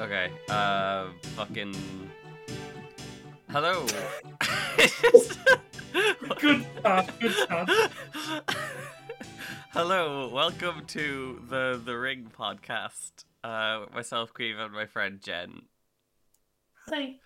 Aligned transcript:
Okay. 0.00 0.28
Uh, 0.48 1.06
fucking. 1.36 1.74
Hello. 3.50 3.86
Good 6.40 6.66
stuff. 6.78 7.18
Good 7.20 7.32
stuff. 7.32 7.70
Hello. 9.70 10.28
Welcome 10.28 10.86
to 10.86 11.40
the 11.48 11.80
the 11.84 11.96
Ring 11.96 12.32
podcast. 12.36 13.24
Uh, 13.44 13.86
myself, 13.94 14.34
Caoimhe, 14.34 14.64
and 14.64 14.74
my 14.74 14.86
friend 14.86 15.20
Jen. 15.22 15.62
Hi. 16.88 17.16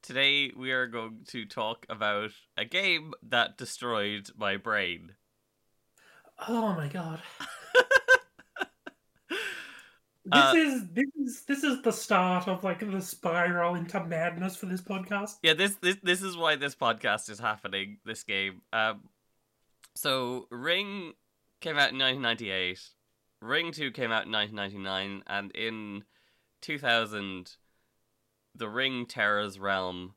Today 0.00 0.52
we 0.56 0.72
are 0.72 0.86
going 0.86 1.18
to 1.28 1.44
talk 1.44 1.84
about 1.90 2.30
a 2.56 2.64
game 2.64 3.12
that 3.22 3.58
destroyed 3.58 4.30
my 4.38 4.56
brain. 4.56 5.16
Oh 6.48 6.72
my 6.72 6.88
god. 6.88 7.20
This 10.32 10.42
Uh, 10.42 10.52
is 10.56 10.88
this 10.92 11.06
is 11.16 11.42
this 11.44 11.62
is 11.64 11.82
the 11.82 11.92
start 11.92 12.48
of 12.48 12.64
like 12.64 12.80
the 12.80 13.00
spiral 13.00 13.76
into 13.76 14.02
madness 14.04 14.56
for 14.56 14.66
this 14.66 14.80
podcast. 14.82 15.36
Yeah, 15.42 15.54
this 15.54 15.76
this 15.76 15.96
this 16.02 16.20
is 16.22 16.36
why 16.36 16.56
this 16.56 16.74
podcast 16.74 17.30
is 17.30 17.38
happening. 17.38 17.98
This 18.04 18.24
game. 18.24 18.62
Um, 18.72 19.08
so 19.94 20.48
Ring 20.50 21.12
came 21.60 21.76
out 21.76 21.92
in 21.92 21.98
1998. 21.98 22.80
Ring 23.40 23.70
Two 23.70 23.92
came 23.92 24.10
out 24.10 24.26
in 24.26 24.32
1999, 24.32 25.22
and 25.28 25.52
in 25.52 26.04
2000, 26.60 27.52
the 28.54 28.68
Ring 28.68 29.06
Terror's 29.06 29.60
Realm, 29.60 30.14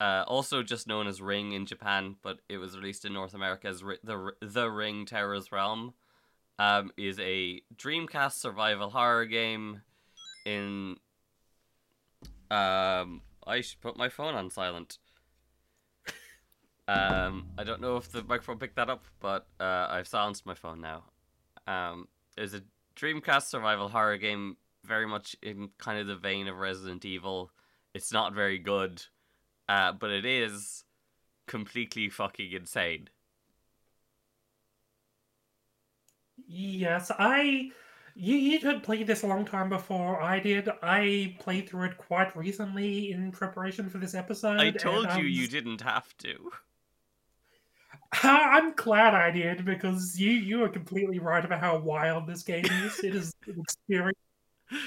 uh, 0.00 0.24
also 0.26 0.62
just 0.64 0.88
known 0.88 1.06
as 1.06 1.20
Ring 1.22 1.52
in 1.52 1.66
Japan, 1.66 2.16
but 2.22 2.38
it 2.48 2.56
was 2.58 2.76
released 2.76 3.04
in 3.04 3.12
North 3.12 3.34
America 3.34 3.68
as 3.68 3.80
the 3.80 4.32
the 4.40 4.68
Ring 4.70 5.06
Terror's 5.06 5.52
Realm. 5.52 5.94
Um, 6.58 6.92
is 6.96 7.18
a 7.18 7.62
Dreamcast 7.76 8.34
survival 8.34 8.90
horror 8.90 9.26
game. 9.26 9.82
In 10.44 10.96
um, 12.50 13.22
I 13.46 13.60
should 13.60 13.80
put 13.80 13.96
my 13.96 14.08
phone 14.08 14.34
on 14.34 14.50
silent. 14.50 14.98
Um, 16.88 17.46
I 17.56 17.64
don't 17.64 17.80
know 17.80 17.96
if 17.96 18.10
the 18.10 18.22
microphone 18.24 18.58
picked 18.58 18.76
that 18.76 18.90
up, 18.90 19.04
but 19.20 19.46
uh, 19.60 19.86
I've 19.88 20.08
silenced 20.08 20.44
my 20.44 20.54
phone 20.54 20.80
now. 20.80 21.04
Um, 21.66 22.08
it's 22.36 22.54
a 22.54 22.62
Dreamcast 22.96 23.44
survival 23.44 23.88
horror 23.88 24.18
game, 24.18 24.56
very 24.84 25.06
much 25.06 25.36
in 25.42 25.70
kind 25.78 25.98
of 25.98 26.06
the 26.06 26.16
vein 26.16 26.48
of 26.48 26.58
Resident 26.58 27.04
Evil. 27.04 27.50
It's 27.94 28.12
not 28.12 28.34
very 28.34 28.58
good, 28.58 29.02
uh, 29.68 29.92
but 29.92 30.10
it 30.10 30.26
is 30.26 30.84
completely 31.46 32.08
fucking 32.08 32.52
insane. 32.52 33.08
Yes, 36.46 37.10
I 37.18 37.70
you 38.14 38.36
you 38.36 38.60
had 38.60 38.82
played 38.82 39.06
this 39.06 39.22
a 39.22 39.26
long 39.26 39.44
time 39.44 39.68
before 39.68 40.20
I 40.20 40.38
did. 40.38 40.68
I 40.82 41.36
played 41.38 41.68
through 41.68 41.84
it 41.84 41.98
quite 41.98 42.34
recently 42.36 43.12
in 43.12 43.32
preparation 43.32 43.88
for 43.88 43.98
this 43.98 44.14
episode. 44.14 44.60
I 44.60 44.70
told 44.70 45.06
and, 45.06 45.20
you 45.20 45.26
um, 45.26 45.32
you 45.32 45.48
didn't 45.48 45.80
have 45.80 46.16
to. 46.18 46.50
I'm 48.22 48.74
glad 48.74 49.14
I 49.14 49.30
did 49.30 49.64
because 49.64 50.20
you 50.20 50.30
you 50.30 50.62
are 50.64 50.68
completely 50.68 51.18
right 51.18 51.44
about 51.44 51.60
how 51.60 51.78
wild 51.78 52.26
this 52.26 52.42
game 52.42 52.66
is. 52.66 52.98
It 53.00 53.14
is 53.14 53.32
an 53.46 53.60
experience. 53.60 54.18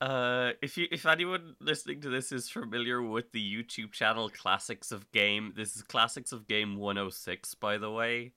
Uh, 0.00 0.52
if 0.62 0.78
you 0.78 0.86
if 0.92 1.06
anyone 1.06 1.56
listening 1.60 2.00
to 2.00 2.08
this 2.08 2.30
is 2.30 2.48
familiar 2.48 3.02
with 3.02 3.32
the 3.32 3.42
YouTube 3.42 3.90
channel 3.90 4.30
Classics 4.30 4.92
of 4.92 5.10
Game, 5.10 5.52
this 5.56 5.74
is 5.74 5.82
Classics 5.82 6.30
of 6.30 6.46
Game 6.46 6.76
106, 6.76 7.56
by 7.56 7.78
the 7.78 7.90
way. 7.90 8.32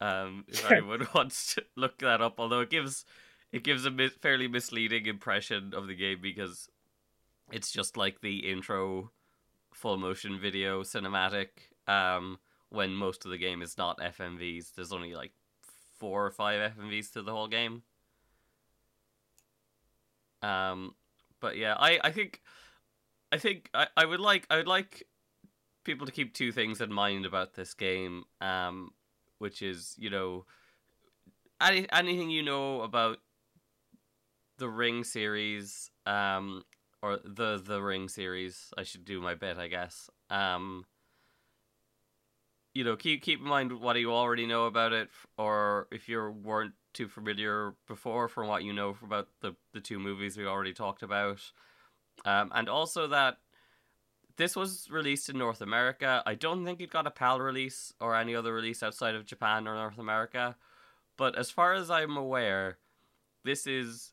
Um, 0.00 0.44
if 0.48 0.70
anyone 0.70 1.06
wants 1.14 1.54
to 1.54 1.64
look 1.76 1.98
that 1.98 2.20
up, 2.20 2.34
although 2.38 2.60
it 2.60 2.70
gives 2.70 3.04
it 3.52 3.64
gives 3.64 3.86
a 3.86 4.10
fairly 4.20 4.48
misleading 4.48 5.06
impression 5.06 5.72
of 5.74 5.86
the 5.86 5.94
game 5.94 6.18
because 6.20 6.68
it's 7.50 7.70
just 7.70 7.96
like 7.96 8.20
the 8.20 8.50
intro 8.50 9.10
full 9.72 9.96
motion 9.96 10.38
video 10.38 10.82
cinematic. 10.82 11.48
Um, 11.86 12.38
when 12.70 12.92
most 12.92 13.24
of 13.24 13.30
the 13.30 13.38
game 13.38 13.62
is 13.62 13.78
not 13.78 13.98
FMVs, 13.98 14.74
there's 14.74 14.92
only 14.92 15.14
like 15.14 15.32
four 15.98 16.26
or 16.26 16.30
five 16.30 16.72
FMVs 16.76 17.12
to 17.12 17.22
the 17.22 17.32
whole 17.32 17.48
game. 17.48 17.82
Um, 20.42 20.94
but 21.40 21.56
yeah, 21.56 21.74
I, 21.78 21.98
I 22.04 22.10
think, 22.10 22.42
I 23.32 23.38
think 23.38 23.70
I, 23.72 23.86
I 23.96 24.04
would 24.04 24.20
like 24.20 24.46
I 24.50 24.56
would 24.56 24.68
like 24.68 25.04
people 25.84 26.06
to 26.06 26.12
keep 26.12 26.34
two 26.34 26.52
things 26.52 26.80
in 26.80 26.92
mind 26.92 27.24
about 27.24 27.54
this 27.54 27.74
game. 27.74 28.24
Um, 28.40 28.92
which 29.38 29.62
is 29.62 29.94
you 29.98 30.10
know, 30.10 30.44
any 31.60 31.86
anything 31.92 32.30
you 32.30 32.42
know 32.42 32.82
about 32.82 33.18
the 34.58 34.68
Ring 34.68 35.04
series, 35.04 35.90
um, 36.06 36.64
or 37.02 37.18
the 37.24 37.62
the 37.64 37.80
Ring 37.82 38.08
series. 38.08 38.72
I 38.76 38.82
should 38.82 39.04
do 39.04 39.20
my 39.20 39.34
bit, 39.34 39.58
I 39.58 39.68
guess. 39.68 40.10
Um, 40.30 40.84
you 42.74 42.84
know, 42.84 42.96
keep 42.96 43.22
keep 43.22 43.40
in 43.40 43.46
mind 43.46 43.72
what 43.80 43.96
you 43.96 44.12
already 44.12 44.46
know 44.46 44.66
about 44.66 44.92
it, 44.92 45.08
or 45.36 45.88
if 45.90 46.08
you 46.08 46.30
weren't 46.44 46.74
too 46.92 47.08
familiar 47.08 47.74
before 47.86 48.28
from 48.28 48.48
what 48.48 48.64
you 48.64 48.72
know 48.72 48.96
about 49.02 49.28
the 49.40 49.54
the 49.72 49.80
two 49.80 49.98
movies 49.98 50.36
we 50.36 50.46
already 50.46 50.72
talked 50.72 51.02
about, 51.02 51.40
um, 52.24 52.50
and 52.54 52.68
also 52.68 53.08
that 53.08 53.38
this 54.38 54.56
was 54.56 54.88
released 54.90 55.28
in 55.28 55.36
North 55.36 55.60
America. 55.60 56.22
I 56.24 56.34
don't 56.34 56.64
think 56.64 56.80
it 56.80 56.90
got 56.90 57.06
a 57.06 57.10
PAL 57.10 57.40
release 57.40 57.92
or 58.00 58.14
any 58.14 58.34
other 58.34 58.54
release 58.54 58.82
outside 58.82 59.14
of 59.14 59.26
Japan 59.26 59.68
or 59.68 59.74
North 59.74 59.98
America, 59.98 60.56
but 61.16 61.36
as 61.36 61.50
far 61.50 61.74
as 61.74 61.90
I'm 61.90 62.16
aware, 62.16 62.78
this 63.44 63.66
is 63.66 64.12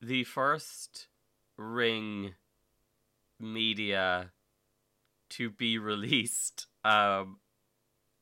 the 0.00 0.24
first 0.24 1.08
Ring 1.58 2.34
media 3.38 4.32
to 5.30 5.50
be 5.50 5.78
released 5.92 6.66
um 6.84 7.38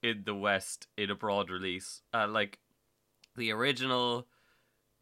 in 0.03 0.23
the 0.25 0.35
West 0.35 0.87
in 0.99 1.11
a 1.11 1.15
broad 1.15 1.51
release. 1.51 2.03
Uh, 2.13 2.29
like 2.29 2.59
the 3.37 3.51
original 3.51 4.27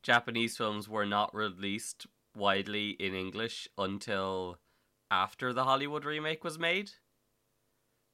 Japanese 0.03 0.57
films 0.57 0.89
were 0.89 1.07
not 1.07 1.35
released 1.35 2.07
widely 2.37 2.91
in 2.91 3.15
English 3.15 3.69
until 3.77 4.59
after 5.13 5.53
the 5.53 5.65
Hollywood 5.65 6.07
remake 6.07 6.43
was 6.43 6.59
made. 6.59 6.91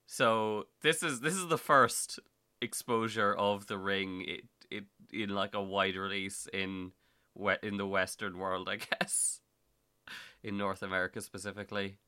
So 0.07 0.67
this 0.83 1.03
is 1.03 1.21
this 1.21 1.35
is 1.35 1.47
the 1.47 1.57
first 1.57 2.19
exposure 2.61 3.33
of 3.33 3.69
the 3.69 3.79
Ring 3.79 4.25
it, 4.27 4.45
it 4.69 4.85
in 5.13 5.31
like 5.31 5.55
a 5.55 5.63
wide 5.63 5.95
release 5.95 6.49
in 6.53 6.93
we- 7.35 7.57
in 7.63 7.77
the 7.77 7.87
Western 7.87 8.37
world, 8.37 8.69
I 8.69 8.77
guess, 9.01 9.41
in 10.43 10.59
North 10.59 10.83
America 10.83 11.21
specifically. 11.21 11.99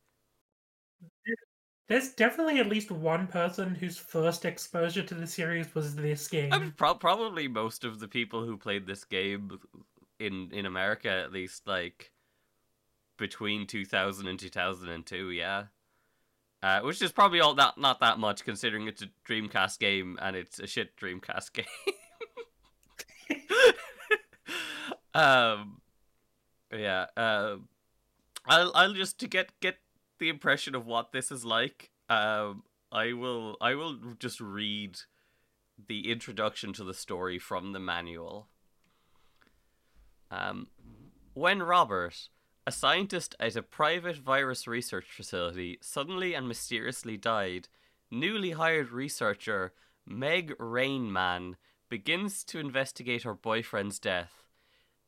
There's 1.87 2.13
definitely 2.13 2.59
at 2.59 2.69
least 2.69 2.91
one 2.91 3.27
person 3.27 3.75
whose 3.75 3.99
first 3.99 4.45
exposure 4.45 5.03
to 5.03 5.15
the 5.15 5.27
series 5.27 5.75
was 5.75 5.95
this 5.95 6.27
game. 6.29 6.53
I 6.53 6.59
mean, 6.59 6.73
pro- 6.73 6.95
probably 6.95 7.49
most 7.49 7.85
of 7.85 8.01
the 8.01 8.09
people 8.09 8.45
who 8.45 8.57
played 8.57 8.87
this 8.87 9.05
game 9.05 9.59
in 10.19 10.51
in 10.53 10.67
America, 10.67 11.11
at 11.11 11.33
least, 11.33 11.67
like 11.67 12.13
between 13.21 13.67
2000 13.67 14.27
and 14.27 14.39
2002, 14.39 15.31
yeah. 15.31 15.65
Uh, 16.63 16.81
which 16.81 17.01
is 17.01 17.13
probably 17.13 17.41
all 17.41 17.55
not 17.55 17.79
not 17.79 18.01
that 18.01 18.19
much 18.19 18.45
considering 18.45 18.87
it's 18.87 19.03
a 19.03 19.09
Dreamcast 19.27 19.79
game 19.79 20.19
and 20.21 20.37
it's 20.37 20.59
a 20.59 20.67
shit 20.67 20.97
Dreamcast 20.97 21.53
game. 21.55 21.65
um, 25.15 25.81
yeah. 26.71 27.07
Um, 27.17 27.69
I'll 28.45 28.73
I'll 28.75 28.93
just 28.93 29.19
to 29.21 29.29
get 29.29 29.59
get 29.61 29.77
the 30.19 30.29
impression 30.29 30.75
of 30.75 30.85
what 30.87 31.13
this 31.13 31.31
is 31.31 31.47
like. 31.47 31.93
Um, 32.11 32.65
I 32.93 33.15
will 33.15 33.57
I 33.63 33.75
will 33.75 33.97
just 34.19 34.39
read 34.39 34.99
the 35.89 36.11
introduction 36.11 36.75
to 36.75 36.85
the 36.85 36.93
story 36.93 37.39
from 37.39 37.73
the 37.73 37.81
manual. 37.81 38.49
Um, 40.31 40.67
when 41.33 41.63
Robert, 41.63 42.29
a 42.71 42.73
scientist 42.73 43.35
at 43.41 43.57
a 43.57 43.63
private 43.63 44.17
virus 44.17 44.69
research 44.69 45.07
facility, 45.11 45.77
suddenly 45.83 46.35
and 46.35 46.47
mysteriously 46.47 47.17
died, 47.17 47.67
newly 48.13 48.53
hired 48.53 48.93
researcher 48.93 49.73
Meg 50.07 50.57
Rainman 50.57 51.57
begins 51.89 52.45
to 52.45 52.61
investigate 52.61 53.25
her 53.25 53.35
boyfriend's 53.35 53.99
death. 53.99 54.45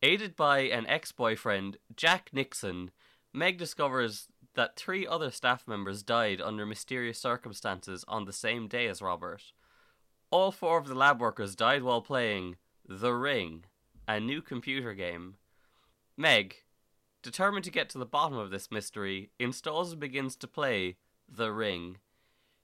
Aided 0.02 0.34
by 0.34 0.62
an 0.62 0.88
ex 0.88 1.12
boyfriend, 1.12 1.76
Jack 1.94 2.30
Nixon, 2.32 2.90
Meg 3.32 3.58
discovers 3.58 4.26
that 4.56 4.74
three 4.74 5.06
other 5.06 5.30
staff 5.30 5.68
members 5.68 6.02
died 6.02 6.40
under 6.40 6.66
mysterious 6.66 7.20
circumstances 7.20 8.04
on 8.08 8.24
the 8.24 8.32
same 8.32 8.66
day 8.66 8.88
as 8.88 9.00
Robert. 9.00 9.52
All 10.32 10.50
four 10.50 10.78
of 10.78 10.88
the 10.88 10.96
lab 10.96 11.20
workers 11.20 11.54
died 11.54 11.84
while 11.84 12.02
playing 12.02 12.56
The 12.88 13.12
Ring, 13.12 13.66
a 14.08 14.18
new 14.18 14.42
computer 14.42 14.94
game. 14.94 15.36
Meg, 16.16 16.56
determined 17.22 17.64
to 17.64 17.70
get 17.70 17.88
to 17.90 17.98
the 17.98 18.06
bottom 18.06 18.36
of 18.36 18.50
this 18.50 18.70
mystery, 18.70 19.30
installs 19.38 19.92
and 19.92 20.00
begins 20.00 20.36
to 20.36 20.48
play 20.48 20.96
The 21.28 21.52
Ring. 21.52 21.98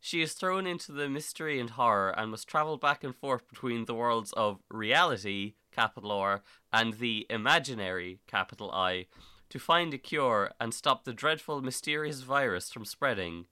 She 0.00 0.22
is 0.22 0.32
thrown 0.32 0.66
into 0.66 0.92
the 0.92 1.08
mystery 1.08 1.58
and 1.58 1.70
horror 1.70 2.10
and 2.10 2.30
must 2.30 2.46
travel 2.48 2.76
back 2.76 3.02
and 3.02 3.14
forth 3.14 3.48
between 3.48 3.84
the 3.84 3.94
worlds 3.94 4.32
of 4.32 4.60
reality, 4.70 5.54
capital 5.72 6.12
R, 6.12 6.42
and 6.72 6.94
the 6.94 7.26
imaginary, 7.30 8.20
capital 8.26 8.70
I, 8.70 9.06
To 9.50 9.58
find 9.58 9.94
a 9.94 9.98
cure 9.98 10.52
and 10.60 10.74
stop 10.74 11.04
the 11.04 11.12
dreadful, 11.14 11.62
mysterious 11.62 12.20
virus 12.20 12.70
from 12.70 12.84
spreading, 12.84 13.46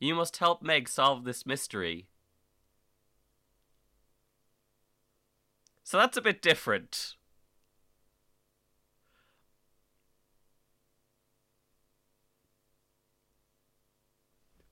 you 0.00 0.14
must 0.14 0.38
help 0.38 0.62
Meg 0.62 0.88
solve 0.88 1.24
this 1.24 1.44
mystery. 1.44 2.08
So 5.84 5.98
that's 5.98 6.16
a 6.16 6.22
bit 6.22 6.40
different. 6.40 7.16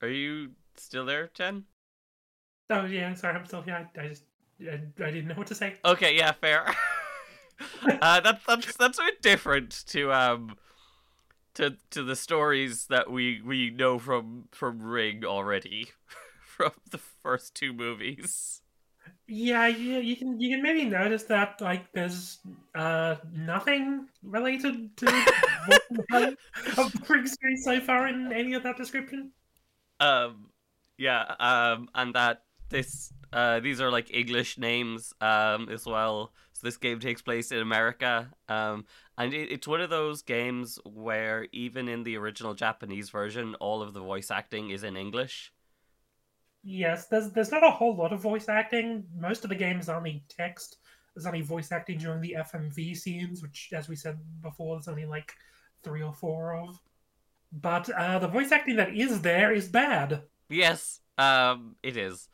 Are 0.03 0.09
you 0.09 0.51
still 0.77 1.05
there, 1.05 1.31
Jen? 1.35 1.65
Oh 2.71 2.85
yeah, 2.85 3.13
sorry, 3.15 3.37
I'm 3.37 3.47
still 3.47 3.63
here. 3.63 3.89
I, 3.97 4.01
I 4.01 4.09
just 4.09 4.25
I, 4.63 4.81
I 5.05 5.11
didn't 5.11 5.29
know 5.29 5.35
what 5.35 5.49
to 5.49 5.55
say. 5.55 5.75
Okay, 5.85 6.17
yeah, 6.17 6.33
fair. 6.33 6.67
uh, 8.01 8.21
that's 8.21 8.45
that's 8.47 8.77
that's 8.77 8.99
a 8.99 9.03
bit 9.03 9.23
different 9.23 9.85
to 9.89 10.13
um 10.13 10.57
to 11.55 11.77
to 11.91 12.03
the 12.03 12.17
stories 12.17 12.87
that 12.87 13.11
we 13.11 13.43
we 13.45 13.71
know 13.71 13.99
from 13.99 14.45
from 14.53 14.81
Ring 14.81 15.25
already 15.25 15.89
from 16.43 16.73
the 16.91 16.99
first 16.99 17.55
two 17.55 17.73
movies. 17.73 18.63
Yeah, 19.27 19.67
yeah, 19.67 19.99
you 19.99 20.17
can 20.17 20.41
you 20.41 20.55
can 20.55 20.63
maybe 20.63 20.85
notice 20.85 21.25
that 21.25 21.61
like 21.61 21.93
there's 21.93 22.39
uh 22.75 23.17
nothing 23.33 24.07
related 24.23 24.97
to 24.99 25.07
of 26.13 26.93
the 26.93 27.05
Ring 27.09 27.27
series 27.27 27.65
so 27.65 27.81
far 27.81 28.09
in 28.09 28.33
any 28.33 28.55
of 28.55 28.63
that 28.63 28.77
description. 28.77 29.33
Um, 30.01 30.51
yeah, 30.99 31.35
um, 31.39 31.89
and 31.95 32.15
that 32.15 32.43
this 32.69 33.13
uh 33.33 33.61
these 33.61 33.81
are 33.81 33.91
like 33.91 34.13
English 34.15 34.59
names 34.59 35.13
um 35.21 35.69
as 35.69 35.87
well. 35.87 36.33
So 36.53 36.67
this 36.67 36.77
game 36.77 37.01
takes 37.01 37.23
place 37.23 37.53
in 37.53 37.59
America. 37.61 38.31
Um, 38.49 38.85
and 39.17 39.33
it, 39.33 39.51
it's 39.51 39.67
one 39.69 39.81
of 39.81 39.91
those 39.91 40.23
games 40.23 40.79
where 40.85 41.47
even 41.53 41.89
in 41.89 42.05
the 42.05 42.17
original 42.19 42.55
Japanese 42.55 43.11
version, 43.11 43.55
all 43.57 43.83
of 43.83 43.95
the 43.95 44.01
voice 44.01 44.31
acting 44.31 44.71
is 44.71 44.85
in 44.85 44.97
English. 44.97 45.53
Yes, 46.63 47.07
there's 47.07 47.31
there's 47.33 47.51
not 47.53 47.65
a 47.65 47.71
whole 47.71 47.97
lot 47.97 48.13
of 48.13 48.21
voice 48.21 48.49
acting. 48.49 49.07
Most 49.17 49.45
of 49.45 49.51
the 49.51 49.57
game 49.57 49.79
is 49.81 49.89
only 49.89 50.25
text. 50.29 50.77
There's 51.15 51.27
only 51.27 51.41
voice 51.41 51.73
acting 51.73 51.99
during 51.99 52.21
the 52.21 52.37
FMV 52.39 52.95
scenes, 52.95 53.43
which, 53.43 53.71
as 53.75 53.89
we 53.89 53.97
said 53.97 54.19
before, 54.43 54.77
there's 54.77 54.89
only 54.89 55.07
like 55.07 55.35
three 55.83 56.03
or 56.03 56.13
four 56.13 56.55
of. 56.55 56.79
But 57.53 57.91
uh, 57.91 58.19
the 58.19 58.29
voice 58.29 58.53
acting 58.53 58.77
that 58.77 58.95
is 58.95 59.23
there 59.23 59.53
is 59.53 59.69
bad. 59.69 60.23
Yes, 60.49 61.01
um, 61.19 61.77
it 61.83 61.97
is. 61.97 62.29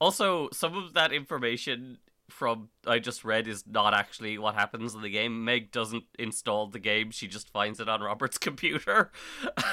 Also, 0.00 0.48
some 0.52 0.76
of 0.76 0.94
that 0.94 1.12
information 1.12 1.98
from 2.28 2.68
I 2.86 2.98
just 2.98 3.24
read 3.24 3.46
is 3.46 3.64
not 3.66 3.94
actually 3.94 4.38
what 4.38 4.54
happens 4.54 4.94
in 4.94 5.02
the 5.02 5.10
game. 5.10 5.44
Meg 5.44 5.70
doesn't 5.70 6.04
install 6.18 6.66
the 6.66 6.78
game; 6.78 7.10
she 7.10 7.28
just 7.28 7.50
finds 7.50 7.80
it 7.80 7.88
on 7.88 8.00
Robert's 8.00 8.38
computer. 8.38 9.12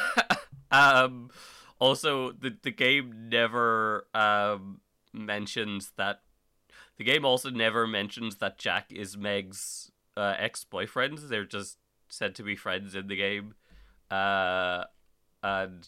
um, 0.72 1.30
also, 1.80 2.32
the 2.32 2.58
the 2.62 2.72
game 2.72 3.30
never 3.30 4.08
um 4.14 4.82
mentions 5.14 5.94
that. 5.98 6.22
The 6.98 7.06
game 7.06 7.24
also 7.24 7.50
never 7.50 7.88
mentions 7.88 8.38
that 8.38 8.58
Jack 8.58 8.92
is 8.92 9.16
Meg's 9.16 9.90
uh, 10.18 10.36
ex 10.38 10.66
boyfriend. 10.66 11.18
They're 11.18 11.46
just 11.46 11.78
said 12.10 12.36
to 12.36 12.44
be 12.44 12.58
friends 12.58 12.94
in 12.94 13.08
the 13.08 13.16
game. 13.16 13.54
Uh, 14.12 14.84
and 15.44 15.88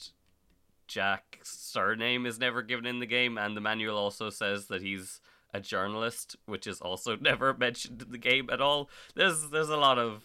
Jack's 0.87 1.49
surname 1.57 2.25
is 2.25 2.39
never 2.39 2.61
given 2.61 2.85
in 2.85 2.99
the 2.99 3.05
game, 3.05 3.37
and 3.37 3.55
the 3.55 3.61
manual 3.61 3.97
also 3.97 4.29
says 4.29 4.67
that 4.67 4.81
he's 4.81 5.21
a 5.53 5.59
journalist, 5.59 6.35
which 6.45 6.67
is 6.67 6.81
also 6.81 7.15
never 7.21 7.53
mentioned 7.53 8.01
in 8.01 8.11
the 8.11 8.17
game 8.17 8.49
at 8.51 8.61
all. 8.61 8.89
There's 9.15 9.49
there's 9.49 9.69
a 9.69 9.77
lot 9.77 9.97
of 9.97 10.23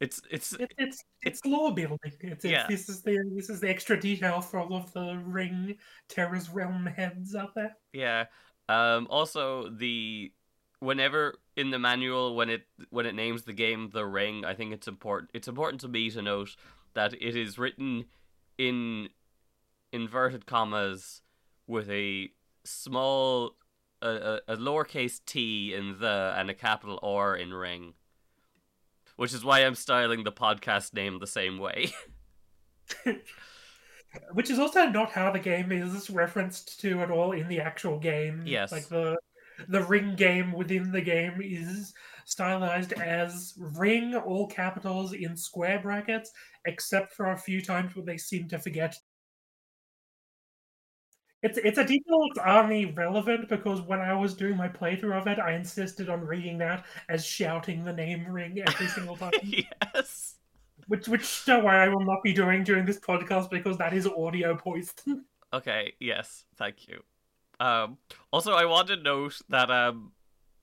it's 0.00 0.20
it's 0.30 0.52
It, 0.52 0.72
it's 0.78 1.04
it's 1.22 1.44
lore 1.44 1.74
building. 1.74 1.98
It's, 2.20 2.44
it's 2.44 2.44
Yeah. 2.44 2.66
this 2.68 2.88
is 2.88 3.02
the 3.02 3.18
this 3.34 3.48
is 3.50 3.60
the 3.60 3.68
extra 3.68 3.98
detail 3.98 4.40
for 4.40 4.60
all 4.60 4.74
of 4.74 4.92
the 4.92 5.22
ring 5.24 5.76
terror's 6.08 6.50
realm 6.50 6.86
heads 6.86 7.34
out 7.34 7.54
there. 7.54 7.76
yeah. 7.92 8.24
Um 8.68 9.06
also 9.08 9.70
the 9.70 10.32
whenever 10.80 11.38
in 11.56 11.70
the 11.70 11.78
manual 11.78 12.34
when 12.36 12.50
it 12.50 12.66
when 12.90 13.06
it 13.06 13.14
names 13.14 13.44
the 13.44 13.54
game 13.54 13.88
the 13.90 14.04
ring, 14.04 14.44
I 14.44 14.54
think 14.54 14.72
it's 14.72 14.88
important 14.88 15.30
it's 15.32 15.48
important 15.48 15.80
to 15.82 15.88
me 15.88 16.10
to 16.10 16.20
note 16.20 16.56
that 16.96 17.14
it 17.14 17.36
is 17.36 17.58
written 17.58 18.06
in 18.58 19.10
inverted 19.92 20.46
commas 20.46 21.22
with 21.66 21.88
a 21.88 22.30
small 22.64 23.54
a, 24.02 24.08
a, 24.08 24.40
a 24.48 24.56
lowercase 24.56 25.20
t 25.24 25.72
in 25.72 25.98
the 26.00 26.34
and 26.36 26.50
a 26.50 26.54
capital 26.54 26.98
R 27.02 27.36
in 27.36 27.54
ring. 27.54 27.94
Which 29.16 29.32
is 29.32 29.44
why 29.44 29.60
I'm 29.60 29.74
styling 29.74 30.24
the 30.24 30.32
podcast 30.32 30.92
name 30.92 31.20
the 31.20 31.26
same 31.26 31.58
way. 31.58 31.92
Which 34.32 34.50
is 34.50 34.58
also 34.58 34.86
not 34.86 35.10
how 35.10 35.30
the 35.30 35.38
game 35.38 35.72
is 35.72 36.10
referenced 36.10 36.80
to 36.80 37.00
at 37.00 37.10
all 37.10 37.32
in 37.32 37.48
the 37.48 37.60
actual 37.60 37.98
game. 37.98 38.42
Yes. 38.46 38.72
Like 38.72 38.88
the 38.88 39.16
the 39.68 39.82
ring 39.82 40.16
game 40.16 40.52
within 40.52 40.92
the 40.92 41.00
game 41.00 41.40
is 41.42 41.94
stylized 42.26 42.92
as 42.92 43.54
ring 43.56 44.14
all 44.14 44.46
capitals 44.48 45.14
in 45.14 45.36
square 45.36 45.80
brackets, 45.80 46.30
except 46.66 47.14
for 47.14 47.32
a 47.32 47.38
few 47.38 47.62
times 47.62 47.96
where 47.96 48.04
they 48.04 48.18
seem 48.18 48.48
to 48.48 48.58
forget. 48.58 48.94
It's 51.42 51.58
it's 51.58 51.78
a 51.78 51.84
detail 51.84 52.28
that's 52.34 52.46
only 52.46 52.86
relevant 52.86 53.48
because 53.48 53.80
when 53.80 54.00
I 54.00 54.12
was 54.14 54.34
doing 54.34 54.56
my 54.56 54.68
playthrough 54.68 55.16
of 55.16 55.28
it, 55.28 55.38
I 55.38 55.52
insisted 55.52 56.08
on 56.08 56.20
reading 56.20 56.58
that 56.58 56.84
as 57.08 57.24
shouting 57.24 57.84
the 57.84 57.92
name 57.92 58.26
ring 58.26 58.58
every 58.66 58.88
single 58.88 59.16
time. 59.16 59.32
yes. 59.42 60.34
which 60.88 61.08
which 61.08 61.44
don't 61.46 61.64
worry, 61.64 61.78
I 61.78 61.88
will 61.88 62.04
not 62.04 62.22
be 62.24 62.32
doing 62.32 62.64
during 62.64 62.84
this 62.84 62.98
podcast 62.98 63.50
because 63.50 63.78
that 63.78 63.92
is 63.94 64.06
audio 64.06 64.56
poison. 64.56 65.24
Okay, 65.52 65.92
yes, 66.00 66.44
thank 66.56 66.88
you. 66.88 67.00
Um, 67.60 67.98
also, 68.32 68.52
I 68.52 68.64
want 68.64 68.88
to 68.88 68.96
note 68.96 69.40
that 69.48 69.70
um, 69.70 70.10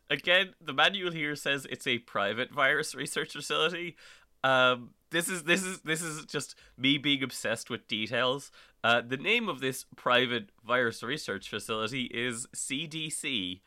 again, 0.10 0.54
the 0.62 0.74
manual 0.74 1.12
here 1.12 1.36
says 1.36 1.68
it's 1.70 1.88
a 1.88 2.00
private 2.00 2.52
virus 2.52 2.96
research 2.96 3.34
facility. 3.34 3.96
Um, 4.44 4.92
this 5.12 5.30
is 5.30 5.44
this 5.44 5.64
is 5.64 5.80
this 5.82 6.02
is 6.02 6.26
just 6.26 6.56
me 6.78 6.98
being 6.98 7.24
obsessed 7.24 7.70
with 7.70 7.88
details. 7.88 8.52
Uh, 8.84 9.02
the 9.02 9.18
name 9.18 9.48
of 9.48 9.62
this 9.62 9.86
private 9.96 10.50
virus 10.66 11.02
research 11.04 11.50
facility 11.50 12.06
is 12.06 12.48
CDC. 12.56 13.62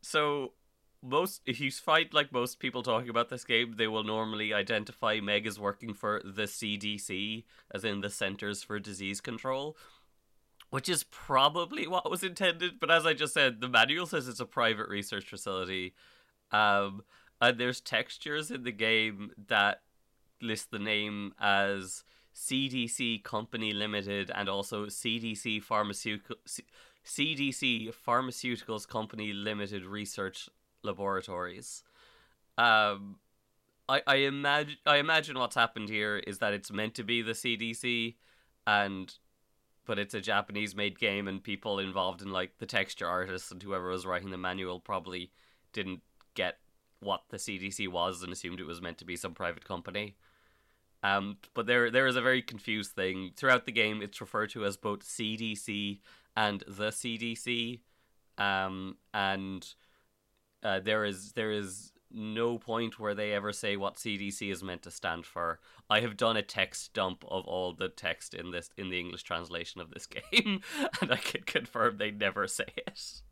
So 0.00 0.54
most 1.02 1.42
if 1.46 1.60
you 1.60 1.70
find 1.70 2.12
like 2.12 2.32
most 2.32 2.58
people 2.58 2.82
talking 2.82 3.10
about 3.10 3.28
this 3.28 3.44
game, 3.44 3.74
they 3.76 3.86
will 3.86 4.04
normally 4.04 4.52
identify 4.52 5.20
Meg 5.20 5.46
as 5.46 5.60
working 5.60 5.94
for 5.94 6.20
the 6.24 6.44
CDC, 6.44 7.44
as 7.72 7.84
in 7.84 8.00
the 8.00 8.10
Centers 8.10 8.62
for 8.62 8.80
Disease 8.80 9.20
Control 9.20 9.76
which 10.72 10.88
is 10.88 11.04
probably 11.04 11.86
what 11.94 12.10
was 12.10 12.24
intended. 12.24 12.80
But 12.80 12.90
as 12.90 13.04
I 13.04 13.12
just 13.12 13.34
said, 13.34 13.60
the 13.60 13.68
manual 13.68 14.06
says 14.06 14.26
it's 14.26 14.40
a 14.40 14.46
private 14.46 14.88
research 14.88 15.28
facility, 15.28 15.94
um, 16.50 17.02
and 17.40 17.58
there's 17.58 17.80
textures 17.80 18.50
in 18.50 18.64
the 18.64 18.72
game 18.72 19.32
that 19.48 19.82
list 20.40 20.70
the 20.70 20.78
name 20.78 21.34
as 21.38 22.04
CDC 22.34 23.22
Company 23.22 23.72
Limited 23.72 24.30
and 24.34 24.48
also 24.48 24.86
CDC 24.86 25.62
Pharmaceutical 25.62 26.36
C- 26.46 26.64
CDC 27.04 27.92
Pharmaceuticals 27.94 28.88
Company 28.88 29.34
Limited 29.34 29.84
Research 29.84 30.48
Laboratories. 30.82 31.82
Um, 32.56 33.16
I 33.90 34.00
I 34.06 34.16
imagine 34.16 34.78
I 34.86 34.96
imagine 34.96 35.38
what's 35.38 35.54
happened 35.54 35.90
here 35.90 36.16
is 36.16 36.38
that 36.38 36.54
it's 36.54 36.72
meant 36.72 36.94
to 36.94 37.04
be 37.04 37.20
the 37.20 37.32
CDC, 37.32 38.14
and 38.66 39.12
but 39.86 39.98
it's 39.98 40.14
a 40.14 40.20
Japanese 40.20 40.74
made 40.74 40.98
game 40.98 41.26
and 41.28 41.42
people 41.42 41.78
involved 41.78 42.22
in 42.22 42.30
like 42.30 42.58
the 42.58 42.66
texture 42.66 43.06
artists 43.06 43.50
and 43.50 43.62
whoever 43.62 43.88
was 43.88 44.06
writing 44.06 44.30
the 44.30 44.38
manual 44.38 44.80
probably 44.80 45.32
didn't 45.72 46.00
get 46.34 46.58
what 47.00 47.22
the 47.30 47.36
CDC 47.36 47.88
was 47.88 48.22
and 48.22 48.32
assumed 48.32 48.60
it 48.60 48.66
was 48.66 48.80
meant 48.80 48.98
to 48.98 49.04
be 49.04 49.16
some 49.16 49.34
private 49.34 49.64
company. 49.64 50.16
Um, 51.02 51.38
but 51.54 51.66
there 51.66 51.90
there 51.90 52.06
is 52.06 52.16
a 52.16 52.22
very 52.22 52.42
confused 52.42 52.92
thing 52.92 53.32
throughout 53.36 53.66
the 53.66 53.72
game. 53.72 54.02
It's 54.02 54.20
referred 54.20 54.50
to 54.50 54.64
as 54.64 54.76
both 54.76 55.04
CDC 55.04 55.98
and 56.36 56.62
the 56.68 56.88
CDC, 56.88 57.80
um, 58.38 58.96
and 59.12 59.66
uh, 60.62 60.78
there 60.78 61.04
is 61.04 61.32
there 61.32 61.50
is 61.50 61.91
no 62.14 62.58
point 62.58 62.98
where 62.98 63.14
they 63.14 63.32
ever 63.32 63.52
say 63.52 63.76
what 63.76 63.96
CDC 63.96 64.50
is 64.50 64.62
meant 64.62 64.82
to 64.82 64.90
stand 64.90 65.26
for. 65.26 65.60
I 65.88 66.00
have 66.00 66.16
done 66.16 66.36
a 66.36 66.42
text 66.42 66.92
dump 66.94 67.24
of 67.28 67.44
all 67.44 67.72
the 67.72 67.88
text 67.88 68.34
in 68.34 68.50
this 68.50 68.70
in 68.76 68.90
the 68.90 68.98
English 68.98 69.22
translation 69.22 69.80
of 69.80 69.90
this 69.90 70.06
game, 70.32 70.60
and 71.00 71.12
I 71.12 71.16
can 71.16 71.42
confirm 71.42 71.96
they 71.96 72.10
never 72.10 72.46
say 72.46 72.66
it. 72.76 73.22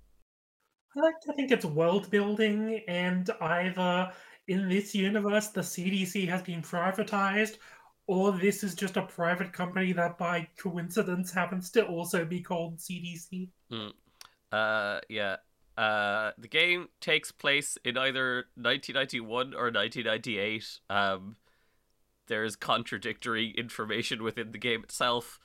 I 0.96 1.00
like 1.00 1.20
to 1.22 1.32
think 1.34 1.50
it's 1.50 1.64
world 1.64 2.10
building, 2.10 2.82
and 2.88 3.28
either 3.40 4.12
in 4.48 4.68
this 4.68 4.94
universe 4.94 5.48
the 5.48 5.60
CDC 5.60 6.28
has 6.28 6.42
been 6.42 6.62
privatized, 6.62 7.58
or 8.06 8.32
this 8.32 8.64
is 8.64 8.74
just 8.74 8.96
a 8.96 9.02
private 9.02 9.52
company 9.52 9.92
that 9.92 10.18
by 10.18 10.48
coincidence 10.58 11.30
happens 11.30 11.70
to 11.70 11.86
also 11.86 12.24
be 12.24 12.40
called 12.40 12.78
CDC. 12.78 13.48
Uh, 14.50 15.00
yeah. 15.08 15.36
Uh, 15.76 16.32
the 16.36 16.48
game 16.48 16.88
takes 17.00 17.32
place 17.32 17.78
in 17.84 17.96
either 17.96 18.46
1991 18.54 19.54
or 19.54 19.70
1998. 19.70 20.80
Um, 20.90 21.36
there's 22.26 22.56
contradictory 22.56 23.50
information 23.50 24.22
within 24.22 24.52
the 24.52 24.58
game 24.58 24.82
itself. 24.82 25.38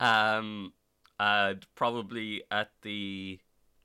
Um, 0.00 0.72
and 1.20 1.64
probably 1.74 2.42
at 2.50 2.70
the 2.82 3.38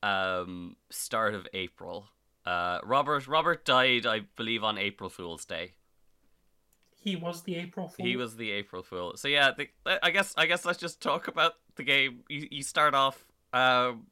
um 0.04 0.76
start 0.90 1.34
of 1.34 1.48
April. 1.54 2.08
Uh, 2.46 2.80
Robert 2.84 3.28
Robert 3.28 3.66
died, 3.66 4.06
I 4.06 4.22
believe, 4.36 4.64
on 4.64 4.78
April 4.78 5.10
Fool's 5.10 5.46
Day. 5.46 5.74
He 7.00 7.16
was 7.16 7.44
the 7.44 7.56
April 7.56 7.88
Fool. 7.88 8.06
He 8.06 8.16
was 8.16 8.38
the 8.38 8.52
April 8.52 8.84
Fool. 8.84 9.18
So 9.18 9.28
yeah, 9.28 9.52
the, 9.56 9.68
I 10.04 10.12
guess 10.12 10.34
I 10.38 10.46
guess 10.46 10.66
let's 10.66 10.80
just 10.80 11.02
talk 11.02 11.28
about 11.28 11.54
the 11.76 11.84
game. 11.84 12.22
You 12.30 12.48
you 12.50 12.64
start 12.64 12.94
off. 12.94 13.26
Um, 13.54 14.08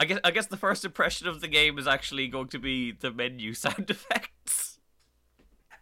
I 0.00 0.04
guess 0.04 0.20
I 0.24 0.30
guess 0.30 0.46
the 0.46 0.56
first 0.56 0.84
impression 0.84 1.26
of 1.26 1.40
the 1.40 1.48
game 1.48 1.78
is 1.78 1.86
actually 1.86 2.28
going 2.28 2.48
to 2.48 2.58
be 2.58 2.92
the 2.92 3.10
menu 3.10 3.54
sound 3.54 3.90
effects. 3.90 4.78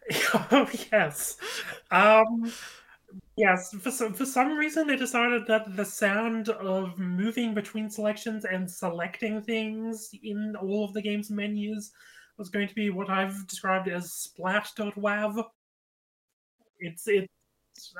oh 0.51 0.69
yes. 0.91 1.37
Um. 1.91 2.51
Yes, 3.37 3.73
for 3.81 3.91
some, 3.91 4.13
for 4.13 4.25
some 4.25 4.57
reason 4.57 4.87
they 4.87 4.95
decided 4.95 5.47
that 5.47 5.77
the 5.77 5.85
sound 5.85 6.49
of 6.49 6.99
moving 6.99 7.53
between 7.53 7.89
selections 7.89 8.45
and 8.45 8.69
selecting 8.69 9.41
things 9.41 10.09
in 10.23 10.55
all 10.59 10.83
of 10.83 10.93
the 10.93 11.01
game's 11.01 11.29
menus 11.29 11.91
was 12.37 12.49
going 12.49 12.67
to 12.67 12.75
be 12.75 12.89
what 12.89 13.09
I've 13.09 13.47
described 13.47 13.87
as 13.87 14.11
splash.wav. 14.11 15.43
It's 16.79 17.07
it 17.07 17.29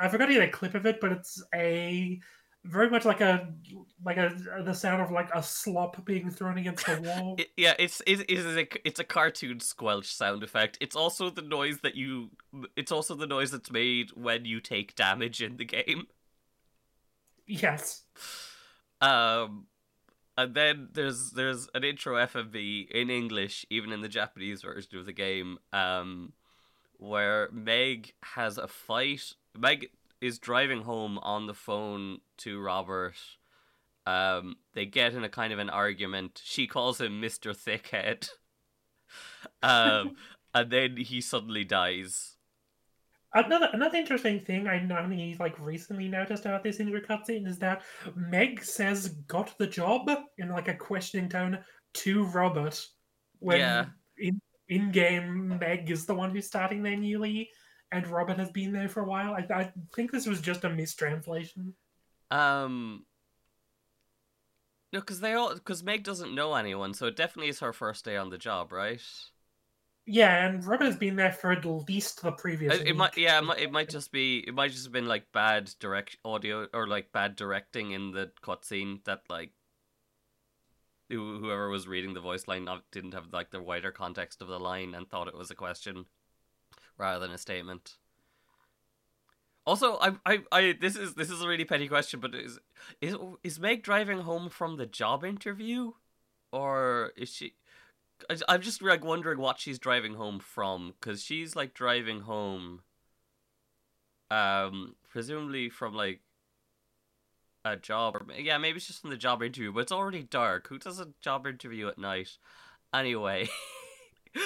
I 0.01 0.07
forgot 0.07 0.27
to 0.27 0.33
get 0.33 0.49
a 0.49 0.51
clip 0.51 0.75
of 0.75 0.85
it, 0.85 0.99
but 0.99 1.11
it's 1.11 1.41
a 1.53 2.19
very 2.67 2.89
much 2.89 3.05
like 3.05 3.21
a 3.21 3.47
like 4.03 4.17
a 4.17 4.31
the 4.63 4.73
sound 4.73 5.01
of 5.01 5.11
like 5.11 5.29
a 5.33 5.41
slop 5.41 6.03
being 6.05 6.29
thrown 6.29 6.57
against 6.57 6.85
the 6.85 7.01
wall. 7.03 7.35
It, 7.37 7.49
yeah, 7.57 7.73
it's 7.79 8.01
it, 8.05 8.29
is 8.29 8.45
a 8.45 8.67
it's 8.85 8.99
a 8.99 9.03
cartoon 9.03 9.59
squelch 9.59 10.13
sound 10.13 10.43
effect. 10.43 10.77
It's 10.81 10.95
also 10.95 11.29
the 11.29 11.41
noise 11.41 11.79
that 11.81 11.95
you. 11.95 12.31
It's 12.75 12.91
also 12.91 13.15
the 13.15 13.27
noise 13.27 13.51
that's 13.51 13.71
made 13.71 14.11
when 14.11 14.45
you 14.45 14.59
take 14.59 14.95
damage 14.95 15.41
in 15.41 15.57
the 15.57 15.65
game. 15.65 16.07
Yes. 17.45 18.03
Um, 19.01 19.67
and 20.37 20.53
then 20.53 20.89
there's 20.93 21.31
there's 21.31 21.67
an 21.73 21.83
intro 21.83 22.15
FMV 22.15 22.89
in 22.91 23.09
English, 23.09 23.65
even 23.69 23.91
in 23.91 24.01
the 24.01 24.09
Japanese 24.09 24.61
version 24.61 24.99
of 24.99 25.05
the 25.05 25.13
game. 25.13 25.57
Um, 25.73 26.33
where 26.97 27.49
Meg 27.51 28.13
has 28.23 28.57
a 28.57 28.67
fight. 28.67 29.33
Meg 29.57 29.89
is 30.21 30.39
driving 30.39 30.81
home 30.81 31.17
on 31.19 31.47
the 31.47 31.53
phone 31.53 32.19
to 32.37 32.59
Robert. 32.59 33.15
Um, 34.05 34.55
they 34.73 34.85
get 34.85 35.13
in 35.13 35.23
a 35.23 35.29
kind 35.29 35.51
of 35.51 35.59
an 35.59 35.69
argument. 35.69 36.41
She 36.43 36.67
calls 36.67 37.01
him 37.01 37.19
Mister 37.19 37.51
Thickhead. 37.53 38.29
um, 39.63 40.15
and 40.53 40.71
then 40.71 40.97
he 40.97 41.21
suddenly 41.21 41.63
dies. 41.63 42.37
Another 43.33 43.69
another 43.73 43.97
interesting 43.97 44.39
thing 44.39 44.67
I 44.67 44.79
only 44.99 45.35
like 45.39 45.59
recently 45.59 46.07
noticed 46.07 46.45
about 46.45 46.63
this 46.63 46.79
intro 46.79 47.01
cutscene 47.01 47.45
is 47.45 47.59
that 47.59 47.83
Meg 48.15 48.63
says 48.63 49.09
"got 49.27 49.57
the 49.57 49.67
job" 49.67 50.09
in 50.37 50.49
like 50.49 50.69
a 50.69 50.73
questioning 50.73 51.29
tone 51.29 51.59
to 51.95 52.23
Robert. 52.27 52.83
When 53.39 53.59
Yeah. 53.59 53.85
in 54.17 54.41
in 54.69 54.91
game 54.91 55.59
Meg 55.59 55.91
is 55.91 56.05
the 56.05 56.15
one 56.15 56.31
who's 56.31 56.47
starting 56.47 56.81
there 56.81 56.95
newly, 56.95 57.49
and 57.91 58.07
Robert 58.07 58.37
has 58.37 58.49
been 58.51 58.71
there 58.73 58.89
for 58.89 59.01
a 59.01 59.05
while. 59.05 59.33
I, 59.33 59.45
I 59.53 59.71
think 59.95 60.11
this 60.11 60.27
was 60.27 60.41
just 60.41 60.63
a 60.63 60.69
mistranslation. 60.69 61.73
Um, 62.31 63.05
no, 64.91 64.99
because 64.99 65.19
they 65.19 65.33
all 65.33 65.53
because 65.53 65.83
Meg 65.83 66.03
doesn't 66.03 66.33
know 66.33 66.55
anyone, 66.55 66.93
so 66.93 67.07
it 67.07 67.15
definitely 67.15 67.49
is 67.49 67.59
her 67.59 67.73
first 67.73 68.05
day 68.05 68.17
on 68.17 68.29
the 68.29 68.37
job, 68.37 68.71
right? 68.71 69.01
Yeah, 70.09 70.45
and 70.45 70.65
Robert 70.65 70.85
has 70.85 70.95
been 70.95 71.17
there 71.17 71.33
for 71.33 71.51
at 71.51 71.65
least 71.65 72.21
the 72.21 72.31
previous. 72.31 72.75
It, 72.75 72.87
it 72.87 72.95
might, 72.95 73.17
yeah, 73.17 73.39
it 73.39 73.43
might, 73.43 73.59
it 73.59 73.71
might 73.73 73.89
just 73.89 74.13
be, 74.13 74.39
it 74.47 74.53
might 74.53 74.71
just 74.71 74.85
have 74.85 74.93
been 74.93 75.07
like 75.07 75.25
bad 75.33 75.69
direct 75.81 76.15
audio 76.23 76.65
or 76.73 76.87
like 76.87 77.11
bad 77.11 77.35
directing 77.35 77.91
in 77.91 78.11
the 78.11 78.31
cutscene 78.41 79.03
that 79.03 79.23
like 79.29 79.51
whoever 81.09 81.69
was 81.69 81.87
reading 81.87 82.13
the 82.13 82.21
voice 82.21 82.47
line 82.47 82.67
didn't 82.91 83.13
have 83.13 83.33
like 83.33 83.51
the 83.51 83.61
wider 83.61 83.91
context 83.91 84.41
of 84.41 84.47
the 84.47 84.59
line 84.59 84.93
and 84.93 85.09
thought 85.09 85.27
it 85.27 85.37
was 85.37 85.51
a 85.51 85.55
question 85.55 86.05
rather 86.97 87.19
than 87.19 87.31
a 87.31 87.37
statement. 87.37 87.97
Also, 89.65 89.97
I, 89.97 90.13
I, 90.25 90.39
I, 90.51 90.75
this 90.79 90.95
is 90.95 91.15
this 91.15 91.29
is 91.29 91.41
a 91.41 91.47
really 91.47 91.65
petty 91.65 91.89
question, 91.89 92.21
but 92.21 92.33
is 92.33 92.59
is 93.01 93.15
is 93.43 93.59
Meg 93.59 93.83
driving 93.83 94.19
home 94.21 94.49
from 94.49 94.77
the 94.77 94.85
job 94.85 95.25
interview, 95.25 95.91
or 96.51 97.11
is 97.17 97.29
she? 97.29 97.55
I- 98.29 98.37
I'm 98.49 98.61
just 98.61 98.81
like 98.81 99.03
wondering 99.05 99.39
what 99.39 99.59
she's 99.59 99.79
driving 99.79 100.15
home 100.15 100.39
from 100.39 100.93
because 100.99 101.23
she's 101.23 101.55
like 101.55 101.73
driving 101.73 102.21
home. 102.21 102.81
Um, 104.29 104.95
presumably 105.09 105.69
from 105.69 105.93
like 105.93 106.21
a 107.65 107.75
job, 107.75 108.15
or 108.15 108.25
yeah, 108.37 108.57
maybe 108.57 108.77
it's 108.77 108.87
just 108.87 109.01
from 109.01 109.09
the 109.09 109.17
job 109.17 109.43
interview. 109.43 109.71
But 109.71 109.81
it's 109.81 109.91
already 109.91 110.23
dark. 110.23 110.67
Who 110.67 110.77
does 110.79 110.99
a 110.99 111.09
job 111.21 111.45
interview 111.45 111.87
at 111.87 111.97
night? 111.97 112.37
Anyway, 112.93 113.49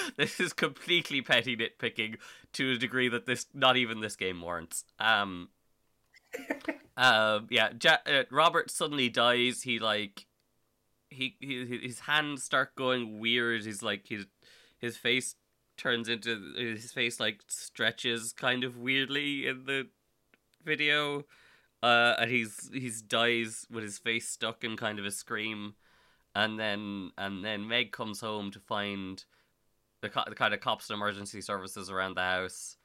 this 0.16 0.40
is 0.40 0.52
completely 0.52 1.20
petty 1.22 1.56
nitpicking 1.56 2.16
to 2.54 2.72
a 2.72 2.78
degree 2.78 3.08
that 3.08 3.26
this 3.26 3.46
not 3.54 3.76
even 3.76 4.00
this 4.00 4.16
game 4.16 4.40
warrants. 4.40 4.84
Um, 4.98 5.48
um, 6.96 7.46
yeah, 7.50 7.70
ja- 7.82 7.98
uh, 8.06 8.24
Robert 8.30 8.70
suddenly 8.70 9.08
dies. 9.08 9.62
He 9.62 9.78
like 9.78 10.26
he, 11.10 11.36
he 11.40 11.80
his 11.82 12.00
hands 12.00 12.42
start 12.42 12.74
going 12.74 13.18
weird. 13.18 13.64
He's 13.64 13.82
like 13.82 14.08
his 14.08 14.26
his 14.78 14.96
face 14.96 15.36
turns 15.76 16.08
into 16.08 16.52
his 16.56 16.92
face 16.92 17.18
like 17.18 17.40
stretches 17.48 18.32
kind 18.32 18.64
of 18.64 18.76
weirdly 18.76 19.46
in 19.46 19.64
the 19.64 19.88
video. 20.64 21.24
Uh, 21.82 22.14
and 22.18 22.30
he's 22.30 22.70
he's 22.72 23.02
dies 23.02 23.66
with 23.70 23.82
his 23.82 23.98
face 23.98 24.28
stuck 24.28 24.62
in 24.62 24.76
kind 24.76 25.00
of 25.00 25.04
a 25.04 25.10
scream, 25.10 25.74
and 26.34 26.58
then 26.58 27.10
and 27.18 27.44
then 27.44 27.66
Meg 27.66 27.90
comes 27.90 28.20
home 28.20 28.52
to 28.52 28.60
find 28.60 29.24
the, 30.02 30.10
co- 30.10 30.24
the 30.28 30.34
kind 30.34 30.52
of 30.52 30.60
cops 30.60 30.90
and 30.90 30.96
emergency 30.96 31.40
services 31.40 31.90
around 31.90 32.16
the 32.16 32.22
house. 32.22 32.76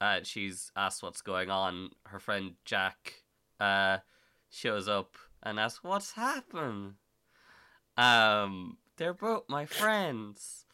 Uh, 0.00 0.20
she's 0.22 0.72
asked 0.76 1.02
what's 1.02 1.22
going 1.22 1.50
on. 1.50 1.90
Her 2.06 2.18
friend 2.18 2.54
Jack 2.64 3.14
uh, 3.60 3.98
shows 4.50 4.88
up 4.88 5.14
and 5.42 5.60
asks 5.60 5.84
what's 5.84 6.12
happened. 6.12 6.94
Um, 7.96 8.78
they're 8.96 9.14
both 9.14 9.44
my 9.48 9.66
friends. 9.66 10.64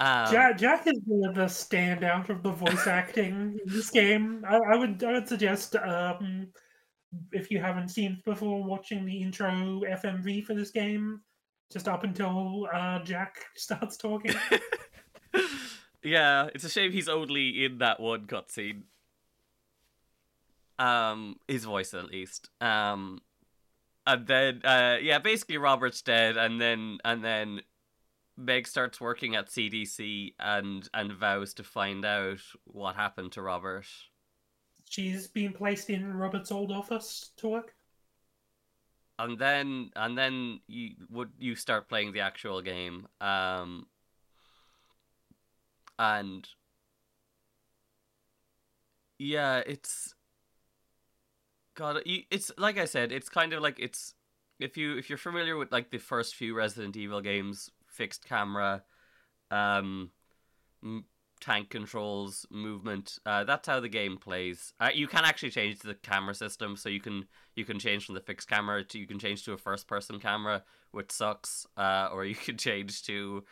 Um, 0.00 0.30
Jack, 0.30 0.58
Jack 0.58 0.86
is 0.86 1.00
the, 1.06 1.32
the 1.34 1.44
standout 1.44 2.28
of 2.28 2.42
the 2.42 2.50
voice 2.50 2.86
acting 2.86 3.60
in 3.64 3.72
this 3.72 3.90
game. 3.90 4.44
I, 4.48 4.56
I 4.56 4.76
would 4.76 5.02
I 5.04 5.12
would 5.12 5.28
suggest 5.28 5.76
um, 5.76 6.48
if 7.30 7.50
you 7.50 7.60
haven't 7.60 7.90
seen 7.90 8.12
it 8.12 8.24
before, 8.24 8.64
watching 8.64 9.04
the 9.04 9.22
intro 9.22 9.50
FMV 9.50 10.44
for 10.44 10.54
this 10.54 10.70
game, 10.70 11.20
just 11.72 11.88
up 11.88 12.04
until 12.04 12.66
uh, 12.72 13.02
Jack 13.04 13.36
starts 13.56 13.96
talking. 13.96 14.34
yeah, 16.02 16.48
it's 16.54 16.64
a 16.64 16.68
shame 16.70 16.92
he's 16.92 17.08
only 17.08 17.64
in 17.64 17.78
that 17.78 18.00
one 18.00 18.26
cutscene. 18.26 18.82
Um, 20.78 21.36
his 21.48 21.64
voice 21.64 21.94
at 21.94 22.06
least. 22.06 22.50
Um, 22.60 23.20
and 24.06 24.26
then 24.26 24.62
uh, 24.64 24.98
yeah, 25.00 25.18
basically 25.18 25.58
Robert's 25.58 26.02
dead, 26.02 26.36
and 26.36 26.60
then 26.60 26.98
and 27.04 27.24
then 27.24 27.62
Meg 28.36 28.66
starts 28.66 29.00
working 29.00 29.36
at 29.36 29.48
CDC 29.48 30.34
and 30.40 30.88
and 30.94 31.12
vows 31.12 31.54
to 31.54 31.64
find 31.64 32.04
out 32.04 32.40
what 32.64 32.96
happened 32.96 33.32
to 33.32 33.42
Robert. 33.42 33.86
She's 34.88 35.26
been 35.28 35.52
placed 35.52 35.90
in 35.90 36.14
Robert's 36.14 36.52
old 36.52 36.70
office 36.70 37.30
to 37.38 37.48
work. 37.48 37.74
and 39.18 39.38
then 39.38 39.90
and 39.96 40.16
then 40.16 40.60
you 40.66 40.94
would 41.10 41.30
you 41.38 41.54
start 41.54 41.88
playing 41.88 42.12
the 42.12 42.20
actual 42.20 42.60
game 42.62 43.06
um 43.20 43.86
and 46.02 46.48
yeah 49.20 49.62
it's 49.66 50.14
god 51.76 52.02
it's 52.04 52.50
like 52.58 52.76
i 52.76 52.84
said 52.84 53.12
it's 53.12 53.28
kind 53.28 53.52
of 53.52 53.62
like 53.62 53.78
it's 53.78 54.14
if 54.58 54.76
you 54.76 54.98
if 54.98 55.08
you're 55.08 55.16
familiar 55.16 55.56
with 55.56 55.70
like 55.70 55.90
the 55.90 55.98
first 55.98 56.34
few 56.34 56.56
resident 56.56 56.96
evil 56.96 57.20
games 57.20 57.70
fixed 57.86 58.24
camera 58.24 58.82
um 59.52 60.10
tank 61.40 61.70
controls 61.70 62.46
movement 62.50 63.18
uh, 63.26 63.42
that's 63.44 63.66
how 63.66 63.80
the 63.80 63.88
game 63.88 64.16
plays. 64.16 64.74
Uh, 64.78 64.90
you 64.94 65.08
can 65.08 65.24
actually 65.24 65.50
change 65.50 65.80
the 65.80 65.94
camera 65.94 66.34
system 66.34 66.76
so 66.76 66.88
you 66.88 67.00
can 67.00 67.26
you 67.56 67.64
can 67.64 67.80
change 67.80 68.06
from 68.06 68.14
the 68.14 68.20
fixed 68.20 68.48
camera 68.48 68.84
to 68.84 68.96
you 68.96 69.08
can 69.08 69.18
change 69.18 69.44
to 69.44 69.52
a 69.52 69.58
first 69.58 69.88
person 69.88 70.20
camera 70.20 70.62
which 70.92 71.10
sucks 71.10 71.66
uh, 71.76 72.08
or 72.12 72.24
you 72.24 72.34
can 72.46 72.56
change 72.56 73.02
to 73.02 73.42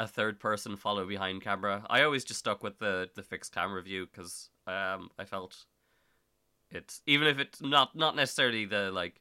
a 0.00 0.08
third 0.08 0.40
person 0.40 0.76
follow 0.76 1.06
behind 1.06 1.42
camera. 1.42 1.86
I 1.90 2.02
always 2.02 2.24
just 2.24 2.40
stuck 2.40 2.64
with 2.64 2.80
the 2.80 3.10
the 3.16 3.22
fixed 3.22 3.54
camera 3.54 3.82
view 3.82 4.06
because 4.06 4.50
um 4.66 5.10
i 5.18 5.24
felt 5.24 5.66
it's 6.70 7.02
even 7.06 7.26
if 7.26 7.38
it's 7.38 7.60
not 7.60 7.94
not 7.96 8.16
necessarily 8.16 8.64
the 8.64 8.90
like 8.90 9.20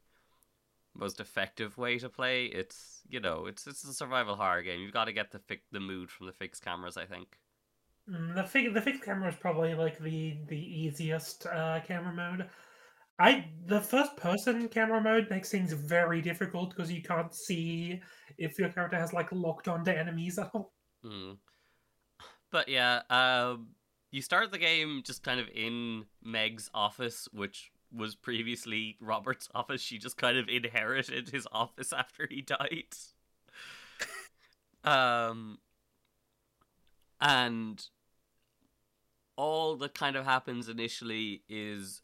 most 0.95 1.19
effective 1.19 1.77
way 1.77 1.98
to 2.00 2.09
play 2.09 2.45
it's 2.45 3.01
you 3.09 3.19
know 3.19 3.45
it's 3.48 3.67
it's 3.67 3.83
a 3.86 3.93
survival 3.93 4.36
horror 4.36 4.62
game. 4.63 4.81
You've 4.81 4.93
got 4.93 5.05
to 5.05 5.13
get 5.13 5.31
the 5.31 5.39
fi- 5.39 5.62
the 5.71 5.79
mood 5.79 6.12
from 6.12 6.27
the 6.27 6.33
fixed 6.33 6.63
cameras 6.63 6.98
i 6.98 7.05
think. 7.05 7.39
Mm, 8.09 8.36
The 8.36 8.43
fig 8.43 8.74
the 8.74 8.81
fixed 8.81 9.03
camera 9.03 9.29
is 9.29 9.36
probably 9.36 9.74
like 9.75 10.00
the 10.00 10.38
the 10.48 10.57
easiest 10.59 11.45
uh, 11.45 11.79
camera 11.88 12.13
mode. 12.13 12.50
I 13.19 13.45
the 13.65 13.81
first 13.81 14.15
person 14.15 14.69
camera 14.69 15.01
mode 15.01 15.27
makes 15.29 15.51
things 15.51 15.73
very 15.73 16.21
difficult 16.21 16.69
because 16.69 16.91
you 16.91 17.01
can't 17.01 17.33
see 17.35 18.01
if 18.38 18.57
your 18.57 18.69
character 18.69 18.97
has 18.97 19.11
like 19.13 19.31
locked 19.31 19.67
onto 19.67 19.91
enemies 19.91 20.39
at 20.39 20.49
all. 20.53 20.73
Mm. 21.05 21.38
But 22.51 22.69
yeah, 22.69 23.01
um, 23.09 23.67
you 24.11 24.21
start 24.21 24.51
the 24.51 24.57
game 24.57 25.01
just 25.05 25.21
kind 25.23 25.39
of 25.39 25.47
in 25.53 26.05
Meg's 26.23 26.69
office, 26.73 27.27
which 27.31 27.71
was 27.91 28.15
previously 28.15 28.97
Robert's 29.01 29.49
office. 29.53 29.81
She 29.81 29.97
just 29.97 30.17
kind 30.17 30.38
of 30.38 30.47
inherited 30.47 31.29
his 31.29 31.47
office 31.51 31.91
after 31.93 32.27
he 32.29 32.41
died. 32.41 32.95
um, 34.83 35.59
and 37.19 37.83
all 39.35 39.75
that 39.77 39.93
kind 39.93 40.15
of 40.15 40.25
happens 40.25 40.69
initially 40.69 41.43
is 41.49 42.01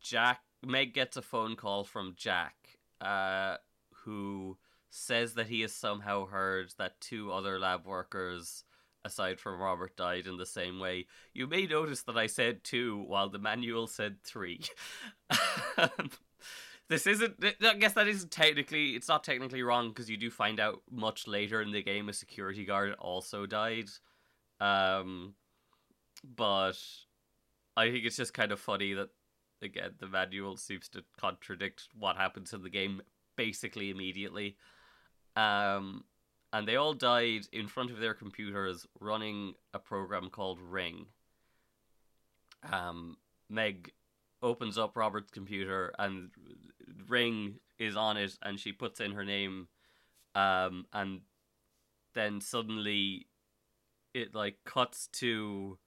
Jack 0.00 0.40
Meg 0.64 0.94
gets 0.94 1.16
a 1.16 1.22
phone 1.22 1.56
call 1.56 1.84
from 1.84 2.14
Jack, 2.16 2.54
uh, 3.00 3.56
who 4.04 4.58
says 4.90 5.34
that 5.34 5.46
he 5.46 5.60
has 5.60 5.72
somehow 5.72 6.26
heard 6.26 6.72
that 6.78 7.00
two 7.00 7.32
other 7.32 7.58
lab 7.58 7.86
workers 7.86 8.64
aside 9.04 9.40
from 9.40 9.60
Robert 9.60 9.96
died 9.96 10.26
in 10.26 10.36
the 10.36 10.46
same 10.46 10.78
way. 10.78 11.06
You 11.32 11.46
may 11.46 11.66
notice 11.66 12.02
that 12.02 12.18
I 12.18 12.26
said 12.26 12.64
two 12.64 13.04
while 13.06 13.28
the 13.28 13.38
manual 13.38 13.86
said 13.86 14.22
three. 14.24 14.60
this 16.88 17.06
isn't 17.06 17.42
I 17.62 17.74
guess 17.74 17.94
that 17.94 18.08
isn't 18.08 18.30
technically 18.30 18.90
it's 18.90 19.08
not 19.08 19.24
technically 19.24 19.62
wrong 19.62 19.88
because 19.88 20.10
you 20.10 20.16
do 20.16 20.30
find 20.30 20.60
out 20.60 20.82
much 20.90 21.26
later 21.26 21.62
in 21.62 21.70
the 21.70 21.82
game 21.82 22.08
a 22.08 22.12
security 22.12 22.64
guard 22.64 22.94
also 22.98 23.46
died. 23.46 23.88
Um 24.60 25.34
but 26.36 26.78
I 27.76 27.90
think 27.90 28.04
it's 28.04 28.16
just 28.16 28.34
kind 28.34 28.52
of 28.52 28.60
funny 28.60 28.92
that 28.94 29.08
again 29.62 29.92
the 29.98 30.06
manual 30.08 30.56
seems 30.56 30.88
to 30.88 31.02
contradict 31.18 31.88
what 31.98 32.16
happens 32.16 32.52
in 32.52 32.62
the 32.62 32.70
game 32.70 33.00
basically 33.36 33.90
immediately. 33.90 34.56
Um 35.36 36.04
and 36.52 36.66
they 36.66 36.76
all 36.76 36.94
died 36.94 37.46
in 37.52 37.68
front 37.68 37.90
of 37.90 38.00
their 38.00 38.14
computers 38.14 38.86
running 38.98 39.54
a 39.72 39.78
program 39.78 40.30
called 40.30 40.58
Ring. 40.60 41.06
Um, 42.70 43.16
Meg 43.48 43.92
opens 44.42 44.76
up 44.76 44.96
Robert's 44.96 45.30
computer 45.30 45.92
and 45.98 46.30
Ring 47.08 47.60
is 47.78 47.96
on 47.96 48.16
it, 48.16 48.36
and 48.42 48.58
she 48.58 48.72
puts 48.72 49.00
in 49.00 49.12
her 49.12 49.24
name, 49.24 49.68
um, 50.34 50.86
and 50.92 51.20
then 52.14 52.40
suddenly 52.40 53.26
it 54.12 54.34
like 54.34 54.56
cuts 54.64 55.08
to 55.14 55.78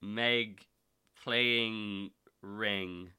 Meg 0.00 0.64
playing 1.22 2.10
Ring 2.42 3.10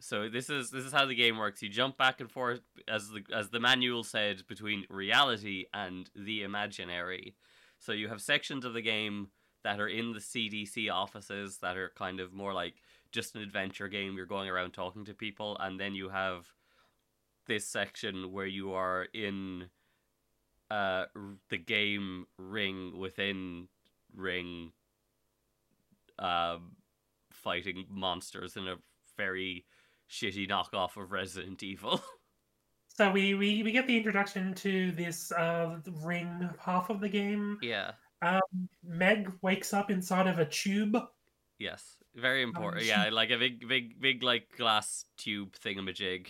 so 0.00 0.28
this 0.28 0.48
is 0.48 0.70
this 0.70 0.84
is 0.84 0.92
how 0.92 1.06
the 1.06 1.14
game 1.14 1.36
works. 1.36 1.62
You 1.62 1.68
jump 1.68 1.96
back 1.96 2.20
and 2.20 2.30
forth 2.30 2.62
as 2.88 3.10
the 3.10 3.22
as 3.34 3.50
the 3.50 3.60
manual 3.60 4.02
said 4.02 4.46
between 4.48 4.86
reality 4.88 5.66
and 5.72 6.10
the 6.16 6.42
imaginary. 6.42 7.36
So 7.78 7.92
you 7.92 8.08
have 8.08 8.20
sections 8.20 8.64
of 8.64 8.74
the 8.74 8.82
game 8.82 9.28
that 9.62 9.78
are 9.78 9.88
in 9.88 10.12
the 10.12 10.18
CDC 10.18 10.90
offices 10.90 11.58
that 11.58 11.76
are 11.76 11.92
kind 11.96 12.18
of 12.18 12.32
more 12.32 12.54
like 12.54 12.74
just 13.12 13.34
an 13.36 13.42
adventure 13.42 13.88
game. 13.88 14.16
You're 14.16 14.26
going 14.26 14.48
around 14.48 14.72
talking 14.72 15.04
to 15.04 15.14
people, 15.14 15.56
and 15.60 15.78
then 15.78 15.94
you 15.94 16.08
have 16.08 16.46
this 17.46 17.66
section 17.66 18.32
where 18.32 18.46
you 18.46 18.72
are 18.72 19.06
in 19.12 19.66
uh 20.70 21.04
the 21.50 21.58
game 21.58 22.26
Ring 22.38 22.98
within 22.98 23.68
Ring, 24.14 24.72
um, 26.18 26.76
fighting 27.42 27.84
monsters 27.90 28.56
in 28.56 28.68
a 28.68 28.76
very 29.16 29.64
shitty 30.10 30.48
knockoff 30.48 30.96
of 30.96 31.10
Resident 31.12 31.62
Evil. 31.62 32.00
So 32.92 33.10
we, 33.10 33.32
we, 33.34 33.62
we 33.62 33.72
get 33.72 33.86
the 33.86 33.96
introduction 33.96 34.52
to 34.56 34.90
this 34.92 35.32
uh, 35.32 35.78
ring 36.02 36.50
half 36.58 36.90
of 36.90 37.00
the 37.00 37.08
game. 37.08 37.56
yeah. 37.62 37.92
Um, 38.20 38.40
Meg 38.84 39.32
wakes 39.40 39.72
up 39.72 39.90
inside 39.90 40.26
of 40.26 40.38
a 40.38 40.44
tube. 40.44 40.98
Yes. 41.58 41.96
Very 42.14 42.42
important. 42.42 42.82
she- 42.82 42.88
yeah, 42.88 43.08
like 43.10 43.30
a 43.30 43.38
big, 43.38 43.66
big, 43.66 43.98
big, 43.98 44.22
like 44.22 44.54
glass 44.58 45.06
tube 45.16 45.54
thingamajig. 45.64 46.26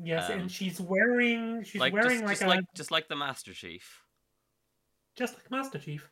Yes, 0.00 0.30
Um, 0.30 0.40
and 0.40 0.52
she's 0.52 0.80
wearing 0.80 1.64
she's 1.64 1.80
like 1.80 1.92
wearing 1.92 2.20
just, 2.20 2.22
like 2.24 2.30
just 2.38 2.42
a 2.42 2.46
like 2.48 2.64
just 2.76 2.90
like 2.92 3.08
the 3.08 3.16
Master 3.16 3.52
Chief. 3.52 4.02
just 5.16 5.34
like 5.34 5.50
Master 5.50 5.78
Chief. 5.78 6.08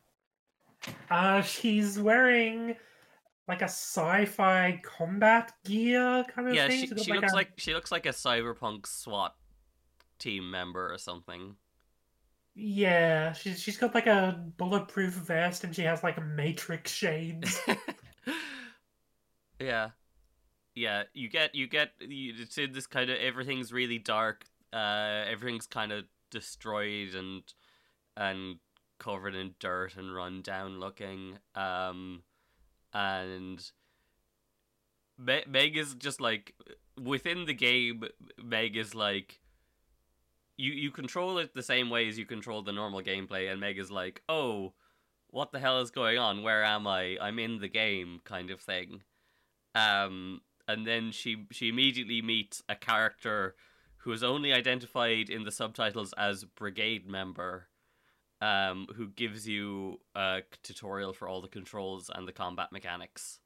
Uh, 1.09 1.41
she's 1.41 1.97
wearing 1.99 2.75
like 3.51 3.61
a 3.61 3.65
sci-fi 3.65 4.81
combat 4.83 5.53
gear 5.65 6.25
kind 6.33 6.49
of 6.49 6.55
Yeah, 6.55 6.67
thing. 6.67 6.87
she, 6.87 6.87
she 6.97 7.13
looks 7.13 7.33
a- 7.33 7.35
like 7.35 7.53
she 7.57 7.73
looks 7.73 7.91
like 7.91 8.05
a 8.05 8.09
cyberpunk 8.09 8.87
SWAT 8.87 9.35
team 10.19 10.51
member 10.51 10.93
or 10.93 10.97
something. 10.97 11.57
yeah, 12.55 13.31
she's 13.33 13.61
she's 13.61 13.77
got 13.77 13.95
like 13.95 14.07
a 14.07 14.43
bulletproof 14.57 15.13
vest 15.13 15.63
and 15.63 15.75
she 15.75 15.83
has 15.83 16.03
like 16.03 16.17
a 16.17 16.21
matrix 16.21 16.91
shades. 16.91 17.59
yeah, 19.59 19.89
yeah. 20.75 21.03
You 21.13 21.29
get 21.29 21.55
you 21.55 21.67
get 21.67 21.91
you, 22.01 22.33
it's 22.39 22.57
in 22.57 22.73
this 22.73 22.87
kind 22.87 23.09
of 23.09 23.17
everything's 23.19 23.73
really 23.73 23.99
dark. 23.99 24.45
Uh, 24.73 25.25
everything's 25.29 25.67
kind 25.67 25.91
of 25.91 26.05
destroyed 26.31 27.15
and 27.15 27.43
and 28.17 28.57
covered 28.99 29.35
in 29.35 29.55
dirt 29.59 29.97
and 29.97 30.15
run 30.15 30.41
down 30.41 30.79
looking. 30.79 31.39
Um, 31.55 32.23
and 32.93 33.71
Me- 35.17 35.43
Meg 35.47 35.77
is 35.77 35.93
just 35.95 36.19
like 36.19 36.55
within 37.01 37.45
the 37.45 37.53
game. 37.53 38.03
Meg 38.41 38.75
is 38.75 38.95
like. 38.95 39.39
You, 40.57 40.73
you 40.73 40.91
control 40.91 41.39
it 41.39 41.55
the 41.55 41.63
same 41.63 41.89
way 41.89 42.07
as 42.07 42.19
you 42.19 42.25
control 42.25 42.61
the 42.61 42.71
normal 42.71 43.01
gameplay, 43.01 43.51
and 43.51 43.59
Meg 43.59 43.79
is 43.79 43.89
like, 43.89 44.21
"Oh, 44.29 44.73
what 45.27 45.51
the 45.51 45.59
hell 45.59 45.79
is 45.79 45.89
going 45.89 46.19
on? 46.19 46.43
Where 46.43 46.63
am 46.63 46.85
I? 46.85 47.17
I'm 47.19 47.39
in 47.39 47.59
the 47.59 47.67
game," 47.67 48.19
kind 48.25 48.51
of 48.51 48.61
thing. 48.61 49.01
Um, 49.73 50.41
and 50.67 50.85
then 50.85 51.11
she 51.11 51.47
she 51.51 51.69
immediately 51.69 52.21
meets 52.21 52.61
a 52.69 52.75
character 52.75 53.55
who 53.97 54.11
is 54.11 54.23
only 54.23 54.51
identified 54.51 55.29
in 55.29 55.43
the 55.43 55.51
subtitles 55.51 56.13
as 56.13 56.43
brigade 56.43 57.07
member, 57.07 57.67
um, 58.41 58.87
who 58.95 59.07
gives 59.07 59.47
you 59.47 59.99
a 60.15 60.41
tutorial 60.63 61.13
for 61.13 61.27
all 61.27 61.41
the 61.41 61.47
controls 61.47 62.09
and 62.13 62.27
the 62.27 62.33
combat 62.33 62.71
mechanics. 62.71 63.39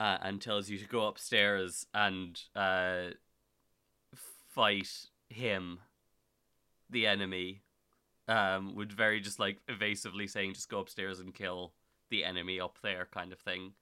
Uh, 0.00 0.18
and 0.22 0.40
tells 0.40 0.68
you 0.68 0.76
to 0.76 0.86
go 0.86 1.06
upstairs 1.06 1.86
and 1.94 2.42
uh, 2.56 3.10
fight 4.48 5.06
him, 5.28 5.78
the 6.90 7.06
enemy, 7.06 7.62
um, 8.26 8.74
would 8.74 8.92
very 8.92 9.20
just 9.20 9.38
like 9.38 9.58
evasively 9.68 10.26
saying 10.26 10.52
just 10.52 10.68
go 10.68 10.80
upstairs 10.80 11.20
and 11.20 11.34
kill 11.34 11.72
the 12.10 12.24
enemy 12.24 12.60
up 12.60 12.78
there 12.82 13.06
kind 13.12 13.32
of 13.32 13.38
thing 13.38 13.72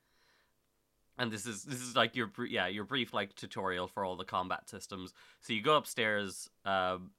and 1.18 1.30
this 1.30 1.46
is 1.46 1.62
this 1.64 1.80
is 1.80 1.94
like 1.94 2.16
your 2.16 2.30
yeah 2.48 2.66
your 2.66 2.84
brief 2.84 3.12
like 3.12 3.34
tutorial 3.34 3.86
for 3.86 4.04
all 4.04 4.16
the 4.16 4.24
combat 4.24 4.68
systems 4.68 5.12
so 5.40 5.52
you 5.52 5.62
go 5.62 5.76
upstairs 5.76 6.48
um 6.64 7.10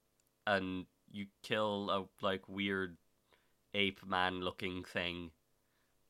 and 0.47 0.85
you 1.13 1.27
kill 1.41 1.89
a 1.89 2.25
like 2.25 2.47
weird 2.49 2.97
ape 3.73 4.05
man 4.05 4.41
looking 4.41 4.83
thing 4.83 5.31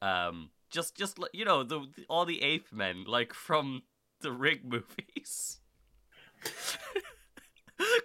um 0.02 0.50
just 0.70 0.96
just 0.96 1.20
you 1.34 1.46
know 1.46 1.63
the 1.63 1.88
all 2.10 2.26
the 2.26 2.42
ape 2.42 2.74
men 2.74 3.04
like 3.06 3.34
from 3.34 3.84
the 4.24 4.32
ring 4.32 4.60
movies. 4.63 5.60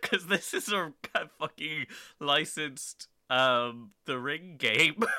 Because 0.03 0.27
this 0.27 0.55
is 0.55 0.73
a 0.73 0.93
fucking 1.39 1.87
licensed 2.19 3.07
um 3.31 3.91
the 4.07 4.19
ring 4.19 4.57
game. 4.59 5.03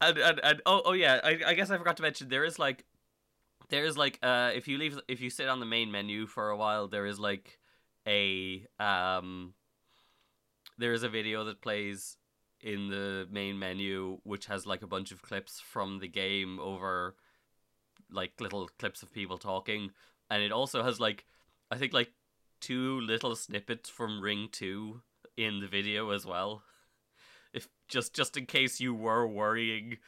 And 0.00 0.18
and, 0.18 0.40
and 0.42 0.62
oh 0.66 0.82
oh 0.84 0.92
yeah 0.94 1.20
I, 1.22 1.38
I 1.46 1.54
guess 1.54 1.70
i 1.70 1.78
forgot 1.78 1.96
to 1.98 2.02
mention 2.02 2.28
there 2.28 2.44
is 2.44 2.58
like 2.58 2.84
there 3.68 3.84
is 3.84 3.96
like 3.96 4.18
uh 4.20 4.50
if 4.52 4.66
you 4.66 4.76
leave 4.76 4.98
if 5.06 5.20
you 5.20 5.30
sit 5.30 5.48
on 5.48 5.60
the 5.60 5.66
main 5.66 5.92
menu 5.92 6.26
for 6.26 6.50
a 6.50 6.56
while 6.56 6.88
there 6.88 7.06
is 7.06 7.20
like 7.20 7.60
a 8.04 8.66
um 8.80 9.54
there 10.78 10.92
is 10.92 11.02
a 11.02 11.08
video 11.08 11.44
that 11.44 11.60
plays 11.60 12.16
in 12.60 12.88
the 12.88 13.26
main 13.30 13.58
menu 13.58 14.18
which 14.22 14.46
has 14.46 14.66
like 14.66 14.82
a 14.82 14.86
bunch 14.86 15.10
of 15.10 15.22
clips 15.22 15.60
from 15.60 15.98
the 15.98 16.08
game 16.08 16.60
over 16.60 17.16
like 18.10 18.40
little 18.40 18.68
clips 18.78 19.02
of 19.02 19.12
people 19.12 19.38
talking. 19.38 19.90
And 20.30 20.42
it 20.42 20.52
also 20.52 20.82
has 20.82 21.00
like 21.00 21.24
i 21.70 21.76
think 21.76 21.92
like 21.92 22.12
two 22.60 23.00
little 23.00 23.34
snippets 23.34 23.90
from 23.90 24.22
ring 24.22 24.48
2 24.52 25.00
in 25.36 25.60
the 25.60 25.68
video 25.68 26.10
as 26.10 26.24
well. 26.24 26.62
If 27.52 27.68
just 27.86 28.14
just 28.14 28.38
in 28.38 28.46
case 28.46 28.80
you 28.80 28.94
were 28.94 29.26
worrying 29.26 29.98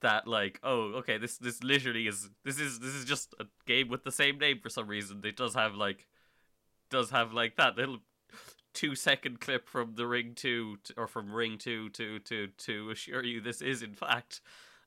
that 0.00 0.26
like 0.26 0.58
oh 0.62 0.94
okay 1.00 1.18
this 1.18 1.36
this 1.36 1.62
literally 1.62 2.06
is 2.06 2.30
this 2.44 2.58
is 2.58 2.80
this 2.80 2.94
is 2.94 3.04
just 3.04 3.34
a 3.38 3.44
game 3.66 3.88
with 3.88 4.04
the 4.04 4.12
same 4.12 4.38
name 4.38 4.60
for 4.62 4.70
some 4.70 4.86
reason. 4.86 5.20
It 5.22 5.36
does 5.36 5.54
have 5.54 5.74
like 5.74 6.06
does 6.90 7.10
have 7.10 7.34
like 7.34 7.56
that 7.56 7.76
little 7.76 7.98
two 8.74 8.94
second 8.94 9.40
clip 9.40 9.68
from 9.68 9.94
the 9.94 10.06
Ring 10.06 10.32
Two 10.34 10.78
t- 10.84 10.94
or 10.96 11.06
from 11.06 11.32
Ring 11.32 11.56
Two 11.56 11.88
to 11.90 12.18
to 12.20 12.48
to 12.48 12.90
assure 12.90 13.24
you 13.24 13.40
this 13.40 13.62
is 13.62 13.82
in 13.82 13.94
fact 13.94 14.40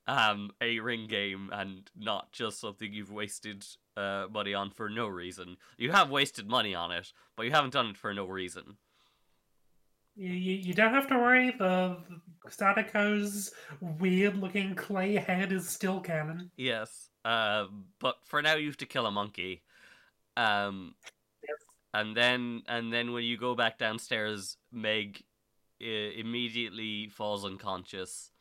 um 0.08 0.52
a 0.62 0.80
ring 0.80 1.08
game 1.08 1.50
and 1.52 1.90
not 1.98 2.32
just 2.32 2.60
something 2.60 2.94
you've 2.94 3.12
wasted 3.12 3.66
uh 3.96 4.28
money 4.32 4.54
on 4.54 4.70
for 4.70 4.90
no 4.90 5.08
reason. 5.08 5.58
You 5.78 5.92
have 5.92 6.12
wasted 6.12 6.48
money 6.48 6.76
on 6.76 6.92
it, 6.92 7.12
but 7.36 7.44
you 7.44 7.52
haven't 7.52 7.74
done 7.74 7.88
it 7.88 7.98
for 7.98 8.14
no 8.14 8.26
reason. 8.26 8.78
You, 10.20 10.34
you, 10.34 10.74
don't 10.74 10.96
have 10.96 11.06
to 11.10 11.16
worry. 11.16 11.54
The, 11.60 11.96
Sadako's 12.48 13.52
weird-looking 14.00 14.74
clay 14.74 15.14
head 15.14 15.52
is 15.52 15.70
still 15.70 16.00
canon. 16.00 16.50
Yes. 16.58 17.12
Um, 17.24 17.86
but 18.00 18.16
for 18.24 18.42
now, 18.42 18.56
you 18.56 18.66
have 18.66 18.78
to 18.78 18.88
kill 18.88 19.06
a 19.06 19.12
monkey. 19.12 19.62
Um. 20.36 20.96
And 21.98 22.16
then 22.16 22.62
and 22.68 22.94
then 22.94 23.12
when 23.12 23.24
you 23.24 23.38
go 23.38 23.56
back 23.56 23.80
downstairs, 23.80 24.58
Meg 24.72 25.24
immediately 25.80 27.10
falls 27.10 27.44
unconscious, 27.44 28.32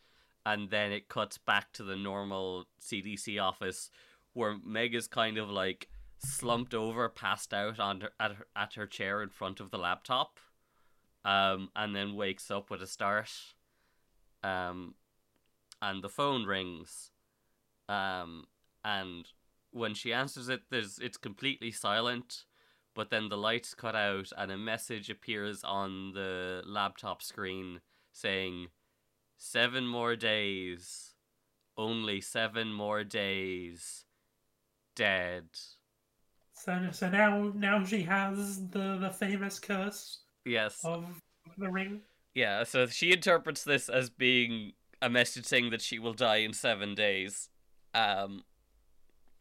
and 0.44 0.68
then 0.68 0.92
it 0.92 1.08
cuts 1.08 1.38
back 1.38 1.72
to 1.72 1.82
the 1.82 1.96
normal 1.96 2.66
CDC 2.80 3.42
office 3.42 3.90
where 4.34 4.56
Meg 4.62 4.94
is 4.94 5.08
kind 5.08 5.38
of 5.38 5.48
like 5.48 5.88
slumped 6.18 6.74
over, 6.74 7.08
passed 7.08 7.54
out 7.54 7.80
on 7.80 8.02
her, 8.02 8.10
at 8.20 8.32
her, 8.32 8.46
at 8.54 8.74
her 8.74 8.86
chair 8.86 9.22
in 9.22 9.30
front 9.30 9.58
of 9.58 9.70
the 9.70 9.78
laptop, 9.78 10.38
um, 11.24 11.70
and 11.74 11.96
then 11.96 12.14
wakes 12.14 12.50
up 12.50 12.68
with 12.68 12.82
a 12.82 12.86
start, 12.86 13.30
um, 14.44 14.94
and 15.80 16.04
the 16.04 16.10
phone 16.10 16.44
rings, 16.44 17.10
um, 17.88 18.44
and 18.84 19.30
when 19.70 19.94
she 19.94 20.12
answers 20.12 20.50
it, 20.50 20.60
there's 20.68 20.98
it's 20.98 21.16
completely 21.16 21.70
silent 21.70 22.44
but 22.96 23.10
then 23.10 23.28
the 23.28 23.36
lights 23.36 23.74
cut 23.74 23.94
out 23.94 24.32
and 24.36 24.50
a 24.50 24.56
message 24.56 25.10
appears 25.10 25.62
on 25.62 26.12
the 26.12 26.62
laptop 26.66 27.22
screen 27.22 27.80
saying 28.12 28.68
seven 29.36 29.86
more 29.86 30.16
days. 30.16 31.12
Only 31.76 32.22
seven 32.22 32.72
more 32.72 33.04
days. 33.04 34.06
Dead. 34.96 35.44
So, 36.54 36.88
so 36.90 37.10
now 37.10 37.52
now 37.54 37.84
she 37.84 38.02
has 38.04 38.66
the, 38.70 38.96
the 38.98 39.10
famous 39.10 39.58
curse 39.58 40.20
yes. 40.46 40.80
of 40.82 41.04
the 41.58 41.68
ring. 41.70 42.00
yeah 42.34 42.64
so 42.64 42.86
she 42.86 43.12
interprets 43.12 43.62
this 43.62 43.88
as 43.88 44.08
being 44.10 44.72
a 45.02 45.10
message 45.10 45.44
saying 45.44 45.70
that 45.70 45.82
she 45.82 45.98
will 45.98 46.14
die 46.14 46.36
in 46.36 46.54
seven 46.54 46.94
days. 46.94 47.50
Um 47.92 48.44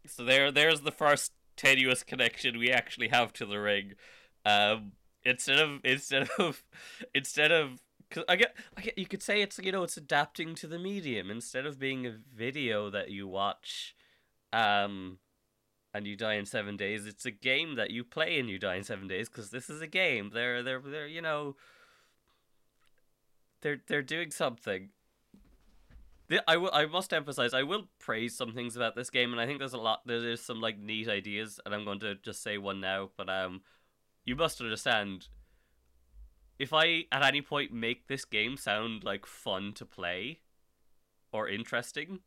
so 0.05 0.25
there 0.25 0.51
there's 0.51 0.81
the 0.81 0.91
first 0.91 1.31
tenuous 1.55 2.03
connection 2.03 2.57
we 2.57 2.71
actually 2.71 3.09
have 3.09 3.33
to 3.33 3.45
the 3.45 3.59
ring. 3.59 3.93
Um 4.45 4.93
instead 5.23 5.59
of 5.59 5.79
instead 5.83 6.29
of 6.39 6.63
instead 7.13 7.51
of 7.51 7.81
I 8.29 8.35
get, 8.35 8.55
I 8.77 8.81
get 8.81 8.97
you 8.97 9.07
could 9.07 9.23
say 9.23 9.41
it's 9.41 9.59
you 9.59 9.71
know 9.71 9.83
it's 9.83 9.97
adapting 9.97 10.55
to 10.55 10.67
the 10.67 10.79
medium. 10.79 11.31
Instead 11.31 11.65
of 11.65 11.79
being 11.79 12.05
a 12.05 12.15
video 12.33 12.89
that 12.89 13.09
you 13.09 13.27
watch 13.27 13.95
um 14.53 15.17
and 15.93 16.05
you 16.05 16.15
die 16.15 16.33
in 16.35 16.45
7 16.45 16.77
days 16.77 17.05
it's 17.05 17.25
a 17.25 17.31
game 17.31 17.75
that 17.75 17.89
you 17.89 18.03
play 18.03 18.37
and 18.39 18.49
you 18.49 18.59
die 18.59 18.75
in 18.75 18.83
7 18.83 19.07
days 19.07 19.29
cuz 19.29 19.49
this 19.49 19.69
is 19.69 19.81
a 19.81 19.87
game. 19.87 20.31
They're 20.33 20.61
they're 20.61 20.81
they're 20.81 21.07
you 21.07 21.21
know 21.21 21.55
they're 23.61 23.81
they're 23.87 24.03
doing 24.03 24.31
something 24.31 24.89
the, 26.27 26.43
I. 26.49 26.55
I 26.55 26.85
must 26.85 27.13
emphasize. 27.13 27.53
I 27.53 27.63
will 27.63 27.89
praise 27.99 28.35
some 28.35 28.53
things 28.53 28.75
about 28.75 28.95
this 28.95 29.09
game, 29.09 29.31
and 29.31 29.41
I 29.41 29.45
think 29.45 29.59
there's 29.59 29.73
a 29.73 29.77
lot. 29.77 30.01
There's 30.05 30.41
some 30.41 30.61
like 30.61 30.79
neat 30.79 31.07
ideas, 31.07 31.59
and 31.65 31.73
I'm 31.73 31.85
going 31.85 31.99
to 31.99 32.15
just 32.15 32.41
say 32.41 32.57
one 32.57 32.81
now. 32.81 33.09
But 33.15 33.29
um, 33.29 33.61
you 34.23 34.35
must 34.35 34.61
understand. 34.61 35.27
If 36.57 36.71
I 36.71 37.03
at 37.11 37.23
any 37.23 37.41
point 37.41 37.73
make 37.73 38.07
this 38.07 38.23
game 38.23 38.55
sound 38.57 39.03
like 39.03 39.25
fun 39.25 39.73
to 39.73 39.85
play, 39.85 40.39
or 41.31 41.49
interesting, 41.49 42.19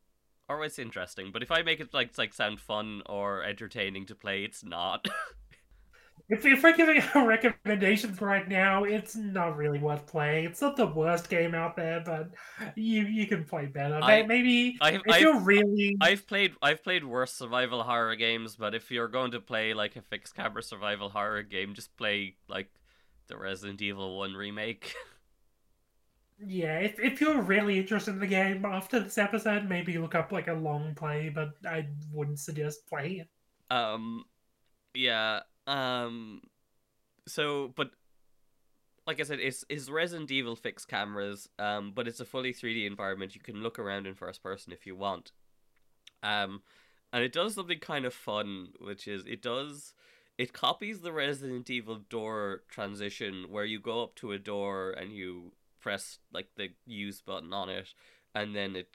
or 0.49 0.65
it's 0.65 0.79
interesting, 0.79 1.31
but 1.33 1.43
if 1.43 1.51
I 1.51 1.63
make 1.63 1.81
it 1.81 1.95
like 1.95 2.17
like 2.19 2.35
sound 2.35 2.61
fun 2.61 3.03
or 3.07 3.43
entertaining 3.43 4.07
to 4.07 4.15
play, 4.15 4.45
it's 4.45 4.63
not. 4.63 5.09
If, 6.29 6.45
if 6.45 6.63
we're 6.63 6.77
giving 6.77 7.03
recommendations 7.15 8.21
right 8.21 8.47
now, 8.47 8.85
it's 8.85 9.17
not 9.17 9.57
really 9.57 9.79
worth 9.79 10.07
playing. 10.07 10.45
It's 10.45 10.61
not 10.61 10.77
the 10.77 10.87
worst 10.87 11.31
game 11.31 11.55
out 11.55 11.75
there, 11.75 12.01
but 12.05 12.31
you 12.77 13.05
you 13.05 13.27
can 13.27 13.45
play 13.45 13.67
better. 13.67 13.99
I- 14.03 14.23
Maybe 14.25 14.79
I've 14.81 15.03
if 15.07 15.15
I've, 15.15 15.21
you're 15.23 15.41
really 15.41 15.97
I've 16.01 16.27
played 16.27 16.55
I've 16.61 16.85
played 16.85 17.05
worse 17.05 17.33
survival 17.33 17.83
horror 17.83 18.15
games, 18.17 18.57
but 18.57 18.75
if 18.75 18.91
you're 18.91 19.09
going 19.09 19.31
to 19.33 19.41
play 19.41 19.73
like 19.75 19.97
a 19.97 20.03
fixed 20.03 20.35
camera 20.35 20.63
survival 20.63 21.09
horror 21.09 21.43
game, 21.43 21.75
just 21.75 21.97
play 21.97 22.37
like 22.49 22.69
the 23.29 23.37
Resident 23.39 23.81
Evil 23.81 24.19
One 24.19 24.35
remake. 24.35 24.95
yeah, 26.47 26.79
if 26.79 26.99
if 27.01 27.21
you're 27.21 27.43
really 27.43 27.79
interested 27.79 28.13
in 28.13 28.21
the 28.21 28.27
game 28.27 28.65
after 28.65 29.01
this 29.01 29.19
episode, 29.19 29.69
maybe 29.69 29.99
look 29.99 30.15
up 30.15 30.31
like 30.33 30.49
a 30.49 30.53
long 30.53 30.95
play, 30.95 31.29
but 31.29 31.51
I 31.67 31.89
wouldn't 32.13 32.39
suggest 32.39 32.87
playing 32.87 33.21
it. 33.21 33.29
Um, 33.71 34.25
yeah. 34.95 35.41
Um, 35.69 36.41
so 37.27 37.73
but 37.77 37.91
like 39.07 39.21
I 39.21 39.23
said, 39.23 39.39
it's 39.41 39.65
it's 39.69 39.89
Resident 39.89 40.31
Evil 40.31 40.57
fixed 40.57 40.89
cameras. 40.89 41.49
Um, 41.59 41.93
but 41.95 42.09
it's 42.09 42.21
a 42.21 42.25
fully 42.25 42.53
three 42.53 42.75
D 42.75 42.87
environment. 42.87 43.35
You 43.35 43.41
can 43.41 43.63
look 43.63 43.79
around 43.79 44.07
in 44.07 44.15
first 44.15 44.43
person 44.43 44.73
if 44.73 44.87
you 44.87 44.97
want. 44.97 45.33
Um, 46.23 46.63
and 47.13 47.23
it 47.23 47.33
does 47.33 47.55
something 47.55 47.79
kind 47.79 48.05
of 48.05 48.13
fun, 48.13 48.71
which 48.81 49.07
is 49.07 49.25
it 49.27 49.43
does 49.43 49.95
it 50.37 50.53
copies 50.53 51.01
the 51.01 51.13
Resident 51.13 51.69
Evil 51.71 52.01
door 52.09 52.63
transition 52.69 53.47
where 53.51 53.65
you 53.65 53.81
go 53.81 54.03
up 54.03 54.15
to 54.17 54.33
a 54.33 54.39
door 54.39 54.91
and 54.91 55.13
you 55.13 55.53
press 55.81 56.19
like 56.33 56.49
the 56.57 56.69
use 56.87 57.21
button 57.21 57.53
on 57.53 57.69
it, 57.69 57.95
and 58.35 58.55
then 58.55 58.77
it, 58.77 58.89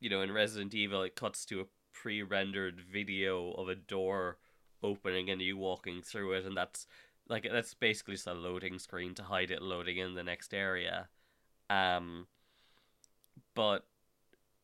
you 0.00 0.08
know, 0.08 0.22
in 0.22 0.32
Resident 0.32 0.74
Evil 0.74 1.02
it 1.02 1.14
cuts 1.14 1.44
to 1.46 1.60
a 1.60 1.66
pre-rendered 1.92 2.80
video 2.80 3.52
of 3.52 3.68
a 3.68 3.74
door 3.74 4.38
opening 4.82 5.30
and 5.30 5.40
you 5.40 5.56
walking 5.56 6.02
through 6.02 6.32
it, 6.34 6.44
and 6.44 6.56
that's 6.56 6.86
like 7.28 7.46
that's 7.50 7.74
basically 7.74 8.14
just 8.14 8.26
a 8.26 8.34
loading 8.34 8.78
screen 8.78 9.14
to 9.14 9.24
hide 9.24 9.50
it 9.50 9.62
loading 9.62 9.98
in 9.98 10.14
the 10.14 10.22
next 10.22 10.54
area. 10.54 11.08
Um, 11.70 12.26
but 13.54 13.86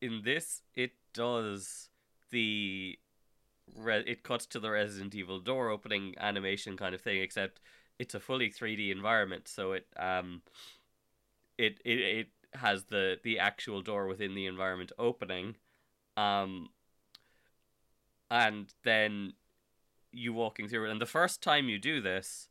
in 0.01 0.21
this, 0.23 0.61
it 0.75 0.91
does 1.13 1.89
the 2.31 2.97
re- 3.75 4.03
it 4.07 4.23
cuts 4.23 4.45
to 4.47 4.59
the 4.59 4.71
Resident 4.71 5.15
Evil 5.15 5.39
door 5.39 5.69
opening 5.69 6.15
animation 6.19 6.77
kind 6.77 6.95
of 6.95 7.01
thing, 7.01 7.21
except 7.21 7.59
it's 7.99 8.15
a 8.15 8.19
fully 8.19 8.49
3D 8.49 8.91
environment, 8.91 9.47
so 9.47 9.73
it 9.73 9.87
um 9.97 10.41
it 11.57 11.79
it, 11.85 11.99
it 11.99 12.27
has 12.53 12.85
the 12.85 13.19
the 13.23 13.39
actual 13.39 13.81
door 13.81 14.07
within 14.07 14.35
the 14.35 14.45
environment 14.45 14.91
opening, 14.97 15.55
um, 16.17 16.69
and 18.29 18.73
then 18.83 19.33
you 20.15 20.33
walking 20.33 20.67
through 20.67 20.87
it, 20.87 20.91
and 20.91 21.01
the 21.01 21.05
first 21.05 21.41
time 21.41 21.69
you 21.69 21.79
do 21.79 22.01
this. 22.01 22.49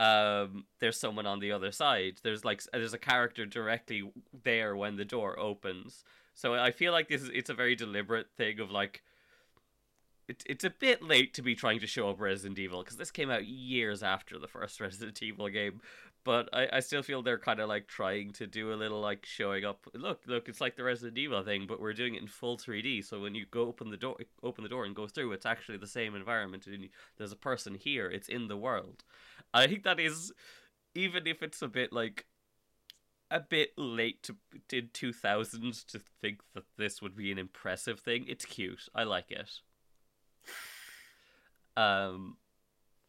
Um, 0.00 0.64
there's 0.80 0.98
someone 0.98 1.26
on 1.26 1.38
the 1.38 1.52
other 1.52 1.70
side. 1.70 2.14
There's 2.24 2.44
like 2.44 2.60
there's 2.72 2.94
a 2.94 2.98
character 2.98 3.46
directly 3.46 4.10
there 4.42 4.74
when 4.74 4.96
the 4.96 5.04
door 5.04 5.38
opens. 5.38 6.02
So 6.34 6.54
I 6.54 6.72
feel 6.72 6.90
like 6.90 7.08
this 7.08 7.22
is 7.22 7.30
it's 7.32 7.50
a 7.50 7.54
very 7.54 7.76
deliberate 7.76 8.26
thing 8.36 8.58
of 8.58 8.70
like 8.70 9.02
it, 10.28 10.42
it's 10.46 10.64
a 10.64 10.70
bit 10.70 11.02
late 11.02 11.34
to 11.34 11.42
be 11.42 11.54
trying 11.54 11.80
to 11.80 11.86
show 11.86 12.08
up 12.08 12.20
Resident 12.20 12.58
Evil 12.58 12.82
because 12.82 12.96
this 12.96 13.10
came 13.10 13.30
out 13.30 13.46
years 13.46 14.02
after 14.02 14.38
the 14.38 14.48
first 14.48 14.80
Resident 14.86 15.22
Evil 15.22 15.48
game, 15.48 15.80
but 16.24 16.48
I, 16.52 16.68
I 16.74 16.80
still 16.80 17.02
feel 17.02 17.22
they're 17.22 17.38
kind 17.38 17.60
of 17.60 17.68
like 17.68 17.88
trying 17.88 18.32
to 18.32 18.46
do 18.46 18.72
a 18.72 18.76
little 18.76 19.00
like 19.00 19.26
showing 19.26 19.64
up. 19.64 19.86
Look, 19.94 20.22
look, 20.26 20.48
it's 20.48 20.60
like 20.60 20.76
the 20.76 20.84
Resident 20.84 21.18
Evil 21.18 21.42
thing, 21.42 21.66
but 21.66 21.80
we're 21.80 21.92
doing 21.92 22.14
it 22.14 22.22
in 22.22 22.28
full 22.28 22.56
3D. 22.56 23.04
So 23.04 23.20
when 23.20 23.34
you 23.34 23.46
go 23.50 23.62
open 23.62 23.90
the 23.90 23.96
door, 23.96 24.16
open 24.42 24.62
the 24.62 24.70
door 24.70 24.84
and 24.84 24.94
go 24.94 25.06
through, 25.06 25.32
it's 25.32 25.46
actually 25.46 25.78
the 25.78 25.86
same 25.86 26.14
environment, 26.14 26.66
and 26.66 26.88
there's 27.18 27.32
a 27.32 27.36
person 27.36 27.74
here. 27.74 28.08
It's 28.08 28.28
in 28.28 28.48
the 28.48 28.56
world. 28.56 29.04
I 29.52 29.66
think 29.66 29.82
that 29.82 29.98
is, 29.98 30.32
even 30.94 31.26
if 31.26 31.42
it's 31.42 31.62
a 31.62 31.68
bit 31.68 31.92
like 31.92 32.26
a 33.30 33.40
bit 33.40 33.72
late 33.76 34.22
to 34.22 34.36
in 34.72 34.90
2000 34.92 35.72
to 35.88 36.00
think 36.20 36.40
that 36.54 36.64
this 36.76 37.00
would 37.00 37.16
be 37.16 37.32
an 37.32 37.38
impressive 37.38 37.98
thing. 37.98 38.26
It's 38.28 38.44
cute. 38.44 38.88
I 38.94 39.04
like 39.04 39.30
it. 39.30 39.50
Um 41.76 42.36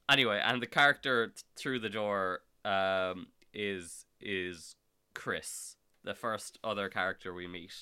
anyway, 0.10 0.42
and 0.44 0.62
the 0.62 0.68
character 0.68 1.28
th- 1.28 1.44
through 1.58 1.80
the 1.80 1.90
door 1.90 2.42
um 2.66 3.28
is 3.54 4.06
is 4.20 4.76
Chris, 5.14 5.76
the 6.04 6.16
first 6.16 6.58
other 6.64 6.90
character 6.90 7.34
we 7.34 7.48
meet. 7.48 7.74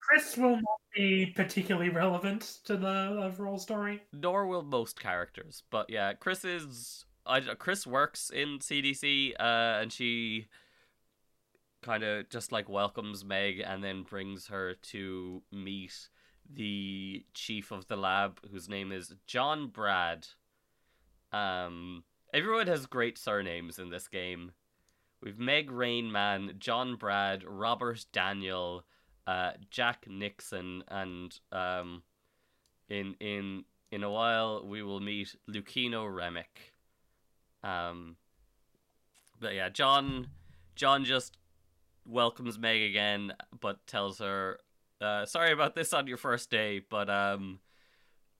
Chris 0.00 0.36
will 0.36 0.56
not 0.56 0.80
be 0.94 1.26
particularly 1.34 1.88
relevant 1.88 2.58
to 2.64 2.76
the 2.76 3.20
overall 3.22 3.58
story. 3.58 4.02
Nor 4.12 4.46
will 4.46 4.62
most 4.62 5.00
characters, 5.00 5.64
but 5.70 5.90
yeah, 5.90 6.12
Chris 6.12 6.44
is 6.44 7.04
I 7.26 7.40
Chris 7.40 7.86
works 7.86 8.30
in 8.30 8.60
CDC 8.60 9.32
uh 9.38 9.80
and 9.80 9.92
she 9.92 10.46
kind 11.82 12.02
of 12.02 12.28
just 12.30 12.52
like 12.52 12.68
welcomes 12.68 13.24
Meg 13.24 13.60
and 13.60 13.82
then 13.82 14.02
brings 14.02 14.46
her 14.48 14.74
to 14.74 15.42
meet 15.52 16.08
the 16.48 17.24
chief 17.34 17.72
of 17.72 17.86
the 17.88 17.96
lab 17.96 18.40
whose 18.50 18.68
name 18.68 18.92
is 18.92 19.14
John 19.26 19.68
Brad. 19.68 20.28
Um 21.32 22.04
everyone 22.36 22.66
has 22.66 22.84
great 22.84 23.16
surnames 23.16 23.78
in 23.78 23.88
this 23.88 24.08
game. 24.08 24.52
We've 25.22 25.38
Meg 25.38 25.70
Rainman, 25.70 26.58
John 26.58 26.96
Brad, 26.96 27.42
Robert 27.46 28.04
Daniel, 28.12 28.84
uh, 29.26 29.52
Jack 29.70 30.04
Nixon, 30.06 30.84
and 30.88 31.36
um, 31.50 32.02
in 32.90 33.14
in 33.20 33.64
in 33.90 34.02
a 34.02 34.10
while 34.10 34.66
we 34.66 34.82
will 34.82 35.00
meet 35.00 35.34
Lucino 35.48 36.06
Remick. 36.14 36.74
Um, 37.64 38.16
but 39.40 39.54
yeah, 39.54 39.70
John 39.70 40.28
John 40.74 41.06
just 41.06 41.38
welcomes 42.04 42.58
Meg 42.58 42.82
again, 42.82 43.32
but 43.58 43.86
tells 43.86 44.18
her, 44.18 44.60
uh, 45.00 45.24
"Sorry 45.24 45.52
about 45.52 45.74
this 45.74 45.94
on 45.94 46.06
your 46.06 46.18
first 46.18 46.50
day, 46.50 46.82
but 46.86 47.08
um, 47.08 47.60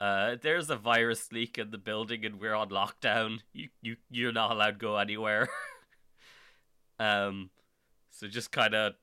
uh, 0.01 0.37
there's 0.41 0.71
a 0.71 0.77
virus 0.77 1.33
leak 1.33 1.59
in 1.59 1.71
the 1.71 1.79
building 1.79 2.25
and 2.25 2.41
we're 2.41 2.55
on 2.55 2.69
lockdown. 2.71 3.41
You 3.53 3.69
you 3.81 3.97
you're 4.11 4.33
not 4.33 4.53
allowed 4.53 4.73
to 4.73 4.79
go 4.79 4.97
anywhere." 4.97 5.49
um, 6.99 7.51
so 8.11 8.27
just 8.27 8.51
kind 8.53 8.75
of, 8.75 8.95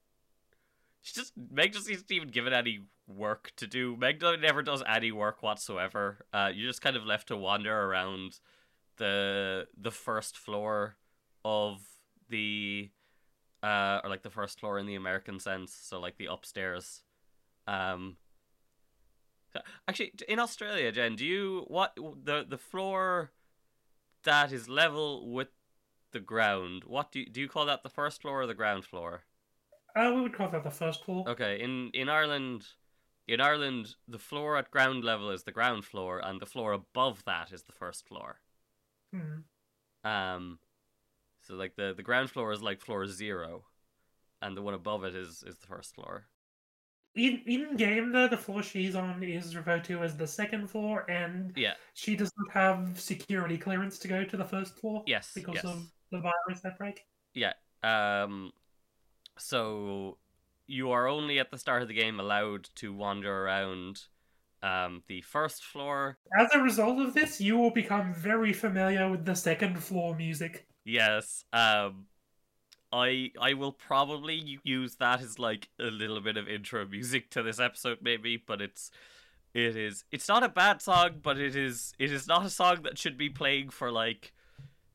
she 1.02 1.14
just 1.14 1.34
Meg 1.52 1.74
just 1.74 1.90
isn't 1.90 2.12
even 2.12 2.30
given 2.30 2.54
any 2.54 2.82
work 3.08 3.52
to 3.58 3.68
do. 3.68 3.96
Meg 3.98 4.22
never 4.22 4.62
does 4.62 4.84
any 4.88 5.12
work 5.12 5.42
whatsoever. 5.42 6.26
Uh, 6.32 6.52
you're 6.54 6.70
just 6.70 6.82
kind 6.82 6.96
of 6.96 7.06
left 7.06 7.28
to 7.30 7.38
wander 7.38 7.76
around 7.76 8.40
the 8.98 9.68
the 9.80 9.92
first 9.92 10.38
floor 10.38 10.98
of 11.44 11.82
the 12.30 12.90
uh 13.64 14.00
or 14.04 14.10
like 14.10 14.24
the 14.24 14.30
first 14.30 14.60
floor 14.60 14.78
in 14.78 14.86
the 14.86 14.96
American 14.96 15.40
sense, 15.40 15.76
so 15.82 16.00
like 16.00 16.18
the 16.18 16.28
upstairs. 16.28 17.02
Um 17.68 18.18
actually 19.88 20.14
in 20.28 20.40
Australia, 20.40 20.92
Jen, 20.92 21.16
do 21.16 21.26
you 21.26 21.66
what 21.68 21.96
the 21.96 22.46
the 22.48 22.58
floor 22.58 23.32
that 24.24 24.52
is 24.52 24.70
level 24.70 25.32
with 25.32 25.50
the 26.14 26.20
ground, 26.20 26.84
what 26.86 27.12
do 27.12 27.20
you, 27.20 27.26
do 27.26 27.42
you 27.42 27.50
call 27.50 27.66
that 27.66 27.84
the 27.84 27.90
first 27.90 28.22
floor 28.22 28.44
or 28.44 28.48
the 28.48 28.54
ground 28.54 28.86
floor? 28.86 29.24
Uh, 29.96 30.12
we 30.16 30.22
would 30.22 30.34
call 30.34 30.50
that 30.50 30.64
the 30.64 30.72
first 30.72 31.04
floor. 31.04 31.28
Okay, 31.28 31.60
in 31.62 31.92
in 31.94 32.08
Ireland 32.10 32.66
in 33.28 33.42
Ireland 33.42 33.96
the 34.08 34.20
floor 34.20 34.58
at 34.58 34.72
ground 34.72 35.04
level 35.04 35.30
is 35.30 35.44
the 35.44 35.52
ground 35.52 35.86
floor 35.86 36.20
and 36.24 36.40
the 36.40 36.46
floor 36.46 36.72
above 36.72 37.24
that 37.26 37.52
is 37.52 37.64
the 37.64 37.74
first 37.74 38.08
floor. 38.08 38.40
Hmm. 39.14 40.08
Um 40.08 40.60
so 41.42 41.56
like 41.56 41.76
the 41.76 41.94
the 41.96 42.04
ground 42.04 42.30
floor 42.30 42.52
is 42.52 42.62
like 42.62 42.82
floor 42.82 43.06
zero, 43.08 43.66
and 44.42 44.56
the 44.56 44.62
one 44.62 44.74
above 44.74 45.04
it 45.04 45.16
is 45.16 45.44
is 45.46 45.58
the 45.58 45.68
first 45.68 45.96
floor. 45.96 46.28
In 47.16 47.42
in 47.46 47.78
game 47.78 48.12
though, 48.12 48.28
the 48.28 48.38
floor 48.38 48.64
she's 48.64 48.96
on 48.96 49.22
is 49.24 49.56
referred 49.56 49.84
to 49.86 50.02
as 50.04 50.18
the 50.18 50.26
second 50.28 50.68
floor, 50.70 51.10
and 51.10 51.54
Yeah. 51.56 51.74
she 51.94 52.16
doesn't 52.16 52.52
have 52.52 53.00
security 53.00 53.58
clearance 53.58 54.00
to 54.00 54.08
go 54.08 54.24
to 54.24 54.38
the 54.38 54.46
first 54.46 54.80
floor. 54.80 55.04
Yes. 55.06 55.32
because 55.36 55.56
yes. 55.56 55.66
of 55.66 55.88
the 56.12 56.20
virus 56.20 56.66
outbreak. 56.66 57.06
Yeah. 57.34 57.54
Um. 57.84 58.52
So 59.38 60.18
you 60.66 60.92
are 60.92 61.08
only 61.08 61.40
at 61.40 61.52
the 61.52 61.58
start 61.58 61.82
of 61.82 61.88
the 61.88 61.94
game 61.94 62.20
allowed 62.20 62.70
to 62.76 62.94
wander 62.94 63.44
around 63.46 64.02
um 64.64 65.04
the 65.08 65.22
first 65.22 65.64
floor. 65.66 66.18
As 66.40 66.48
a 66.54 66.60
result 66.60 67.00
of 67.00 67.14
this, 67.14 67.40
you 67.40 67.58
will 67.58 67.72
become 67.72 68.14
very 68.14 68.54
familiar 68.54 69.10
with 69.12 69.26
the 69.26 69.36
second 69.36 69.84
floor 69.84 70.16
music. 70.16 70.66
Yes. 70.84 71.46
Um. 71.54 72.08
I 72.94 73.32
I 73.42 73.56
will 73.56 73.72
probably 73.72 74.60
use 74.64 74.96
that 74.98 75.20
as 75.22 75.40
like 75.40 75.70
a 75.80 75.86
little 75.86 76.22
bit 76.22 76.38
of 76.38 76.48
intro 76.48 76.86
music 76.86 77.32
to 77.32 77.42
this 77.42 77.60
episode, 77.60 77.98
maybe, 78.02 78.38
but 78.38 78.62
it's 78.62 78.92
it 79.56 79.76
is 79.76 80.06
it's 80.12 80.28
not 80.28 80.44
a 80.44 80.50
bad 80.50 80.82
song, 80.82 81.20
but 81.22 81.40
it 81.40 81.56
is 81.56 81.94
it 81.98 82.12
is 82.12 82.28
not 82.28 82.46
a 82.46 82.52
song 82.52 82.84
that 82.84 83.00
should 83.00 83.18
be 83.18 83.30
playing 83.30 83.70
for 83.70 83.92
like 83.92 84.32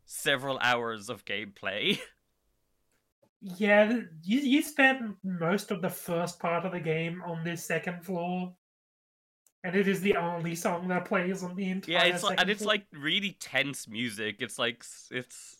several 0.06 0.58
hours 0.60 1.10
of 1.10 1.24
gameplay. 1.24 1.98
Yeah, 3.40 4.00
you 4.24 4.40
you 4.40 4.62
spend 4.62 5.14
most 5.22 5.70
of 5.70 5.80
the 5.80 5.88
first 5.88 6.40
part 6.40 6.64
of 6.64 6.72
the 6.72 6.80
game 6.80 7.22
on 7.24 7.44
this 7.44 7.64
second 7.64 8.04
floor, 8.04 8.52
and 9.62 9.76
it 9.76 9.86
is 9.86 10.00
the 10.00 10.16
only 10.16 10.56
song 10.56 10.88
that 10.88 11.04
plays 11.04 11.44
on 11.44 11.54
the 11.54 11.70
entire. 11.70 11.92
Yeah, 11.92 12.04
it's 12.06 12.24
like, 12.24 12.40
and 12.40 12.50
it's 12.50 12.62
floor. 12.62 12.74
like 12.74 12.86
really 12.92 13.36
tense 13.38 13.86
music. 13.86 14.38
It's 14.40 14.58
like 14.58 14.84
it's 15.12 15.56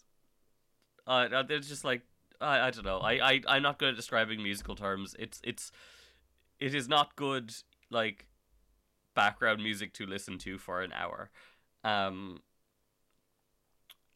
uh, 1.06 1.28
uh, 1.32 1.44
it's 1.48 1.68
just 1.68 1.84
like 1.84 2.02
I 2.40 2.68
I 2.68 2.70
don't 2.70 2.84
know. 2.84 2.98
I 2.98 3.32
I 3.32 3.40
I'm 3.48 3.62
not 3.62 3.78
good 3.78 3.90
at 3.90 3.96
describing 3.96 4.42
musical 4.42 4.74
terms. 4.74 5.14
It's 5.18 5.40
it's 5.44 5.70
it 6.58 6.74
is 6.74 6.88
not 6.88 7.16
good 7.16 7.54
like 7.90 8.26
background 9.14 9.62
music 9.62 9.92
to 9.94 10.06
listen 10.06 10.38
to 10.38 10.58
for 10.58 10.82
an 10.82 10.92
hour. 10.92 11.30
Um 11.84 12.40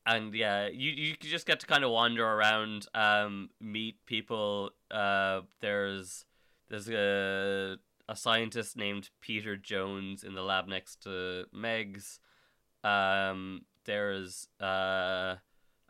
and 0.07 0.35
yeah, 0.35 0.69
you 0.69 0.91
you 0.91 1.17
just 1.21 1.47
get 1.47 1.61
to 1.61 1.67
kind 1.67 1.85
of 1.85 1.91
wander 1.91 2.27
around, 2.27 2.87
um, 2.95 3.51
meet 3.61 4.05
people. 4.07 4.71
Uh, 4.91 5.43
there's 5.61 6.25
there's 6.69 6.89
a 6.89 7.77
a 8.09 8.17
scientist 8.17 8.77
named 8.77 9.11
Peter 9.21 9.57
Jones 9.57 10.25
in 10.25 10.35
the 10.35 10.43
lab 10.43 10.67
next 10.67 11.03
to 11.05 11.45
Meg's. 11.53 12.19
Um, 12.83 13.63
there's 13.85 14.49
uh, 14.61 15.37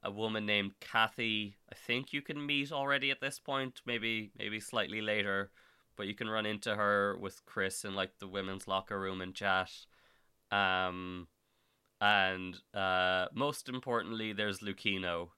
a 0.02 0.10
woman 0.10 0.46
named 0.46 0.72
Kathy. 0.80 1.56
I 1.70 1.74
think 1.74 2.12
you 2.12 2.22
can 2.22 2.44
meet 2.44 2.72
already 2.72 3.10
at 3.10 3.20
this 3.20 3.38
point. 3.38 3.80
Maybe 3.86 4.32
maybe 4.38 4.60
slightly 4.60 5.00
later, 5.00 5.50
but 5.96 6.06
you 6.06 6.14
can 6.14 6.28
run 6.28 6.46
into 6.46 6.74
her 6.74 7.16
with 7.18 7.44
Chris 7.46 7.84
in 7.84 7.94
like 7.94 8.18
the 8.18 8.28
women's 8.28 8.66
locker 8.66 8.98
room 9.00 9.20
and 9.20 9.34
chat. 9.34 9.70
Um, 10.50 11.28
and 12.00 12.58
uh, 12.74 13.26
most 13.32 13.68
importantly, 13.68 14.32
there's 14.32 14.58
Lucino, 14.58 15.28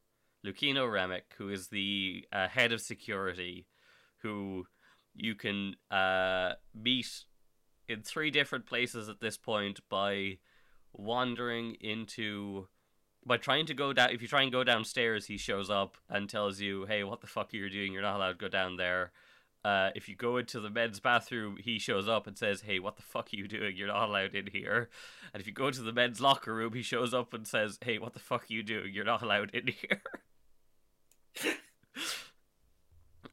Lucino 0.45 0.91
Remick, 0.91 1.35
who 1.37 1.51
is 1.51 1.69
the 1.69 2.25
uh, 2.33 2.49
head 2.49 2.73
of 2.73 2.81
security, 2.81 3.67
who 4.19 4.65
you 5.15 5.35
can 5.35 5.77
uh, 5.91 6.53
meet 6.75 7.25
in 7.89 8.03
three 8.03 8.31
different 8.31 8.67
places 8.67 9.09
at 9.09 9.21
this 9.21 9.37
point 9.37 9.81
by 9.91 10.39
wandering 10.93 11.75
into 11.81 12.69
by 13.27 13.37
trying 13.37 13.67
to 13.67 13.75
go 13.75 13.93
down 13.93 14.11
if 14.11 14.23
you 14.23 14.29
try 14.29 14.43
and 14.43 14.53
go 14.53 14.65
downstairs 14.65 15.27
he 15.27 15.37
shows 15.37 15.71
up 15.71 15.97
and 16.09 16.29
tells 16.29 16.61
you 16.61 16.85
hey 16.87 17.05
what 17.05 17.21
the 17.21 17.27
fuck 17.27 17.53
are 17.53 17.57
you 17.57 17.71
doing? 17.71 17.93
You're 17.93 18.03
not 18.03 18.17
allowed 18.17 18.33
to 18.33 18.39
go 18.39 18.49
down 18.49 18.77
there. 18.77 19.13
Uh, 19.65 19.89
if 19.95 20.11
you 20.11 20.15
go 20.15 20.37
into 20.37 20.61
the 20.61 20.69
men's 20.69 21.01
bathroom 21.01 21.57
he 21.59 21.79
shows 21.79 22.09
up 22.09 22.27
and 22.27 22.37
says 22.37 22.63
hey 22.63 22.79
what 22.79 22.97
the 22.97 23.03
fuck 23.03 23.29
are 23.33 23.37
you 23.37 23.49
doing? 23.49 23.77
You're 23.77 23.89
not 23.89 24.09
allowed 24.09 24.35
in 24.35 24.49
here. 24.49 24.91
And 25.33 25.41
if 25.41 25.47
you 25.47 25.53
go 25.53 25.71
to 25.71 25.83
the 25.83 25.93
men's 25.93 26.21
locker 26.21 26.55
room 26.55 26.75
he 26.75 26.83
shows 26.83 27.15
up 27.15 27.33
and 27.33 27.47
says 27.47 27.79
hey 27.83 27.99
what 27.99 28.15
the 28.15 28.21
fuck 28.21 28.43
are 28.43 28.53
you 28.53 28.63
doing? 28.63 28.93
You're 28.93 29.05
not 29.05 29.23
allowed 29.23 29.51
in 29.55 29.67
here. 29.81 30.03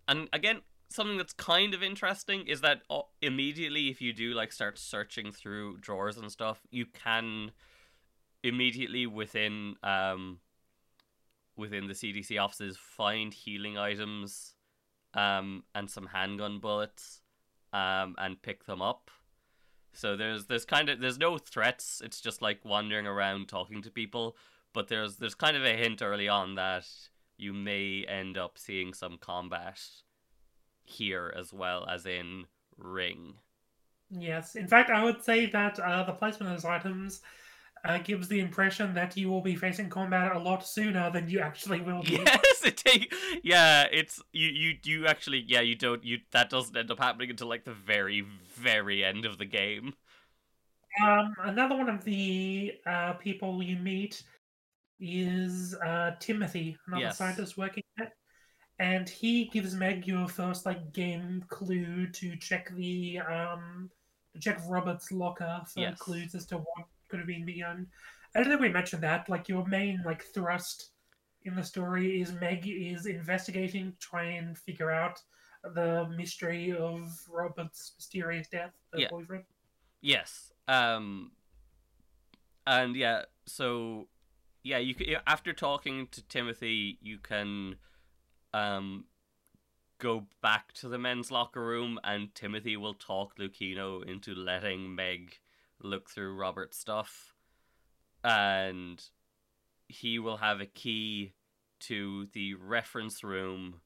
And 0.07 0.29
again 0.31 0.61
something 0.89 1.17
that's 1.17 1.33
kind 1.33 1.73
of 1.73 1.81
interesting 1.81 2.45
is 2.47 2.61
that 2.61 2.81
uh, 2.89 3.01
immediately 3.21 3.89
if 3.89 4.01
you 4.01 4.13
do 4.13 4.33
like 4.33 4.51
start 4.51 4.77
searching 4.77 5.31
through 5.31 5.77
drawers 5.77 6.17
and 6.17 6.29
stuff 6.31 6.59
you 6.69 6.85
can 6.85 7.51
immediately 8.43 9.05
within 9.05 9.75
um 9.83 10.39
within 11.57 11.87
the 11.87 11.93
CDC 11.93 12.41
offices 12.41 12.77
find 12.77 13.33
healing 13.33 13.77
items 13.77 14.55
um 15.13 15.63
and 15.75 15.89
some 15.89 16.07
handgun 16.07 16.59
bullets 16.59 17.21
um 17.73 18.15
and 18.17 18.41
pick 18.41 18.65
them 18.65 18.81
up. 18.81 19.11
So 19.93 20.15
there's 20.15 20.45
there's 20.45 20.65
kind 20.65 20.89
of 20.89 20.99
there's 20.99 21.19
no 21.19 21.37
threats. 21.37 22.01
It's 22.03 22.21
just 22.21 22.41
like 22.41 22.63
wandering 22.63 23.07
around 23.07 23.47
talking 23.47 23.81
to 23.81 23.91
people. 23.91 24.37
But 24.73 24.87
there's 24.87 25.17
there's 25.17 25.35
kind 25.35 25.57
of 25.57 25.65
a 25.65 25.75
hint 25.75 26.01
early 26.01 26.29
on 26.29 26.55
that 26.55 26.87
you 27.37 27.53
may 27.53 28.05
end 28.07 28.37
up 28.37 28.57
seeing 28.57 28.93
some 28.93 29.17
combat 29.17 29.79
here 30.83 31.33
as 31.35 31.51
well 31.51 31.85
as 31.89 32.05
in 32.05 32.45
ring. 32.77 33.35
Yes, 34.09 34.55
in 34.55 34.67
fact, 34.67 34.89
I 34.89 35.03
would 35.03 35.23
say 35.23 35.45
that 35.47 35.79
uh, 35.79 36.03
the 36.03 36.11
placement 36.11 36.51
of 36.51 36.57
those 36.57 36.65
items 36.65 37.21
uh, 37.85 37.97
gives 37.99 38.27
the 38.27 38.39
impression 38.39 38.93
that 38.93 39.17
you 39.17 39.29
will 39.29 39.41
be 39.41 39.55
facing 39.55 39.89
combat 39.89 40.35
a 40.35 40.39
lot 40.39 40.65
sooner 40.65 41.09
than 41.11 41.29
you 41.29 41.39
actually 41.39 41.81
will 41.81 42.03
be. 42.03 42.17
yes 42.17 42.63
it 42.63 42.77
take 42.77 43.13
yeah 43.43 43.85
it's 43.91 44.21
you 44.33 44.47
you 44.47 44.77
you 44.83 45.07
actually 45.07 45.43
yeah 45.47 45.61
you 45.61 45.75
don't 45.75 46.03
you 46.03 46.19
that 46.31 46.49
doesn't 46.49 46.75
end 46.77 46.91
up 46.91 46.99
happening 46.99 47.29
until 47.29 47.47
like 47.47 47.63
the 47.65 47.73
very 47.73 48.21
very 48.55 49.03
end 49.03 49.25
of 49.25 49.37
the 49.37 49.45
game 49.45 49.93
Um, 51.03 51.33
another 51.43 51.75
one 51.77 51.89
of 51.89 52.03
the 52.03 52.73
uh, 52.85 53.13
people 53.13 53.63
you 53.63 53.77
meet 53.77 54.23
is 54.99 55.73
uh, 55.75 56.11
Timothy, 56.19 56.77
another 56.87 57.03
Yes. 57.03 57.17
scientist 57.17 57.57
working 57.57 57.83
there, 57.97 58.11
and 58.79 59.07
he 59.07 59.45
gives 59.45 59.73
Meg 59.73 60.05
your 60.05 60.27
first 60.27 60.65
like 60.65 60.91
game 60.93 61.43
clue 61.49 62.07
to 62.07 62.35
check 62.37 62.69
the 62.75 63.19
um 63.19 63.89
to 64.33 64.39
check 64.39 64.61
Robert's 64.67 65.11
locker 65.11 65.61
for 65.67 65.81
Yes. 65.81 65.99
clues 65.99 66.35
as 66.35 66.45
to 66.47 66.57
what 66.57 66.87
could 67.11 67.19
have 67.19 67.27
been 67.27 67.45
beyond. 67.45 67.87
I 68.33 68.39
don't 68.39 68.47
think 68.49 68.61
we 68.61 68.69
mentioned 68.69 69.03
that. 69.03 69.27
Like 69.29 69.49
your 69.49 69.67
main 69.67 70.01
like 70.05 70.23
thrust 70.33 70.91
in 71.43 71.55
the 71.55 71.63
story 71.63 72.21
is 72.21 72.31
Meg 72.33 72.65
is 72.67 73.05
investigating, 73.05 73.91
to 73.91 73.97
try 73.99 74.23
and 74.23 74.57
figure 74.57 74.89
out 74.91 75.19
the 75.75 76.07
mystery 76.15 76.71
of 76.71 77.01
Robert's 77.29 77.93
mysterious 77.97 78.47
death, 78.47 78.71
her 78.93 78.99
Yeah. 79.01 79.09
boyfriend. 79.09 79.43
Yes. 80.01 80.53
Um 80.67 81.31
and 82.65 82.95
yeah, 82.95 83.25
so 83.45 84.07
yeah, 84.63 84.77
you 84.77 84.95
can, 84.95 85.07
after 85.27 85.51
talking 85.53 86.07
to 86.11 86.21
Timothy, 86.27 86.97
you 87.01 87.17
can 87.19 87.75
um 88.53 89.05
go 89.99 90.25
back 90.41 90.73
to 90.73 90.87
the 90.87 90.97
men's 90.97 91.31
locker 91.31 91.63
room, 91.63 91.99
and 92.03 92.33
Timothy 92.33 92.77
will 92.77 92.95
talk 92.95 93.37
Lucino 93.37 94.03
into 94.07 94.33
letting 94.33 94.95
Meg 94.95 95.40
look 95.83 96.09
through 96.09 96.35
Robert's 96.35 96.77
stuff, 96.77 97.33
and 98.23 99.01
he 99.87 100.19
will 100.19 100.37
have 100.37 100.61
a 100.61 100.65
key 100.65 101.33
to 101.81 102.27
the 102.33 102.53
reference 102.53 103.23
room 103.23 103.81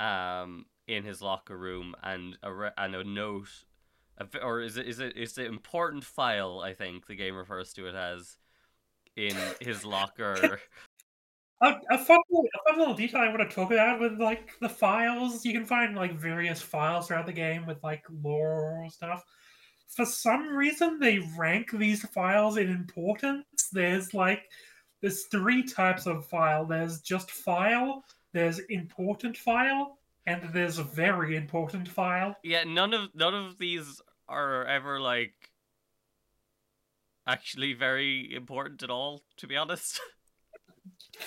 um 0.00 0.66
in 0.88 1.04
his 1.04 1.22
locker 1.22 1.56
room 1.56 1.94
and 2.02 2.36
a 2.42 2.52
re- 2.52 2.70
and 2.76 2.94
a 2.94 3.04
note 3.04 3.48
a, 4.18 4.26
or 4.42 4.60
is 4.60 4.76
it 4.76 4.88
is 4.88 4.98
it 4.98 5.16
is 5.16 5.38
it 5.38 5.46
important 5.46 6.02
file 6.02 6.60
I 6.60 6.74
think 6.74 7.06
the 7.06 7.14
game 7.14 7.36
refers 7.36 7.72
to 7.74 7.86
it 7.86 7.94
as 7.94 8.36
in 9.16 9.36
his 9.60 9.84
locker 9.84 10.60
A, 11.62 11.76
a, 11.92 11.98
fun, 11.98 12.18
a 12.18 12.70
fun 12.70 12.78
little 12.80 12.94
detail 12.94 13.20
I 13.20 13.28
want 13.28 13.48
to 13.48 13.54
talk 13.54 13.70
about 13.70 14.00
with 14.00 14.20
like 14.20 14.50
the 14.60 14.68
files. 14.68 15.44
You 15.44 15.52
can 15.52 15.64
find 15.64 15.94
like 15.94 16.18
various 16.18 16.60
files 16.60 17.06
throughout 17.06 17.26
the 17.26 17.32
game 17.32 17.66
with 17.66 17.80
like 17.84 18.02
lore 18.10 18.88
stuff. 18.90 19.24
For 19.94 20.06
some 20.06 20.48
reason, 20.48 20.98
they 20.98 21.18
rank 21.36 21.70
these 21.72 22.02
files 22.08 22.56
in 22.56 22.68
importance. 22.70 23.68
There's 23.72 24.14
like 24.14 24.44
there's 25.00 25.24
three 25.24 25.62
types 25.62 26.06
of 26.06 26.26
file. 26.26 26.64
There's 26.64 27.00
just 27.00 27.30
file. 27.30 28.04
There's 28.32 28.58
important 28.70 29.36
file, 29.36 29.98
and 30.26 30.42
there's 30.52 30.78
very 30.78 31.36
important 31.36 31.88
file. 31.88 32.36
yeah 32.42 32.64
none 32.64 32.94
of 32.94 33.10
none 33.14 33.34
of 33.34 33.58
these 33.58 34.00
are 34.28 34.64
ever 34.64 35.00
like 35.00 35.34
actually 37.26 37.72
very 37.72 38.34
important 38.34 38.82
at 38.82 38.90
all 38.90 39.22
to 39.36 39.46
be 39.46 39.56
honest 39.56 40.00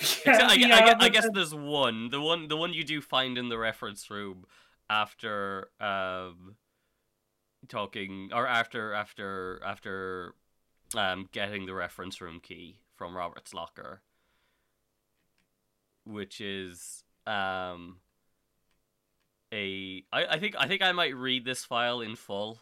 Except 0.00 0.42
I, 0.42 0.56
gue- 0.56 0.64
I, 0.64 0.86
Yeah, 0.86 0.94
I 0.98 1.08
guess 1.08 1.28
there's 1.32 1.54
one. 1.54 2.10
The 2.10 2.20
one 2.20 2.48
the 2.48 2.56
one 2.56 2.74
you 2.74 2.84
do 2.84 3.00
find 3.00 3.38
in 3.38 3.48
the 3.48 3.56
reference 3.56 4.10
room 4.10 4.44
after 4.90 5.70
um 5.80 6.56
talking 7.66 8.30
or 8.32 8.46
after 8.46 8.92
after 8.92 9.60
after 9.64 10.34
um 10.96 11.28
getting 11.32 11.66
the 11.66 11.74
reference 11.74 12.20
room 12.20 12.40
key 12.40 12.80
from 12.96 13.16
Robert's 13.16 13.54
locker. 13.54 14.02
Which 16.04 16.40
is 16.40 17.04
um 17.26 17.98
a 19.52 20.04
I, 20.12 20.26
I 20.30 20.38
think 20.38 20.54
I 20.58 20.66
think 20.66 20.82
I 20.82 20.92
might 20.92 21.16
read 21.16 21.44
this 21.44 21.64
file 21.64 22.00
in 22.00 22.16
full. 22.16 22.60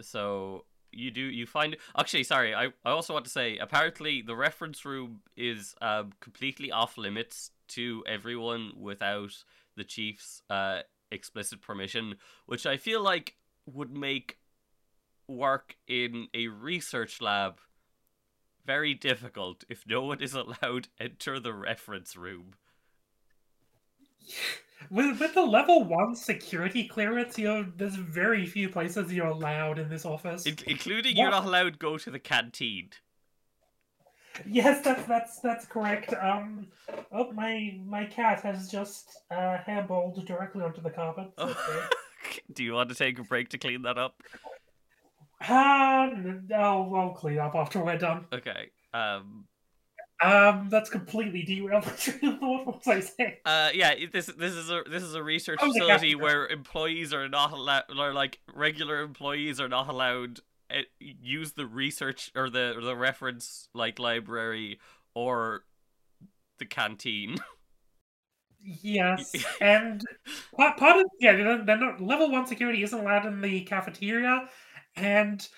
So 0.00 0.64
you 0.92 1.10
do 1.10 1.20
you 1.20 1.46
find 1.46 1.76
actually 1.96 2.24
sorry 2.24 2.54
I, 2.54 2.66
I 2.84 2.90
also 2.90 3.12
want 3.12 3.24
to 3.26 3.30
say 3.30 3.58
apparently 3.58 4.22
the 4.22 4.34
reference 4.34 4.84
room 4.84 5.20
is 5.36 5.74
um, 5.82 6.12
completely 6.20 6.70
off 6.70 6.96
limits 6.96 7.50
to 7.68 8.02
everyone 8.06 8.72
without 8.78 9.32
the 9.76 9.84
chief's 9.84 10.42
uh, 10.48 10.80
explicit 11.10 11.60
permission 11.60 12.14
which 12.46 12.66
i 12.66 12.76
feel 12.76 13.02
like 13.02 13.36
would 13.66 13.90
make 13.90 14.38
work 15.26 15.76
in 15.86 16.28
a 16.34 16.48
research 16.48 17.20
lab 17.20 17.60
very 18.68 18.92
difficult 18.92 19.64
if 19.70 19.84
no 19.86 20.02
one 20.02 20.20
is 20.22 20.34
allowed 20.34 20.84
to 20.84 20.90
enter 21.00 21.40
the 21.40 21.54
reference 21.54 22.16
room. 22.16 22.52
With, 24.90 25.18
with 25.18 25.34
the 25.34 25.42
level 25.42 25.82
one 25.82 26.14
security 26.14 26.86
clearance, 26.86 27.36
you 27.36 27.48
know, 27.48 27.66
there's 27.76 27.96
very 27.96 28.46
few 28.46 28.68
places 28.68 29.12
you're 29.12 29.26
allowed 29.26 29.80
in 29.80 29.88
this 29.88 30.04
office. 30.06 30.46
In- 30.46 30.56
including 30.68 31.16
you're 31.16 31.32
not 31.32 31.44
allowed 31.44 31.72
to 31.72 31.78
go 31.78 31.98
to 31.98 32.10
the 32.12 32.20
canteen 32.20 32.90
Yes, 34.46 34.84
that's 34.84 35.04
that's 35.06 35.40
that's 35.40 35.66
correct. 35.66 36.12
Um, 36.20 36.68
oh, 37.12 37.32
my 37.32 37.78
my 37.84 38.04
cat 38.06 38.40
has 38.42 38.70
just 38.70 39.18
uh, 39.30 39.58
hairballed 39.66 40.24
directly 40.26 40.62
onto 40.62 40.80
the 40.80 40.90
carpet. 40.90 41.30
Okay. 41.38 41.80
do 42.52 42.64
you 42.64 42.72
want 42.74 42.88
to 42.88 42.94
take 42.94 43.18
a 43.18 43.22
break 43.22 43.48
to 43.50 43.58
clean 43.58 43.82
that 43.82 43.96
up 43.96 44.22
Um, 45.48 46.48
I'll, 46.54 46.92
I'll 46.94 47.14
clean 47.16 47.38
up 47.38 47.54
after 47.54 47.82
we're 47.82 47.96
done. 47.98 48.26
okay 48.32 48.70
um 48.92 49.46
Um, 50.20 50.68
that's 50.68 50.90
completely 50.90 51.42
derailed 51.44 51.86
my 51.86 51.92
train 51.92 52.32
of 52.32 52.40
thought. 52.40 52.66
What 52.66 52.76
was 52.78 52.88
I 52.88 53.00
saying? 53.00 53.36
Uh, 53.44 53.70
yeah, 53.72 53.94
this 54.12 54.26
this 54.26 54.52
is 54.54 54.68
a 54.68 54.82
this 54.90 55.02
is 55.04 55.14
a 55.14 55.22
research 55.22 55.60
Oh, 55.62 55.68
facility 55.72 56.16
where 56.16 56.48
employees 56.48 57.14
are 57.14 57.28
not 57.28 57.52
allowed, 57.52 57.84
or 57.96 58.12
like 58.12 58.40
regular 58.52 59.00
employees 59.02 59.60
are 59.60 59.68
not 59.68 59.86
allowed 59.88 60.40
uh, 60.40 60.42
use 61.00 61.52
the 61.52 61.66
research 61.66 62.30
or 62.34 62.50
the 62.50 62.74
or 62.76 62.82
the 62.82 62.96
reference 62.96 63.68
like 63.74 63.98
library 63.98 64.78
or 65.14 65.62
the 66.58 66.66
canteen. 66.66 67.36
Yes, 68.60 69.32
and 69.60 70.04
part, 70.56 70.76
part 70.78 70.98
of 70.98 71.06
yeah, 71.20 71.36
they're, 71.36 71.64
they're 71.64 71.78
not 71.78 72.00
level 72.00 72.28
one 72.30 72.44
security 72.44 72.82
isn't 72.82 72.98
allowed 72.98 73.24
in 73.24 73.40
the 73.40 73.60
cafeteria, 73.60 74.48
and 74.96 75.48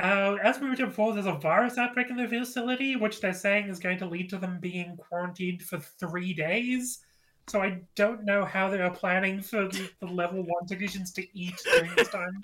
uh, 0.00 0.36
as 0.42 0.58
we 0.58 0.66
mentioned 0.66 0.90
before, 0.90 1.12
there's 1.12 1.26
a 1.26 1.32
virus 1.32 1.78
outbreak 1.78 2.10
in 2.10 2.16
the 2.16 2.26
facility, 2.26 2.96
which 2.96 3.20
they're 3.20 3.32
saying 3.32 3.68
is 3.68 3.78
going 3.78 3.98
to 3.98 4.06
lead 4.06 4.28
to 4.30 4.38
them 4.38 4.58
being 4.60 4.96
quarantined 4.96 5.62
for 5.62 5.78
three 5.78 6.34
days. 6.34 7.00
So 7.48 7.60
I 7.60 7.82
don't 7.94 8.24
know 8.24 8.44
how 8.44 8.70
they 8.70 8.80
are 8.80 8.90
planning 8.90 9.40
for 9.40 9.68
the, 9.68 9.90
the 10.00 10.06
level 10.06 10.42
one 10.42 10.66
technicians 10.66 11.12
to 11.12 11.38
eat 11.38 11.60
during 11.64 11.94
this 11.94 12.08
time. 12.08 12.42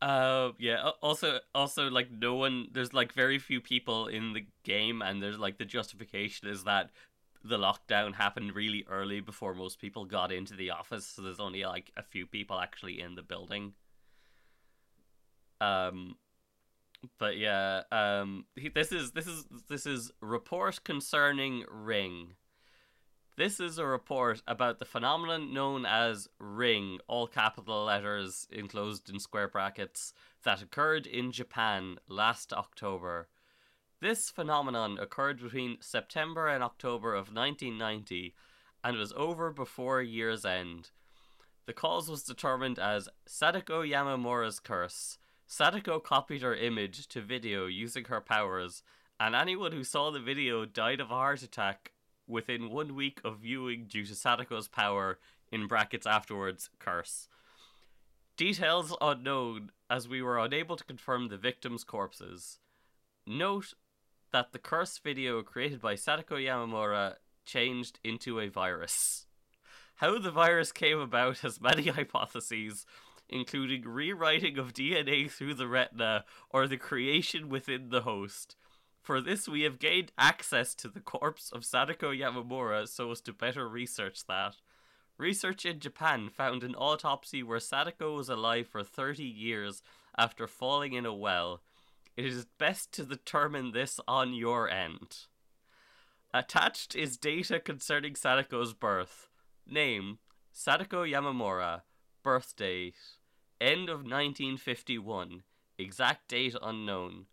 Uh, 0.00 0.52
yeah. 0.58 0.90
Also, 1.02 1.40
also 1.54 1.90
like 1.90 2.10
no 2.10 2.34
one. 2.36 2.68
There's 2.72 2.92
like 2.94 3.12
very 3.12 3.38
few 3.38 3.60
people 3.60 4.06
in 4.06 4.32
the 4.32 4.46
game, 4.62 5.02
and 5.02 5.22
there's 5.22 5.38
like 5.38 5.58
the 5.58 5.64
justification 5.64 6.48
is 6.48 6.64
that 6.64 6.90
the 7.44 7.58
lockdown 7.58 8.14
happened 8.14 8.54
really 8.54 8.84
early 8.88 9.20
before 9.20 9.54
most 9.54 9.80
people 9.80 10.04
got 10.04 10.30
into 10.32 10.54
the 10.54 10.70
office, 10.70 11.06
so 11.06 11.22
there's 11.22 11.40
only 11.40 11.64
like 11.64 11.90
a 11.96 12.02
few 12.02 12.26
people 12.26 12.60
actually 12.60 13.00
in 13.00 13.14
the 13.16 13.22
building. 13.22 13.74
Um, 15.60 16.16
but 17.18 17.36
yeah. 17.36 17.82
Um, 17.92 18.46
he- 18.56 18.68
this 18.68 18.92
is 18.92 19.12
this 19.12 19.26
is 19.26 19.44
this 19.68 19.86
is 19.86 20.10
report 20.20 20.82
concerning 20.84 21.64
Ring. 21.70 22.34
This 23.38 23.60
is 23.60 23.78
a 23.78 23.86
report 23.86 24.42
about 24.48 24.80
the 24.80 24.84
phenomenon 24.84 25.54
known 25.54 25.86
as 25.86 26.28
Ring, 26.40 26.98
all 27.06 27.28
capital 27.28 27.84
letters 27.84 28.48
enclosed 28.50 29.08
in 29.08 29.20
square 29.20 29.46
brackets, 29.46 30.12
that 30.42 30.60
occurred 30.60 31.06
in 31.06 31.30
Japan 31.30 31.98
last 32.08 32.52
October. 32.52 33.28
This 34.00 34.28
phenomenon 34.28 34.98
occurred 34.98 35.40
between 35.40 35.76
September 35.80 36.48
and 36.48 36.64
October 36.64 37.14
of 37.14 37.32
1990 37.32 38.34
and 38.82 38.96
was 38.96 39.12
over 39.12 39.52
before 39.52 40.02
year's 40.02 40.44
end. 40.44 40.90
The 41.66 41.72
cause 41.72 42.10
was 42.10 42.24
determined 42.24 42.80
as 42.80 43.08
Sadako 43.24 43.84
Yamamura's 43.84 44.58
curse. 44.58 45.16
Sadako 45.46 46.00
copied 46.00 46.42
her 46.42 46.56
image 46.56 47.06
to 47.06 47.20
video 47.20 47.66
using 47.66 48.06
her 48.06 48.20
powers, 48.20 48.82
and 49.20 49.36
anyone 49.36 49.70
who 49.70 49.84
saw 49.84 50.10
the 50.10 50.18
video 50.18 50.64
died 50.64 50.98
of 50.98 51.12
a 51.12 51.14
heart 51.14 51.44
attack 51.44 51.92
within 52.28 52.70
one 52.70 52.94
week 52.94 53.20
of 53.24 53.38
viewing 53.38 53.86
due 53.88 54.04
to 54.04 54.14
Sadako's 54.14 54.68
power, 54.68 55.18
in 55.50 55.66
brackets 55.66 56.06
afterwards, 56.06 56.70
curse. 56.78 57.28
Details 58.36 58.94
unknown, 59.00 59.72
as 59.90 60.06
we 60.06 60.22
were 60.22 60.38
unable 60.38 60.76
to 60.76 60.84
confirm 60.84 61.28
the 61.28 61.36
victims' 61.36 61.84
corpses. 61.84 62.58
Note 63.26 63.74
that 64.32 64.52
the 64.52 64.58
curse 64.58 64.98
video 64.98 65.42
created 65.42 65.80
by 65.80 65.94
Sadako 65.94 66.36
Yamamura 66.36 67.16
changed 67.44 67.98
into 68.04 68.38
a 68.38 68.48
virus. 68.48 69.26
How 69.96 70.18
the 70.18 70.30
virus 70.30 70.70
came 70.70 70.98
about 70.98 71.38
has 71.38 71.60
many 71.60 71.86
hypotheses, 71.88 72.86
including 73.28 73.82
rewriting 73.82 74.58
of 74.58 74.72
DNA 74.72 75.30
through 75.30 75.54
the 75.54 75.66
retina 75.66 76.24
or 76.50 76.68
the 76.68 76.76
creation 76.76 77.48
within 77.48 77.88
the 77.88 78.02
host. 78.02 78.54
For 79.08 79.22
this, 79.22 79.48
we 79.48 79.62
have 79.62 79.78
gained 79.78 80.12
access 80.18 80.74
to 80.74 80.86
the 80.86 81.00
corpse 81.00 81.50
of 81.50 81.64
Sadako 81.64 82.12
Yamamura 82.12 82.86
so 82.86 83.10
as 83.10 83.22
to 83.22 83.32
better 83.32 83.66
research 83.66 84.26
that. 84.26 84.56
Research 85.16 85.64
in 85.64 85.80
Japan 85.80 86.28
found 86.28 86.62
an 86.62 86.74
autopsy 86.74 87.42
where 87.42 87.58
Sadako 87.58 88.14
was 88.14 88.28
alive 88.28 88.68
for 88.68 88.84
30 88.84 89.24
years 89.24 89.82
after 90.18 90.46
falling 90.46 90.92
in 90.92 91.06
a 91.06 91.14
well. 91.14 91.62
It 92.18 92.26
is 92.26 92.44
best 92.58 92.92
to 92.92 93.02
determine 93.02 93.72
this 93.72 93.98
on 94.06 94.34
your 94.34 94.68
end. 94.68 95.20
Attached 96.34 96.94
is 96.94 97.16
data 97.16 97.58
concerning 97.60 98.14
Sadako's 98.14 98.74
birth. 98.74 99.30
Name 99.66 100.18
Sadako 100.52 101.04
Yamamura. 101.04 101.80
Birth 102.22 102.56
date 102.56 102.96
end 103.58 103.88
of 103.88 104.00
1951. 104.00 105.44
Exact 105.78 106.28
date 106.28 106.56
unknown. 106.60 107.24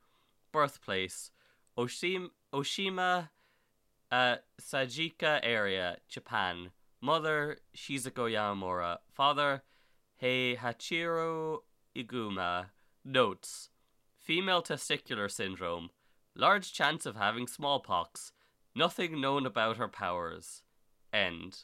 Birthplace 0.53 1.31
Oshima, 1.77 2.29
Oshima 2.53 3.29
uh, 4.11 4.35
Sajika 4.61 5.39
area, 5.43 5.97
Japan. 6.07 6.71
Mother 7.01 7.57
Shizuko 7.75 8.31
Yamamura. 8.31 8.97
Father 9.13 9.63
Heihachiro 10.21 11.59
Ikuma. 11.95 12.67
Notes 13.03 13.69
Female 14.17 14.63
testicular 14.63 15.29
syndrome. 15.29 15.89
Large 16.35 16.73
chance 16.73 17.05
of 17.05 17.15
having 17.15 17.45
smallpox. 17.45 18.31
Nothing 18.73 19.21
known 19.21 19.45
about 19.45 19.77
her 19.77 19.87
powers. 19.87 20.63
End. 21.13 21.59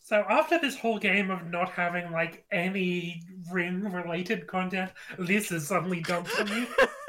So 0.00 0.24
after 0.28 0.58
this 0.58 0.76
whole 0.76 0.98
game 0.98 1.30
of 1.30 1.46
not 1.46 1.70
having 1.70 2.10
like 2.10 2.44
any 2.50 3.22
ring 3.50 3.80
related 3.92 4.46
content, 4.46 4.90
this 5.18 5.52
is 5.52 5.68
suddenly 5.68 6.00
done 6.00 6.24
for 6.24 6.44
me. 6.44 6.66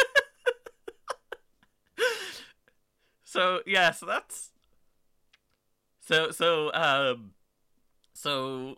so 3.35 3.61
yeah, 3.65 3.91
so 3.91 4.05
that's 4.05 4.51
so 6.01 6.31
so 6.31 6.71
um 6.73 7.31
so 8.13 8.77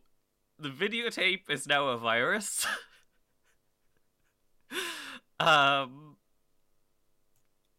the 0.60 0.70
videotape 0.70 1.50
is 1.50 1.68
now 1.68 1.88
a 1.90 1.98
virus. 1.98 2.66
um 5.40 6.18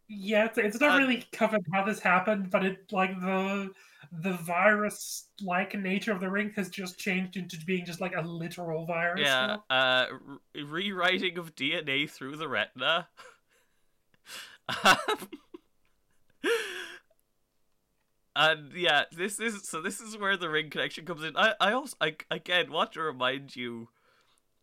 yeah, 0.08 0.46
it's, 0.46 0.58
it's 0.58 0.80
not 0.80 0.94
Uh, 0.94 0.96
really 0.96 1.24
covered 1.32 1.62
how 1.72 1.84
this 1.84 2.00
happened, 2.00 2.50
but 2.50 2.64
it 2.64 2.90
like 2.92 3.18
the 3.20 3.70
the 4.12 4.32
virus 4.32 5.28
like 5.42 5.74
nature 5.74 6.12
of 6.12 6.20
the 6.20 6.30
ring 6.30 6.50
has 6.56 6.70
just 6.70 6.98
changed 6.98 7.36
into 7.36 7.58
being 7.66 7.84
just 7.84 8.00
like 8.00 8.14
a 8.16 8.22
literal 8.22 8.86
virus. 8.86 9.36
yeah, 9.36 9.56
uh 9.70 10.06
re- 10.54 10.62
rewriting 10.64 11.38
of 11.38 11.54
DNA 11.54 12.06
through 12.06 12.36
the 12.36 12.48
retina. 12.48 13.08
Um, 14.84 15.28
and 18.36 18.72
yeah, 18.74 19.04
this 19.16 19.40
is 19.40 19.68
so 19.68 19.80
this 19.80 20.00
is 20.00 20.16
where 20.16 20.36
the 20.36 20.48
ring 20.48 20.70
connection 20.70 21.04
comes 21.04 21.24
in. 21.24 21.36
I 21.36 21.54
I 21.60 21.72
also 21.72 21.96
I 22.00 22.16
again 22.30 22.70
want 22.70 22.92
to 22.92 23.02
remind 23.02 23.56
you 23.56 23.88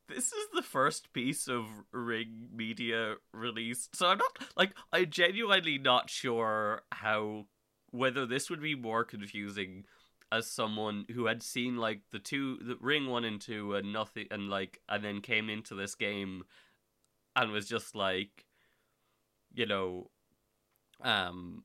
this 0.08 0.32
is 0.32 0.48
the 0.54 0.62
first 0.62 1.12
piece 1.14 1.48
of 1.48 1.66
ring 1.92 2.50
media 2.54 3.16
released. 3.34 3.96
So 3.96 4.08
I'm 4.08 4.18
not 4.18 4.38
like 4.56 4.74
I'm 4.94 5.10
genuinely 5.10 5.78
not 5.78 6.10
sure 6.10 6.84
how 6.92 7.48
whether 7.92 8.26
this 8.26 8.50
would 8.50 8.62
be 8.62 8.76
more 8.76 9.04
confusing 9.04 9.86
as 10.32 10.50
someone 10.50 11.06
who 11.14 11.26
had 11.26 11.42
seen 11.42 11.78
like 11.78 12.02
the 12.12 12.20
two 12.20 12.58
the 12.58 12.78
ring 12.82 13.08
one 13.08 13.24
and 13.24 13.40
two 13.40 13.74
and 13.76 13.94
nothing 13.94 14.28
and 14.32 14.50
like 14.50 14.82
and 14.90 15.04
then 15.04 15.22
came 15.22 15.50
into 15.50 15.76
this 15.76 15.96
game 15.96 16.44
and 17.36 17.52
was 17.52 17.68
just 17.68 17.96
like 17.96 18.46
you 19.54 19.66
know 19.66 20.10
um 21.02 21.64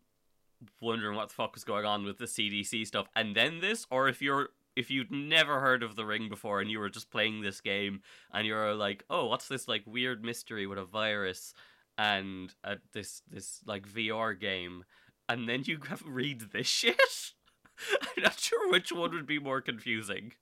wondering 0.81 1.17
what 1.17 1.29
the 1.29 1.35
fuck 1.35 1.55
was 1.55 1.65
going 1.65 1.85
on 1.85 2.05
with 2.05 2.19
the 2.19 2.27
CDC 2.27 2.87
stuff. 2.87 3.07
And 3.17 3.35
then 3.35 3.61
this 3.61 3.87
or 3.91 4.09
if 4.09 4.21
you're 4.21 4.51
if 4.77 4.91
you'd 4.91 5.11
never 5.11 5.61
heard 5.61 5.83
of 5.83 5.97
the 5.97 6.05
ring 6.05 6.29
before 6.29 6.61
and 6.61 6.71
you 6.71 6.79
were 6.79 6.89
just 6.89 7.11
playing 7.11 7.41
this 7.41 7.61
game 7.61 8.03
and 8.33 8.47
you're 8.47 8.75
like 8.75 9.05
oh 9.11 9.27
what's 9.27 9.49
this 9.49 9.67
like 9.67 9.83
weird 9.87 10.25
mystery 10.25 10.67
with 10.67 10.79
a 10.79 10.85
virus 10.85 11.55
and 11.99 12.55
uh, 12.65 12.77
this 12.93 13.23
this 13.31 13.61
like 13.67 13.89
VR 13.89 14.39
game? 14.39 14.85
And 15.29 15.49
then 15.49 15.63
you 15.65 15.79
have 15.89 16.03
read 16.07 16.53
this 16.53 16.67
shit? 16.67 17.33
I'm 18.17 18.23
not 18.23 18.39
sure 18.39 18.71
which 18.71 18.93
one 18.93 19.13
would 19.13 19.27
be 19.27 19.39
more 19.39 19.61
confusing. 19.61 20.33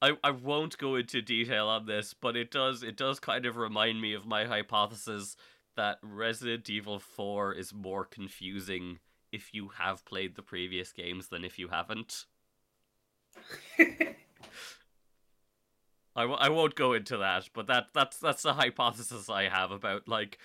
I, 0.00 0.16
I 0.24 0.32
won't 0.32 0.78
go 0.78 0.96
into 0.96 1.22
detail 1.22 1.68
on 1.68 1.86
this, 1.86 2.12
but 2.12 2.36
it 2.36 2.50
does 2.50 2.82
it 2.82 2.96
does 2.96 3.20
kind 3.20 3.46
of 3.46 3.56
remind 3.56 4.00
me 4.00 4.14
of 4.14 4.26
my 4.26 4.44
hypothesis 4.44 5.36
that 5.76 5.98
Resident 6.02 6.68
Evil 6.68 6.98
4 6.98 7.54
is 7.54 7.72
more 7.72 8.04
confusing 8.04 8.98
if 9.30 9.54
you 9.54 9.68
have 9.78 10.04
played 10.04 10.34
the 10.34 10.42
previous 10.42 10.92
games 10.92 11.28
than 11.28 11.44
if 11.44 11.58
you 11.58 11.68
haven't. 11.68 12.26
I, 16.14 16.22
w- 16.22 16.38
I 16.38 16.50
won't 16.50 16.74
go 16.74 16.92
into 16.92 17.16
that, 17.16 17.48
but 17.54 17.66
that 17.68 17.86
that's 17.94 18.18
that's 18.18 18.42
the 18.42 18.52
hypothesis 18.52 19.30
I 19.30 19.48
have 19.48 19.70
about 19.70 20.06
like 20.06 20.38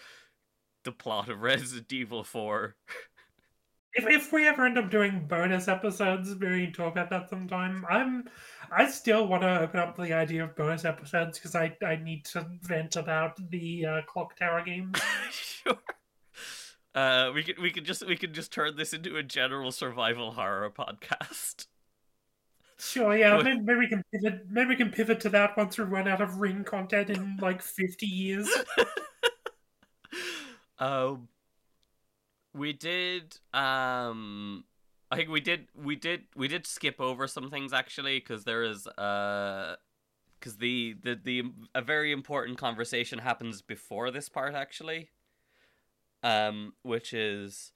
the 0.84 0.94
plot 0.94 1.30
of 1.30 1.42
Resident 1.42 1.92
Evil 1.92 2.24
4. 2.24 2.76
If 3.98 4.08
if 4.08 4.32
we 4.32 4.48
ever 4.48 4.66
end 4.66 4.78
up 4.78 4.92
doing 4.92 5.26
bonus 5.28 5.68
episodes, 5.68 6.36
maybe 6.40 6.54
we 6.54 6.64
can 6.66 6.74
talk 6.74 6.92
about 6.94 7.10
that 7.10 7.30
sometime. 7.30 7.86
I'm 7.90 8.30
I 8.72 8.90
still 8.90 9.28
want 9.28 9.44
to 9.44 9.62
open 9.62 9.80
up 9.80 9.98
the 9.98 10.14
idea 10.14 10.44
of 10.44 10.56
bonus 10.56 10.86
episodes 10.86 11.40
because 11.40 11.56
I 11.56 11.76
I 11.86 11.96
need 11.96 12.26
to 12.26 12.46
vent 12.62 12.96
about 12.96 13.38
the 13.50 13.86
uh, 13.86 14.02
Clock 14.08 14.38
Tower 14.38 14.64
game. 14.64 14.94
sure. 15.32 15.78
Uh, 16.94 17.32
we 17.34 17.44
could 17.44 17.60
we 17.60 17.72
could 17.72 17.86
just 17.86 18.06
we 18.08 18.16
could 18.16 18.34
just 18.34 18.54
turn 18.54 18.76
this 18.76 18.94
into 18.94 19.18
a 19.18 19.24
general 19.24 19.72
survival 19.72 20.32
horror 20.32 20.70
podcast. 20.70 21.66
Sure, 22.80 23.18
yeah, 23.18 23.42
maybe, 23.42 23.60
maybe 23.60 23.80
we 23.80 23.88
can 23.88 24.04
pivot. 24.14 24.46
Maybe 24.52 24.70
we 24.70 24.76
can 24.76 24.92
pivot 24.92 25.20
to 25.22 25.30
that 25.30 25.58
once 25.58 25.80
we 25.80 25.86
run 25.86 26.08
out 26.08 26.22
of 26.22 26.38
ring 26.38 26.64
content 26.64 27.10
in 27.10 27.38
like 27.42 27.64
fifty 27.64 28.06
years. 28.06 28.48
um, 30.80 31.28
we 32.58 32.74
did. 32.74 33.38
Um, 33.54 34.66
I 35.12 35.16
think 35.16 35.30
we 35.30 35.40
did. 35.40 35.68
We 35.76 35.96
did. 35.96 36.24
We 36.36 36.48
did 36.48 36.66
skip 36.68 37.00
over 37.00 37.28
some 37.28 37.50
things 37.50 37.74
actually 37.74 38.20
because 38.20 38.44
there 38.44 38.64
is 38.64 38.88
uh, 38.88 39.76
because 40.40 40.58
the 40.58 40.96
the 41.04 41.20
the 41.22 41.44
a 41.74 41.82
very 41.82 42.12
important 42.12 42.58
conversation 42.58 43.20
happens 43.20 43.62
before 43.62 44.12
this 44.12 44.30
part 44.30 44.54
actually. 44.56 45.10
Um, 46.24 46.74
which 46.82 47.14
is 47.14 47.72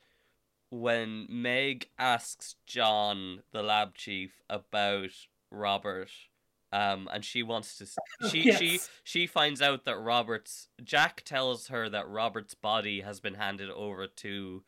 when 0.72 1.28
Meg 1.30 1.90
asks 2.00 2.56
John, 2.66 3.44
the 3.52 3.62
lab 3.62 3.94
chief, 3.96 4.42
about 4.50 5.12
Robert. 5.52 6.10
Um, 6.74 7.10
and 7.12 7.24
she 7.26 7.44
wants 7.44 7.78
to. 7.78 7.86
She 8.30 8.44
she 8.54 8.72
Yes. 8.74 8.90
she 9.04 9.28
finds 9.28 9.62
out 9.62 9.84
that 9.86 9.98
Robert's 9.98 10.70
Jack 10.84 11.24
tells 11.26 11.68
her 11.68 11.90
that 11.90 12.08
Robert's 12.08 12.54
body 12.54 13.02
has 13.02 13.20
been 13.20 13.34
handed 13.34 13.70
over 13.70 14.08
to 14.08 14.64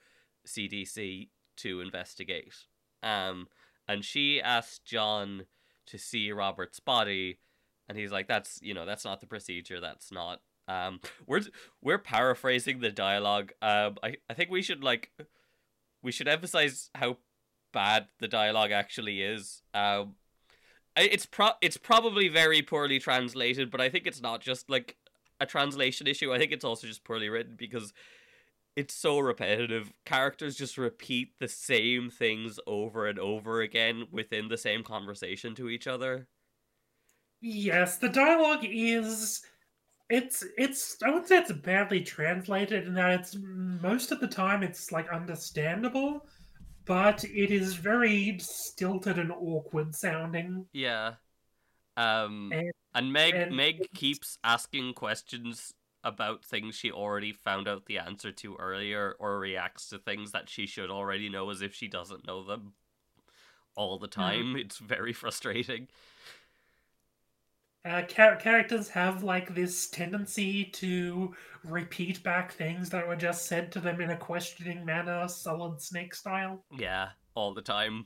CDC 0.45 1.30
to 1.58 1.80
investigate. 1.82 2.54
Um, 3.01 3.47
and 3.88 4.04
she 4.04 4.41
asks 4.41 4.80
John 4.80 5.45
to 5.88 5.97
see 5.97 6.32
Robert's 6.32 6.80
body, 6.80 7.39
and 7.88 7.97
he's 7.97 8.12
like, 8.12 8.28
"That's 8.28 8.60
you 8.62 8.74
know 8.74 8.86
that's 8.86 9.06
not 9.06 9.22
the 9.22 9.28
procedure. 9.28 9.80
That's 9.80 10.12
not." 10.12 10.41
Um, 10.68 10.99
we're 11.28 11.41
we're 11.82 11.97
paraphrasing 11.99 12.80
the 12.80 12.91
dialogue. 12.91 13.51
Um, 13.62 13.97
I 14.04 14.18
I 14.30 14.34
think 14.34 14.49
we 14.49 14.62
should 14.62 14.84
like 14.84 15.12
we 16.01 16.12
should 16.12 16.28
emphasize 16.28 16.89
how 16.95 17.18
bad 17.74 18.08
the 18.20 18.28
dialogue 18.28 18.72
actually 18.72 19.22
is. 19.22 19.62
Um, 19.74 20.16
it's 20.95 21.25
pro 21.25 21.51
it's 21.61 21.77
probably 21.77 22.27
very 22.27 22.61
poorly 22.61 22.99
translated, 22.99 23.71
but 23.71 23.81
I 23.81 23.89
think 23.89 24.05
it's 24.07 24.21
not 24.21 24.41
just 24.41 24.69
like 24.69 24.97
a 25.39 25.45
translation 25.45 26.07
issue. 26.07 26.33
I 26.33 26.37
think 26.37 26.51
it's 26.51 26.65
also 26.65 26.87
just 26.87 27.03
poorly 27.03 27.29
written 27.29 27.55
because 27.57 27.93
it's 28.75 28.93
so 28.93 29.19
repetitive. 29.19 29.93
Characters 30.05 30.55
just 30.55 30.77
repeat 30.77 31.33
the 31.39 31.47
same 31.47 32.09
things 32.09 32.59
over 32.65 33.07
and 33.07 33.19
over 33.19 33.61
again 33.61 34.07
within 34.11 34.47
the 34.47 34.57
same 34.57 34.83
conversation 34.83 35.55
to 35.55 35.69
each 35.69 35.87
other. 35.87 36.27
Yes, 37.41 37.97
the 37.97 38.09
dialogue 38.09 38.63
is 38.63 39.41
it's 40.09 40.45
it's 40.57 40.97
I 41.03 41.09
wouldn't 41.09 41.27
say 41.27 41.37
it's 41.37 41.51
badly 41.51 42.01
translated 42.01 42.87
in 42.87 42.93
that 42.95 43.19
it's 43.19 43.35
most 43.39 44.11
of 44.11 44.19
the 44.19 44.27
time 44.27 44.63
it's 44.63 44.91
like 44.91 45.09
understandable, 45.09 46.25
but 46.86 47.23
it 47.23 47.51
is 47.51 47.75
very 47.75 48.38
stilted 48.39 49.17
and 49.19 49.31
awkward 49.31 49.95
sounding. 49.95 50.65
Yeah. 50.73 51.13
Um 51.97 52.51
And- 52.53 52.71
and 52.95 53.11
Meg 53.11 53.34
and 53.34 53.55
Meg 53.55 53.91
keeps 53.95 54.38
asking 54.43 54.93
questions 54.93 55.73
about 56.03 56.43
things 56.45 56.75
she 56.75 56.91
already 56.91 57.31
found 57.31 57.67
out 57.67 57.86
the 57.86 57.97
answer 57.97 58.31
to 58.31 58.55
earlier 58.57 59.15
or 59.19 59.39
reacts 59.39 59.88
to 59.89 59.97
things 59.97 60.31
that 60.31 60.47
she 60.49 60.67
should 60.67 60.91
already 60.91 61.27
know 61.29 61.49
as 61.49 61.61
if 61.61 61.73
she 61.73 61.88
doesn't 61.88 62.27
know 62.27 62.43
them 62.43 62.73
all 63.75 63.97
the 63.97 64.07
time. 64.07 64.55
It's 64.55 64.77
very 64.77 65.13
frustrating. 65.23 65.88
Uh, 67.86 68.01
char- 68.03 68.38
characters 68.38 68.88
have 68.89 69.23
like 69.23 69.53
this 69.53 69.89
tendency 69.89 70.63
to 70.65 71.34
repeat 71.65 72.23
back 72.23 72.53
things 72.53 72.89
that 72.89 73.05
were 73.05 73.15
just 73.15 73.45
said 73.45 73.71
to 73.73 73.79
them 73.81 73.99
in 73.99 74.11
a 74.11 74.17
questioning 74.17 74.86
manner, 74.86 75.27
solid 75.27 75.81
snake 75.81 76.15
style. 76.15 76.63
Yeah, 76.77 77.09
all 77.36 77.53
the 77.53 77.61
time. 77.61 78.05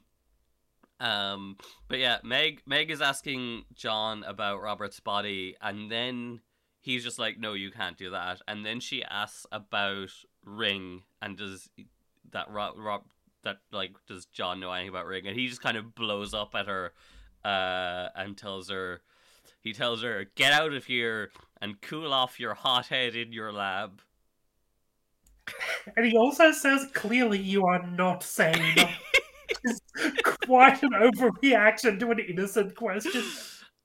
Um, 0.99 1.57
but 1.88 1.99
yeah, 1.99 2.17
Meg 2.23 2.63
Meg 2.65 2.89
is 2.89 3.01
asking 3.01 3.65
John 3.75 4.23
about 4.23 4.61
Robert's 4.61 4.99
body, 4.99 5.55
and 5.61 5.91
then 5.91 6.41
he's 6.82 7.03
just 7.03 7.19
like, 7.19 7.38
"No, 7.38 7.53
you 7.53 7.69
can't 7.69 7.97
do 7.97 8.09
that." 8.09 8.41
And 8.47 8.65
then 8.65 8.80
she 8.80 9.03
asks 9.03 9.45
about 9.51 10.09
Ring, 10.43 11.03
and 11.21 11.38
does 11.38 11.69
that 12.32 12.49
Rob, 12.49 12.73
Rob 12.78 13.03
that 13.43 13.57
like 13.71 13.91
does 14.07 14.25
John 14.25 14.59
know 14.59 14.71
anything 14.71 14.89
about 14.89 15.05
Ring? 15.05 15.28
And 15.28 15.38
he 15.38 15.47
just 15.47 15.61
kind 15.61 15.78
of 15.78 15.93
blows 15.93 16.34
up 16.34 16.55
at 16.55 16.65
her, 16.65 16.93
uh, 17.45 18.09
and 18.15 18.36
tells 18.36 18.69
her, 18.71 19.01
he 19.62 19.74
tells 19.74 20.03
her, 20.03 20.26
"Get 20.36 20.53
out 20.53 20.74
of 20.74 20.86
here 20.86 21.32
and 21.62 21.82
cool 21.82 22.14
off 22.14 22.39
your 22.39 22.53
hot 22.53 22.88
head 22.88 23.16
in 23.16 23.32
your 23.32 23.51
lab." 23.51 24.01
And 25.95 26.05
he 26.05 26.18
also 26.18 26.51
says 26.51 26.88
clearly 26.93 27.39
you 27.39 27.66
are 27.66 27.86
not 27.88 28.24
sane. 28.24 28.76
It's 29.64 29.82
quite 30.45 30.84
an 30.84 30.91
overreaction 30.91 31.99
to 31.99 32.12
an 32.12 32.20
innocent 32.20 32.76
question. 32.76 33.24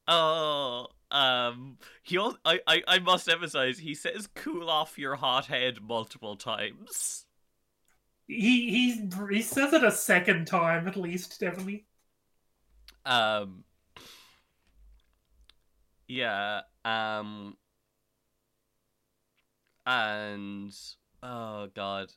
Oh, 0.08 0.88
um, 1.10 1.78
he 2.02 2.16
al- 2.16 2.38
I, 2.44 2.60
I 2.66 2.82
I 2.88 2.98
must 2.98 3.28
emphasize 3.28 3.78
he 3.78 3.94
says 3.94 4.28
"cool 4.34 4.68
off 4.68 4.98
your 4.98 5.16
hot 5.16 5.46
head" 5.46 5.78
multiple 5.82 6.36
times. 6.36 7.26
He 8.26 8.70
he 8.70 9.08
he 9.30 9.42
says 9.42 9.72
it 9.72 9.84
a 9.84 9.92
second 9.92 10.46
time 10.46 10.88
at 10.88 10.96
least, 10.96 11.38
definitely. 11.38 11.84
Um. 13.04 13.64
Yeah. 16.12 16.60
Um. 16.84 17.56
And 19.86 20.70
oh 21.22 21.68
god, 21.74 22.12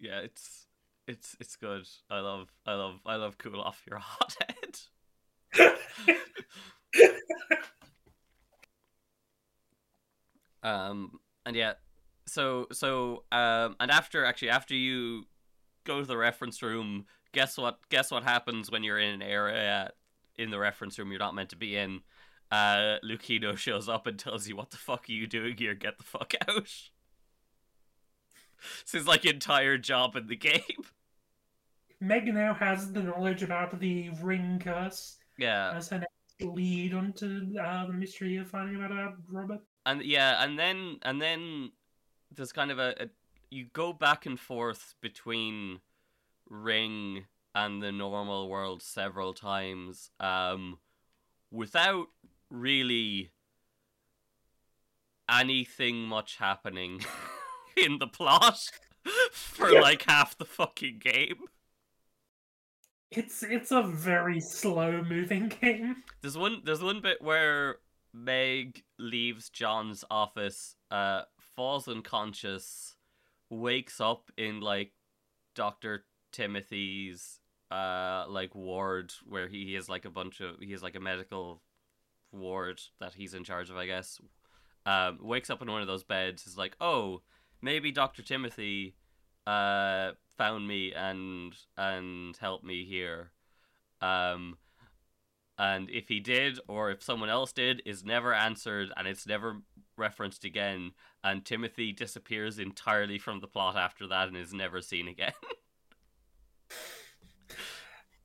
yeah, 0.00 0.20
it's 0.20 0.66
it's 1.06 1.36
it's 1.38 1.56
good. 1.56 1.86
I 2.10 2.20
love 2.20 2.48
I 2.64 2.72
love 2.72 3.00
I 3.04 3.16
love 3.16 3.36
cool 3.36 3.60
off 3.60 3.82
your 3.86 3.98
hot 3.98 4.34
head. 5.52 5.76
um. 10.62 11.20
And 11.44 11.54
yeah. 11.54 11.74
So 12.26 12.66
so 12.72 13.24
um. 13.30 13.76
And 13.78 13.90
after 13.90 14.24
actually 14.24 14.48
after 14.48 14.74
you 14.74 15.24
go 15.84 16.00
to 16.00 16.06
the 16.06 16.16
reference 16.16 16.62
room, 16.62 17.04
guess 17.32 17.58
what? 17.58 17.78
Guess 17.90 18.10
what 18.10 18.22
happens 18.22 18.70
when 18.70 18.82
you're 18.82 18.98
in 18.98 19.12
an 19.12 19.22
area 19.22 19.90
in 20.38 20.50
the 20.50 20.58
reference 20.58 20.98
room 20.98 21.10
you're 21.10 21.18
not 21.18 21.34
meant 21.34 21.50
to 21.50 21.56
be 21.56 21.76
in? 21.76 22.00
Uh, 22.50 22.96
Lucino 23.02 23.56
shows 23.56 23.88
up 23.88 24.06
and 24.06 24.18
tells 24.18 24.48
you, 24.48 24.56
"What 24.56 24.70
the 24.70 24.76
fuck 24.76 25.06
are 25.08 25.12
you 25.12 25.26
doing 25.26 25.56
here? 25.56 25.74
Get 25.74 25.98
the 25.98 26.04
fuck 26.04 26.32
out!" 26.48 26.64
this 28.84 28.94
is 28.94 29.06
like 29.06 29.24
entire 29.24 29.78
job 29.78 30.16
in 30.16 30.26
the 30.28 30.36
game. 30.36 30.60
Meg 32.00 32.26
now 32.32 32.52
has 32.54 32.92
the 32.92 33.02
knowledge 33.02 33.42
about 33.42 33.78
the 33.80 34.10
ring 34.22 34.60
curse 34.62 35.16
Yeah, 35.38 35.72
as 35.74 35.88
her 35.88 35.98
next 35.98 36.12
lead 36.54 36.92
onto 36.94 37.58
uh, 37.58 37.86
the 37.86 37.92
mystery 37.92 38.36
of 38.36 38.48
finding 38.48 38.82
out 38.82 38.92
about 38.92 39.14
Robert. 39.30 39.60
and 39.86 40.02
yeah, 40.02 40.44
and 40.44 40.58
then 40.58 40.98
and 41.02 41.20
then 41.20 41.72
there's 42.30 42.52
kind 42.52 42.70
of 42.70 42.78
a, 42.78 42.94
a 43.00 43.08
you 43.50 43.66
go 43.72 43.92
back 43.92 44.26
and 44.26 44.38
forth 44.38 44.94
between 45.00 45.80
Ring 46.48 47.24
and 47.54 47.82
the 47.82 47.90
normal 47.92 48.48
world 48.50 48.82
several 48.82 49.32
times, 49.32 50.10
um, 50.20 50.78
without 51.50 52.08
really 52.50 53.32
anything 55.28 56.02
much 56.02 56.36
happening 56.36 57.00
in 57.76 57.98
the 57.98 58.06
plot 58.06 58.70
for 59.32 59.70
Yeah. 59.72 59.80
like 59.80 60.02
half 60.02 60.36
the 60.38 60.44
fucking 60.44 60.98
game. 60.98 61.44
It's 63.10 63.42
it's 63.42 63.70
a 63.70 63.82
very 63.82 64.40
slow 64.40 65.02
moving 65.02 65.48
game. 65.48 66.02
There's 66.22 66.36
one 66.36 66.62
there's 66.64 66.82
one 66.82 67.00
bit 67.00 67.22
where 67.22 67.76
Meg 68.12 68.82
leaves 68.98 69.48
John's 69.48 70.04
office, 70.10 70.74
uh, 70.90 71.22
falls 71.38 71.86
unconscious, 71.86 72.96
wakes 73.48 74.00
up 74.00 74.30
in 74.36 74.60
like 74.60 74.92
Doctor 75.54 76.04
Timothy's 76.32 77.40
uh 77.70 78.24
like 78.28 78.54
ward 78.54 79.12
where 79.24 79.48
he 79.48 79.74
has 79.74 79.88
like 79.88 80.04
a 80.04 80.10
bunch 80.10 80.40
of 80.40 80.56
he 80.60 80.70
has 80.72 80.82
like 80.82 80.94
a 80.96 81.00
medical 81.00 81.62
ward 82.38 82.80
that 83.00 83.14
he's 83.14 83.34
in 83.34 83.44
charge 83.44 83.70
of, 83.70 83.76
I 83.76 83.86
guess. 83.86 84.20
Um, 84.84 85.18
wakes 85.20 85.50
up 85.50 85.62
in 85.62 85.70
one 85.70 85.80
of 85.80 85.88
those 85.88 86.04
beds, 86.04 86.46
is 86.46 86.56
like, 86.56 86.76
oh, 86.80 87.22
maybe 87.60 87.90
Doctor 87.90 88.22
Timothy 88.22 88.94
uh 89.46 90.10
found 90.36 90.66
me 90.66 90.92
and 90.92 91.54
and 91.76 92.36
helped 92.36 92.64
me 92.64 92.84
here. 92.84 93.30
Um 94.00 94.58
and 95.58 95.88
if 95.90 96.08
he 96.08 96.20
did 96.20 96.58
or 96.68 96.90
if 96.90 97.02
someone 97.02 97.30
else 97.30 97.52
did 97.52 97.82
is 97.86 98.04
never 98.04 98.34
answered 98.34 98.92
and 98.96 99.06
it's 99.06 99.26
never 99.26 99.62
referenced 99.96 100.44
again 100.44 100.92
and 101.24 101.46
timothy 101.46 101.92
disappears 101.92 102.58
entirely 102.58 103.18
from 103.18 103.40
the 103.40 103.46
plot 103.46 103.76
after 103.76 104.06
that 104.06 104.28
and 104.28 104.36
is 104.36 104.52
never 104.52 104.82
seen 104.82 105.08
again 105.08 105.32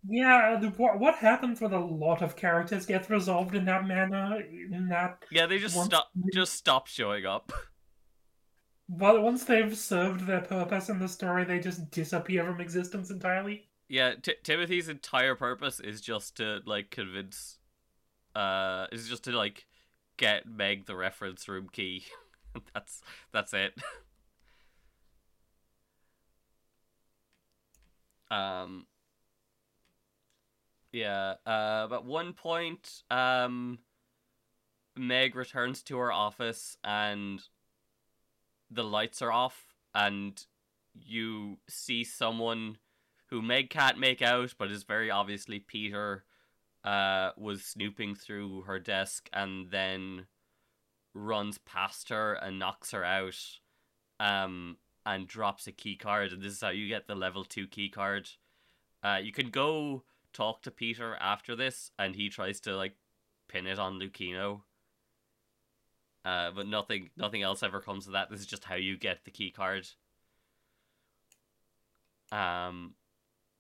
Yeah, 0.08 0.58
the, 0.60 0.70
what 0.72 1.00
what 1.00 1.16
happens 1.16 1.60
with 1.62 1.74
a 1.74 1.80
lot 1.80 2.22
of 2.22 2.36
characters 2.36 2.86
gets 2.86 3.10
resolved 3.10 3.56
in 3.56 3.66
that 3.66 3.86
manner. 3.88 4.40
In 4.42 4.88
that, 4.90 5.24
yeah 5.30 5.46
they 5.46 5.60
just 5.60 5.82
stop 5.84 6.12
just 6.34 6.54
stop 6.54 6.88
showing 6.88 7.26
up 7.26 7.52
But 8.90 9.24
once 9.24 9.44
they've 9.46 9.76
served 9.76 10.28
their 10.28 10.42
purpose 10.42 10.88
in 10.88 11.00
the 11.00 11.08
story, 11.10 11.46
they 11.46 11.58
just 11.60 11.90
disappear 11.90 12.46
from 12.46 12.62
existence 12.62 13.10
entirely. 13.10 13.72
yeah 13.90 14.14
T- 14.22 14.36
timothy's 14.44 14.90
entire 14.90 15.36
purpose 15.36 15.80
is 15.80 16.02
just 16.02 16.38
to 16.38 16.62
like 16.66 16.90
convince 16.92 17.58
uh 18.36 18.88
is 18.92 19.08
just 19.10 19.24
to 19.26 19.32
like 19.32 19.68
get 20.18 20.46
meg 20.48 20.86
the 20.86 20.96
reference 20.96 21.48
room 21.48 21.70
key 21.72 22.06
that's 22.74 23.02
that's 23.34 23.54
it 23.54 23.74
um 28.32 28.86
yeah 30.92 31.36
uh 31.46 31.88
at 31.92 32.06
one 32.06 32.34
point 32.34 33.04
um 33.10 33.80
meg 34.98 35.36
returns 35.36 35.82
to 35.82 35.98
her 35.98 36.12
office 36.12 36.78
and 36.84 37.42
the 38.70 38.84
lights 38.84 39.22
are 39.22 39.32
off 39.32 39.76
and 39.96 40.46
you 40.94 41.58
see 41.70 42.04
someone 42.04 42.78
who 43.30 43.42
meg 43.42 43.70
can't 43.70 44.00
make 44.00 44.22
out 44.22 44.54
but 44.58 44.72
is 44.72 44.84
very 44.84 45.10
obviously 45.10 45.60
peter 45.60 46.26
uh 46.84 47.30
was 47.38 47.64
snooping 47.64 48.16
through 48.16 48.62
her 48.62 48.80
desk 48.80 49.30
and 49.32 49.72
then 49.72 50.26
runs 51.14 51.58
past 51.60 52.10
her 52.10 52.34
and 52.34 52.60
knocks 52.60 52.92
her 52.92 53.04
out 53.04 53.38
um 54.20 54.78
and 55.06 55.28
drops 55.28 55.68
a 55.68 55.72
key 55.72 55.96
card. 55.96 56.32
And 56.32 56.42
this 56.42 56.54
is 56.54 56.62
how 56.62 56.70
you 56.70 56.88
get 56.88 57.08
the 57.08 57.16
level 57.16 57.44
2 57.44 57.68
key 57.68 57.90
card. 57.90 58.30
Uh 59.04 59.20
you 59.22 59.32
can 59.32 59.50
go 59.50 60.04
talk 60.34 60.62
to 60.62 60.72
peter 60.72 61.16
after 61.20 61.56
this 61.56 61.92
and 62.00 62.16
he 62.16 62.30
tries 62.30 62.60
to 62.60 62.76
like 62.76 62.96
pin 63.48 63.68
it 63.68 63.80
on 63.80 64.00
lucino 64.00 64.62
uh 66.26 66.52
but 66.52 66.68
nothing 66.68 67.10
nothing 67.18 67.42
else 67.42 67.64
ever 67.64 67.82
comes 67.82 68.08
of 68.08 68.14
that. 68.14 68.30
This 68.30 68.42
is 68.42 68.46
just 68.46 68.66
how 68.66 68.76
you 68.76 68.98
get 68.98 69.26
the 69.26 69.32
key 69.32 69.52
card. 69.52 69.88
Um 72.32 72.94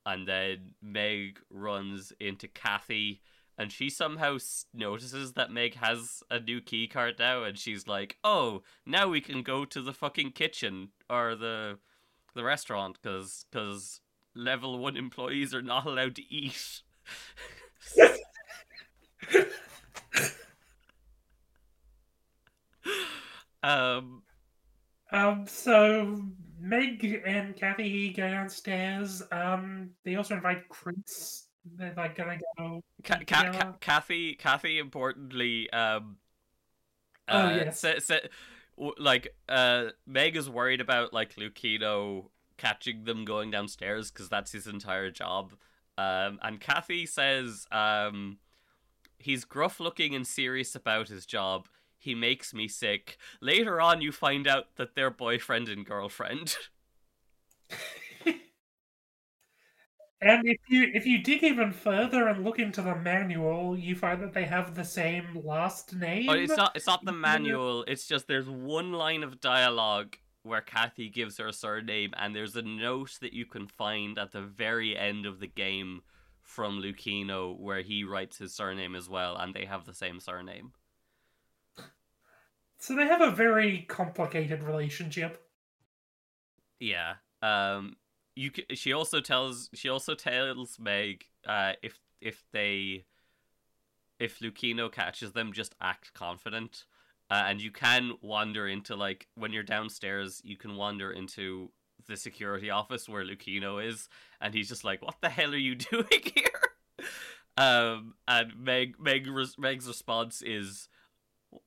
and 0.05 0.27
then 0.27 0.73
meg 0.81 1.39
runs 1.49 2.13
into 2.19 2.47
kathy 2.47 3.21
and 3.57 3.71
she 3.71 3.89
somehow 3.89 4.37
notices 4.73 5.33
that 5.33 5.51
Meg 5.51 5.75
has 5.75 6.23
a 6.31 6.39
new 6.39 6.61
key 6.61 6.87
card 6.87 7.19
now, 7.19 7.43
and 7.43 7.59
she's 7.59 7.85
like, 7.85 8.17
"Oh, 8.23 8.63
now 8.87 9.07
we 9.07 9.21
can 9.21 9.43
go 9.43 9.65
to 9.65 9.81
the 9.83 9.93
fucking 9.93 10.31
kitchen 10.31 10.89
or 11.09 11.35
the 11.35 11.77
the 12.33 12.43
restaurant 12.43 12.97
because 12.99 13.45
because 13.51 13.99
level 14.35 14.77
one 14.79 14.95
employees 14.97 15.53
are 15.53 15.61
not 15.61 15.85
allowed 15.85 16.15
to 16.15 16.33
eat." 16.33 16.81
um, 23.63 24.23
Um, 25.11 25.45
so 25.45 26.21
Meg 26.59 27.21
and 27.25 27.55
Kathy 27.55 28.13
go 28.13 28.29
downstairs. 28.29 29.21
Um, 29.31 29.89
they 30.05 30.15
also 30.15 30.35
invite 30.35 30.67
Chris. 30.69 31.47
They're 31.75 31.93
like 31.95 32.15
gonna 32.15 32.39
go. 32.57 32.81
Ca- 33.03 33.17
eat 33.21 33.27
Ca- 33.27 33.51
Ca- 33.51 33.73
Kathy, 33.81 34.33
Kathy, 34.35 34.79
importantly, 34.79 35.69
um, 35.71 36.17
Oh, 37.27 37.37
uh, 37.47 37.49
yes. 37.65 37.79
sa- 37.79 37.99
sa- 37.99 38.27
w- 38.77 38.95
like, 38.97 39.35
uh, 39.47 39.89
Meg 40.07 40.35
is 40.35 40.49
worried 40.49 40.81
about 40.81 41.13
like 41.13 41.35
Lucino 41.35 42.30
catching 42.61 43.05
them 43.05 43.25
going 43.25 43.49
downstairs 43.49 44.11
because 44.11 44.29
that's 44.29 44.51
his 44.51 44.67
entire 44.67 45.09
job. 45.09 45.53
Um, 45.97 46.39
and 46.43 46.59
Kathy 46.59 47.07
says, 47.07 47.65
um, 47.71 48.37
he's 49.17 49.45
gruff 49.45 49.79
looking 49.79 50.13
and 50.13 50.27
serious 50.27 50.75
about 50.75 51.07
his 51.07 51.25
job. 51.25 51.67
He 51.97 52.13
makes 52.13 52.53
me 52.53 52.67
sick. 52.67 53.17
Later 53.41 53.81
on, 53.81 54.01
you 54.01 54.11
find 54.11 54.47
out 54.47 54.75
that 54.75 54.95
they're 54.95 55.09
boyfriend 55.09 55.69
and 55.69 55.85
girlfriend. 55.85 56.55
And 60.23 60.47
if 60.47 60.59
you 60.67 60.91
if 60.93 61.07
you 61.07 61.17
dig 61.17 61.43
even 61.43 61.71
further 61.71 62.27
and 62.27 62.43
look 62.43 62.59
into 62.59 62.83
the 62.83 62.95
manual, 62.95 63.75
you 63.75 63.95
find 63.95 64.21
that 64.21 64.33
they 64.33 64.45
have 64.45 64.75
the 64.75 64.83
same 64.83 65.41
last 65.43 65.95
name. 65.95 66.27
But 66.27 66.37
it's 66.37 66.55
not 66.55 66.75
it's 66.75 66.85
not 66.85 67.03
the 67.03 67.11
manual, 67.11 67.83
it's 67.87 68.05
just 68.05 68.27
there's 68.27 68.47
one 68.47 68.93
line 68.93 69.23
of 69.23 69.41
dialogue 69.41 70.17
where 70.43 70.61
Kathy 70.61 71.09
gives 71.09 71.37
her 71.37 71.51
surname 71.51 72.13
and 72.17 72.35
there's 72.35 72.55
a 72.55 72.61
note 72.61 73.17
that 73.21 73.33
you 73.33 73.45
can 73.45 73.67
find 73.67 74.17
at 74.17 74.31
the 74.31 74.41
very 74.41 74.97
end 74.97 75.25
of 75.25 75.39
the 75.39 75.47
game 75.47 76.01
from 76.41 76.81
Lucino 76.81 77.57
where 77.57 77.81
he 77.81 78.03
writes 78.03 78.37
his 78.37 78.53
surname 78.53 78.95
as 78.95 79.07
well 79.07 79.35
and 79.37 79.53
they 79.53 79.65
have 79.65 79.85
the 79.85 79.93
same 79.93 80.19
surname. 80.19 80.73
So 82.79 82.95
they 82.95 83.05
have 83.05 83.21
a 83.21 83.31
very 83.31 83.85
complicated 83.87 84.63
relationship. 84.63 85.47
Yeah. 86.79 87.15
Um 87.41 87.97
you 88.35 88.51
she 88.73 88.93
also 88.93 89.19
tells 89.19 89.69
she 89.73 89.89
also 89.89 90.15
tells 90.15 90.79
Meg 90.79 91.25
uh 91.45 91.73
if 91.83 91.99
if 92.19 92.43
they 92.51 93.05
if 94.21 94.39
Lucino 94.39 94.91
catches 94.91 95.31
them, 95.31 95.51
just 95.51 95.75
act 95.81 96.13
confident. 96.13 96.85
Uh, 97.31 97.45
and 97.47 97.61
you 97.61 97.71
can 97.71 98.11
wander 98.21 98.67
into 98.67 98.93
like 98.93 99.25
when 99.35 99.53
you're 99.53 99.63
downstairs, 99.63 100.41
you 100.43 100.57
can 100.57 100.75
wander 100.75 101.11
into 101.11 101.71
the 102.05 102.17
security 102.17 102.69
office 102.69 103.07
where 103.07 103.23
Lucino 103.23 103.83
is, 103.83 104.09
and 104.41 104.53
he's 104.53 104.67
just 104.67 104.83
like, 104.83 105.01
"What 105.01 105.15
the 105.21 105.29
hell 105.29 105.53
are 105.53 105.57
you 105.57 105.75
doing 105.91 106.05
here?" 106.35 107.07
Um, 107.55 108.15
and 108.27 108.51
Meg 108.59 108.99
Meg 108.99 109.27
Meg's 109.57 109.87
response 109.87 110.41
is, 110.41 110.89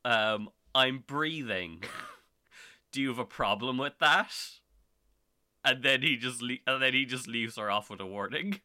um, 0.05 0.51
"I'm 0.75 1.03
breathing. 1.07 1.83
Do 2.93 3.01
you 3.01 3.09
have 3.09 3.19
a 3.19 3.25
problem 3.25 3.79
with 3.79 3.99
that?" 4.01 4.35
And 5.65 5.83
then 5.83 6.03
he 6.03 6.19
just 6.19 6.43
le- 6.43 6.59
and 6.67 6.83
then 6.83 6.93
he 6.93 7.07
just 7.07 7.27
leaves 7.27 7.57
her 7.57 7.71
off 7.71 7.89
with 7.89 8.01
a 8.01 8.07
warning. 8.07 8.61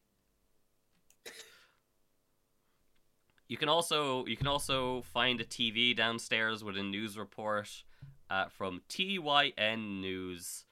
You 3.50 3.58
can 3.58 3.68
also 3.68 4.26
you 4.28 4.38
can 4.38 4.48
also 4.48 5.02
find 5.02 5.42
a 5.42 5.44
TV 5.44 5.96
downstairs 5.96 6.64
with 6.64 6.78
a 6.78 6.84
news 6.84 7.18
report 7.18 7.84
uh, 8.30 8.46
from 8.48 8.84
TYN 8.88 10.00
News 10.02 10.66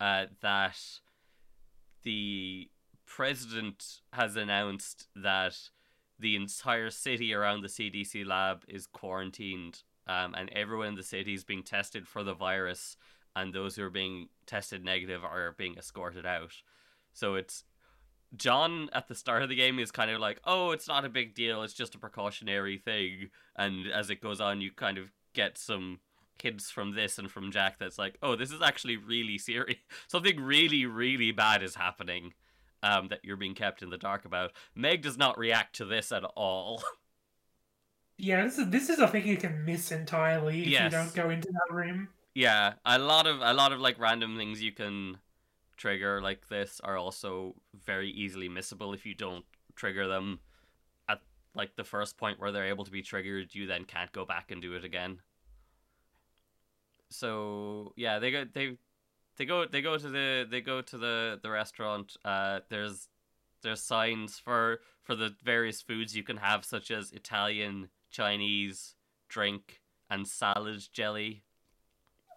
uh, 0.00 0.26
that 0.40 0.78
the 2.04 2.70
president 3.06 4.00
has 4.12 4.36
announced 4.36 5.08
that 5.16 5.58
the 6.16 6.36
entire 6.36 6.90
city 6.90 7.34
around 7.34 7.62
the 7.62 7.68
CDC 7.68 8.24
lab 8.24 8.62
is 8.68 8.86
quarantined, 8.86 9.82
um, 10.06 10.36
and 10.36 10.48
everyone 10.50 10.88
in 10.88 10.94
the 10.94 11.02
city 11.02 11.34
is 11.34 11.42
being 11.42 11.64
tested 11.64 12.06
for 12.06 12.22
the 12.22 12.34
virus, 12.34 12.96
and 13.34 13.52
those 13.52 13.74
who 13.74 13.82
are 13.82 13.90
being 13.90 14.28
tested 14.46 14.84
negative 14.84 15.24
are 15.24 15.56
being 15.58 15.76
escorted 15.76 16.24
out. 16.24 16.52
So 17.12 17.34
it's 17.34 17.64
John 18.36 18.88
at 18.92 19.08
the 19.08 19.14
start 19.14 19.42
of 19.42 19.48
the 19.48 19.54
game 19.56 19.78
is 19.78 19.90
kind 19.90 20.10
of 20.10 20.20
like, 20.20 20.40
oh, 20.44 20.70
it's 20.70 20.88
not 20.88 21.04
a 21.04 21.08
big 21.08 21.34
deal, 21.34 21.62
it's 21.62 21.74
just 21.74 21.94
a 21.94 21.98
precautionary 21.98 22.78
thing. 22.78 23.30
And 23.56 23.86
as 23.86 24.08
it 24.10 24.20
goes 24.22 24.40
on, 24.40 24.60
you 24.60 24.70
kind 24.70 24.98
of 24.98 25.12
get 25.34 25.58
some 25.58 26.00
hints 26.42 26.70
from 26.70 26.94
this 26.94 27.18
and 27.18 27.30
from 27.30 27.52
Jack 27.52 27.78
that's 27.78 27.98
like, 27.98 28.16
oh, 28.22 28.34
this 28.36 28.50
is 28.50 28.62
actually 28.62 28.96
really 28.96 29.38
serious. 29.38 29.78
Something 30.08 30.40
really, 30.40 30.86
really 30.86 31.30
bad 31.32 31.62
is 31.62 31.74
happening 31.76 32.32
um, 32.82 33.08
that 33.08 33.20
you're 33.22 33.36
being 33.36 33.54
kept 33.54 33.82
in 33.82 33.90
the 33.90 33.98
dark 33.98 34.24
about. 34.24 34.52
Meg 34.74 35.02
does 35.02 35.16
not 35.18 35.38
react 35.38 35.76
to 35.76 35.84
this 35.84 36.10
at 36.12 36.24
all. 36.24 36.82
Yeah, 38.18 38.44
this 38.44 38.58
is 38.58 38.68
this 38.70 38.88
is 38.88 38.98
a 38.98 39.08
thing 39.08 39.26
you 39.26 39.36
can 39.36 39.64
miss 39.64 39.90
entirely 39.90 40.62
if 40.62 40.68
Yes. 40.68 40.84
you 40.84 40.90
don't 40.98 41.14
go 41.14 41.30
into 41.30 41.48
that 41.50 41.74
room. 41.74 42.08
yeah, 42.34 42.74
a 42.84 42.98
lot 42.98 43.26
of 43.26 43.40
a 43.40 43.52
lot 43.52 43.72
of 43.72 43.80
like 43.80 43.98
random 43.98 44.36
things 44.36 44.62
you 44.62 44.70
can 44.70 45.18
trigger 45.82 46.22
like 46.22 46.48
this 46.48 46.80
are 46.84 46.96
also 46.96 47.56
very 47.84 48.08
easily 48.08 48.48
missable 48.48 48.94
if 48.94 49.04
you 49.04 49.14
don't 49.16 49.44
trigger 49.74 50.06
them 50.06 50.38
at 51.08 51.20
like 51.56 51.74
the 51.74 51.82
first 51.82 52.16
point 52.16 52.38
where 52.38 52.52
they're 52.52 52.68
able 52.68 52.84
to 52.84 52.92
be 52.92 53.02
triggered. 53.02 53.52
You 53.52 53.66
then 53.66 53.84
can't 53.84 54.12
go 54.12 54.24
back 54.24 54.52
and 54.52 54.62
do 54.62 54.74
it 54.74 54.84
again. 54.84 55.18
So 57.10 57.92
yeah, 57.96 58.20
they 58.20 58.30
go 58.30 58.44
they 58.44 58.76
they 59.36 59.44
go 59.44 59.66
they 59.66 59.82
go 59.82 59.98
to 59.98 60.08
the 60.08 60.46
they 60.48 60.60
go 60.60 60.82
to 60.82 60.96
the 60.96 61.40
the 61.42 61.50
restaurant. 61.50 62.16
Uh, 62.24 62.60
there's 62.68 63.08
there's 63.62 63.82
signs 63.82 64.38
for 64.38 64.78
for 65.02 65.16
the 65.16 65.34
various 65.42 65.82
foods 65.82 66.14
you 66.14 66.22
can 66.22 66.36
have, 66.36 66.64
such 66.64 66.92
as 66.92 67.10
Italian, 67.10 67.88
Chinese, 68.08 68.94
drink, 69.28 69.80
and 70.08 70.28
salad 70.28 70.86
jelly. 70.92 71.42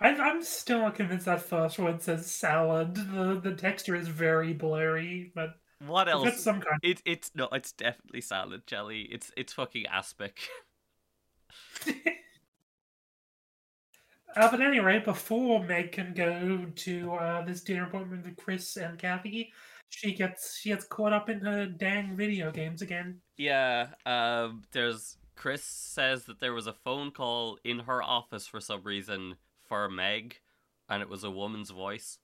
I'm, 0.02 0.20
I'm 0.22 0.44
still 0.44 0.80
not 0.80 0.96
convinced 0.96 1.26
that 1.26 1.42
first 1.42 1.80
one 1.80 2.00
says 2.00 2.30
salad. 2.30 2.96
The 2.96 3.40
the 3.42 3.56
texture 3.56 3.96
is 3.96 4.08
very 4.08 4.54
blurry, 4.54 5.32
but 5.36 5.52
What 5.80 6.08
that's 6.24 6.38
else? 6.38 6.42
some 6.44 6.62
kind. 6.62 6.80
It 6.82 7.02
it's 7.06 7.32
no, 7.36 7.48
it's 7.52 7.72
definitely 7.72 8.22
salad 8.22 8.68
jelly. 8.68 9.04
It's 9.12 9.32
it's 9.38 9.54
fucking 9.54 9.86
aspic. 9.88 10.40
Uh, 14.36 14.52
but 14.52 14.60
anyway, 14.62 15.00
before 15.00 15.64
Meg 15.64 15.94
can 15.94 16.14
go 16.14 16.66
to 16.76 17.14
uh, 17.14 17.46
this 17.46 17.62
dinner 17.62 17.86
appointment 17.86 18.26
with 18.26 18.36
Chris 18.36 18.76
and 18.76 19.00
Kathy, 19.00 19.54
she 19.90 20.14
gets 20.14 20.58
she 20.60 20.70
gets 20.70 20.86
caught 20.86 21.14
up 21.14 21.30
in 21.30 21.40
her 21.42 21.66
dang 21.66 22.18
video 22.18 22.52
games 22.52 22.82
again. 22.82 23.22
yeah. 23.38 23.88
Um. 24.06 24.64
There's 24.72 25.18
Chris 25.36 25.64
says 25.64 26.26
that 26.26 26.40
there 26.40 26.54
was 26.54 26.68
a 26.68 26.74
phone 26.74 27.12
call 27.12 27.58
in 27.64 27.80
her 27.80 28.04
office 28.04 28.46
for 28.48 28.60
some 28.60 28.84
reason 28.84 29.36
for 29.68 29.90
Meg, 29.90 30.40
and 30.90 31.02
it 31.02 31.10
was 31.10 31.24
a 31.24 31.32
woman's 31.32 31.70
voice. 31.70 32.20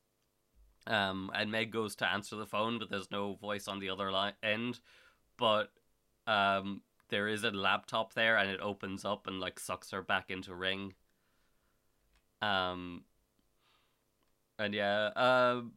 Um. 0.87 1.31
And 1.33 1.51
Meg 1.51 1.71
goes 1.71 1.95
to 1.97 2.09
answer 2.09 2.35
the 2.35 2.45
phone, 2.45 2.79
but 2.79 2.89
there's 2.89 3.11
no 3.11 3.35
voice 3.35 3.67
on 3.67 3.79
the 3.79 3.89
other 3.89 4.11
line 4.11 4.33
end. 4.41 4.79
But 5.37 5.69
um, 6.27 6.81
there 7.09 7.27
is 7.27 7.43
a 7.43 7.51
laptop 7.51 8.13
there, 8.13 8.37
and 8.37 8.49
it 8.49 8.59
opens 8.61 9.05
up 9.05 9.27
and 9.27 9.39
like 9.39 9.59
sucks 9.59 9.91
her 9.91 10.01
back 10.01 10.31
into 10.31 10.55
Ring. 10.55 10.93
Um. 12.41 13.03
And 14.59 14.75
yeah, 14.75 15.07
um, 15.15 15.71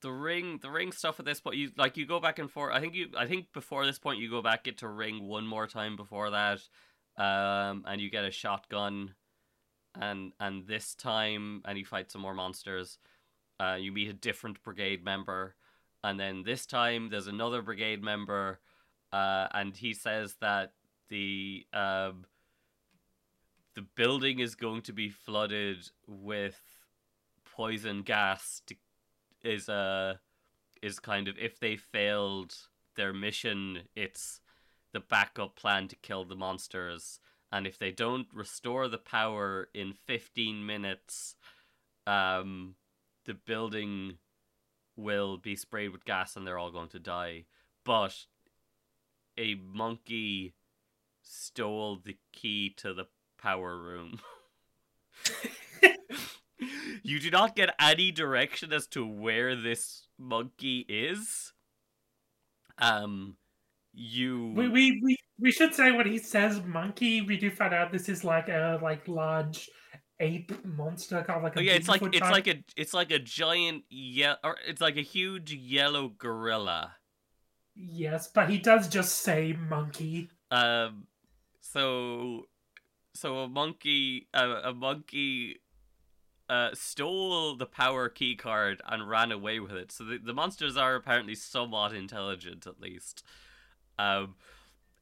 the 0.00 0.12
ring, 0.12 0.60
the 0.62 0.70
ring 0.70 0.92
stuff 0.92 1.18
at 1.18 1.26
this 1.26 1.40
point, 1.40 1.56
you 1.56 1.70
like 1.76 1.96
you 1.96 2.06
go 2.06 2.20
back 2.20 2.38
and 2.38 2.48
forth. 2.48 2.72
I 2.72 2.78
think 2.78 2.94
you, 2.94 3.08
I 3.18 3.26
think 3.26 3.52
before 3.52 3.84
this 3.84 3.98
point, 3.98 4.20
you 4.20 4.30
go 4.30 4.42
back 4.42 4.64
get 4.64 4.78
to 4.78 4.88
ring 4.88 5.26
one 5.26 5.46
more 5.46 5.66
time 5.66 5.96
before 5.96 6.30
that, 6.30 6.60
um, 7.16 7.84
and 7.86 8.00
you 8.00 8.10
get 8.10 8.24
a 8.24 8.30
shotgun, 8.30 9.14
and 10.00 10.32
and 10.40 10.66
this 10.66 10.94
time, 10.94 11.62
and 11.64 11.78
you 11.78 11.84
fight 11.84 12.10
some 12.10 12.22
more 12.22 12.34
monsters. 12.34 12.98
Uh, 13.60 13.76
you 13.78 13.92
meet 13.92 14.08
a 14.08 14.14
different 14.14 14.62
brigade 14.62 15.04
member, 15.04 15.54
and 16.02 16.18
then 16.18 16.42
this 16.42 16.66
time 16.66 17.08
there's 17.10 17.28
another 17.28 17.62
brigade 17.62 18.02
member, 18.02 18.58
uh, 19.12 19.46
and 19.52 19.76
he 19.76 19.94
says 19.94 20.36
that 20.40 20.72
the 21.08 21.66
um, 21.72 22.24
the 23.74 23.82
building 23.96 24.38
is 24.38 24.54
going 24.54 24.82
to 24.82 24.92
be 24.92 25.08
flooded 25.08 25.90
with 26.06 26.60
poison 27.44 28.02
gas 28.02 28.62
to, 28.66 28.74
is 29.42 29.68
uh 29.68 30.14
is 30.82 30.98
kind 30.98 31.28
of 31.28 31.36
if 31.38 31.60
they 31.60 31.76
failed 31.76 32.54
their 32.96 33.12
mission 33.12 33.80
it's 33.94 34.40
the 34.92 35.00
backup 35.00 35.54
plan 35.56 35.86
to 35.88 35.96
kill 35.96 36.24
the 36.24 36.36
monsters 36.36 37.20
and 37.54 37.66
if 37.66 37.78
they 37.78 37.90
don't 37.90 38.26
restore 38.32 38.88
the 38.88 38.98
power 38.98 39.68
in 39.72 39.92
15 39.92 40.64
minutes 40.66 41.36
um 42.06 42.74
the 43.26 43.34
building 43.34 44.18
will 44.96 45.36
be 45.36 45.56
sprayed 45.56 45.90
with 45.90 46.04
gas 46.04 46.36
and 46.36 46.46
they're 46.46 46.58
all 46.58 46.70
going 46.70 46.88
to 46.88 46.98
die 46.98 47.44
but 47.84 48.26
a 49.38 49.54
monkey 49.54 50.54
stole 51.22 51.96
the 52.04 52.16
key 52.32 52.72
to 52.76 52.92
the 52.92 53.06
power 53.38 53.76
room 53.76 54.20
you 57.02 57.20
do 57.20 57.30
not 57.30 57.54
get 57.54 57.74
any 57.78 58.10
direction 58.10 58.72
as 58.72 58.86
to 58.88 59.06
where 59.06 59.54
this 59.54 60.08
monkey 60.18 60.84
is. 60.88 61.52
Um, 62.78 63.36
you 63.94 64.52
We, 64.54 64.68
we 64.68 65.00
we 65.02 65.16
we 65.38 65.52
should 65.52 65.74
say 65.74 65.92
when 65.92 66.06
he 66.06 66.18
says 66.18 66.62
monkey, 66.64 67.22
we 67.22 67.36
do 67.36 67.50
find 67.50 67.74
out 67.74 67.92
this 67.92 68.08
is 68.08 68.24
like 68.24 68.48
a 68.48 68.78
like 68.82 69.06
large 69.08 69.68
ape 70.20 70.52
monster, 70.64 71.22
kind 71.24 71.38
of 71.38 71.42
like 71.42 71.56
a 71.56 71.60
oh 71.60 71.62
yeah, 71.62 71.72
it's 71.74 71.88
like 71.88 72.02
Bigfoot 72.02 72.14
it's 72.14 72.20
type. 72.20 72.30
like 72.30 72.46
a 72.48 72.64
it's 72.76 72.94
like 72.94 73.10
a 73.10 73.18
giant 73.18 73.84
yeah, 73.90 74.36
or 74.44 74.56
it's 74.66 74.80
like 74.80 74.96
a 74.96 75.02
huge 75.02 75.52
yellow 75.52 76.08
gorilla. 76.08 76.96
yes, 77.74 78.28
but 78.28 78.48
he 78.50 78.58
does 78.58 78.88
just 78.88 79.16
say 79.22 79.52
monkey. 79.54 80.30
Um, 80.50 81.06
so 81.60 82.46
so 83.14 83.38
a 83.40 83.48
monkey 83.48 84.28
uh, 84.34 84.60
a 84.64 84.74
monkey 84.74 85.60
uh 86.48 86.70
stole 86.74 87.56
the 87.56 87.66
power 87.66 88.08
key 88.08 88.36
card 88.36 88.82
and 88.86 89.08
ran 89.08 89.32
away 89.32 89.60
with 89.60 89.72
it. 89.72 89.92
So 89.92 90.04
the, 90.04 90.18
the 90.18 90.34
monsters 90.34 90.76
are 90.76 90.94
apparently 90.94 91.34
somewhat 91.34 91.94
intelligent 91.94 92.66
at 92.66 92.80
least. 92.80 93.24
Um 93.98 94.34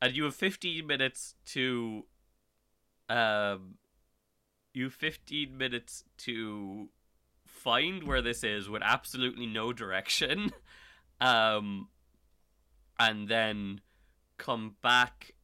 and 0.01 0.14
you 0.16 0.24
have 0.24 0.34
15 0.34 0.86
minutes 0.86 1.34
to 1.47 2.05
um 3.09 3.74
you 4.74 4.84
have 4.84 4.95
15 4.95 5.57
minutes 5.57 6.05
to 6.18 6.88
find 7.47 8.05
where 8.05 8.22
this 8.22 8.43
is 8.43 8.68
with 8.68 8.82
absolutely 8.82 9.47
no 9.47 9.72
direction. 9.72 10.53
Um 11.20 11.86
and 12.99 13.28
then 13.28 13.80
come 14.38 14.74
back 14.82 15.34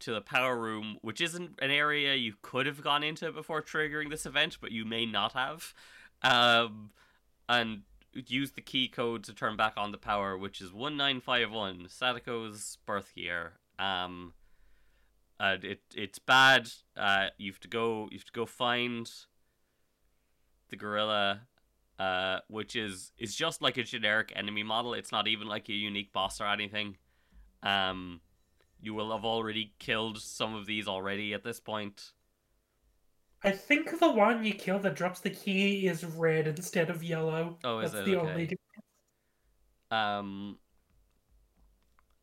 to 0.00 0.12
the 0.12 0.20
power 0.20 0.56
room, 0.56 0.98
which 1.02 1.20
isn't 1.20 1.58
an 1.60 1.70
area 1.70 2.14
you 2.14 2.34
could 2.42 2.66
have 2.66 2.82
gone 2.82 3.02
into 3.02 3.32
before 3.32 3.62
triggering 3.62 4.10
this 4.10 4.26
event, 4.26 4.58
but 4.60 4.70
you 4.70 4.84
may 4.84 5.06
not 5.06 5.32
have. 5.32 5.74
Um, 6.22 6.90
and 7.48 7.82
use 8.14 8.52
the 8.52 8.60
key 8.60 8.88
code 8.88 9.24
to 9.24 9.34
turn 9.34 9.56
back 9.56 9.74
on 9.76 9.92
the 9.92 9.98
power, 9.98 10.36
which 10.36 10.60
is 10.60 10.72
one 10.72 10.96
nine 10.96 11.20
five 11.20 11.50
one, 11.50 11.86
Sadako's 11.88 12.78
birth 12.86 13.12
year. 13.14 13.54
Um, 13.78 14.34
and 15.38 15.64
it 15.64 15.82
it's 15.94 16.18
bad. 16.18 16.70
Uh, 16.96 17.28
you 17.38 17.52
have 17.52 17.60
to 17.60 17.68
go. 17.68 18.08
You 18.10 18.18
have 18.18 18.26
to 18.26 18.32
go 18.32 18.46
find 18.46 19.10
the 20.70 20.76
gorilla. 20.76 21.42
Uh, 21.96 22.40
which 22.48 22.74
is 22.74 23.12
is 23.18 23.36
just 23.36 23.62
like 23.62 23.76
a 23.76 23.84
generic 23.84 24.32
enemy 24.34 24.64
model. 24.64 24.94
It's 24.94 25.12
not 25.12 25.28
even 25.28 25.46
like 25.46 25.68
a 25.68 25.72
unique 25.72 26.12
boss 26.12 26.40
or 26.40 26.46
anything. 26.46 26.96
Um, 27.62 28.20
you 28.80 28.94
will 28.94 29.12
have 29.12 29.24
already 29.24 29.74
killed 29.78 30.18
some 30.18 30.56
of 30.56 30.66
these 30.66 30.88
already 30.88 31.32
at 31.34 31.44
this 31.44 31.60
point. 31.60 32.13
I 33.44 33.50
think 33.50 33.98
the 34.00 34.10
one 34.10 34.44
you 34.44 34.54
kill 34.54 34.78
that 34.80 34.96
drops 34.96 35.20
the 35.20 35.30
key 35.30 35.86
is 35.86 36.04
red 36.04 36.46
instead 36.46 36.88
of 36.90 37.02
yellow. 37.04 37.58
Oh, 37.62 37.80
is 37.80 37.92
That's 37.92 38.08
it? 38.08 38.10
the 38.12 38.16
Okay. 38.18 38.30
only 38.30 38.42
difference. 38.44 38.60
Um, 39.90 40.58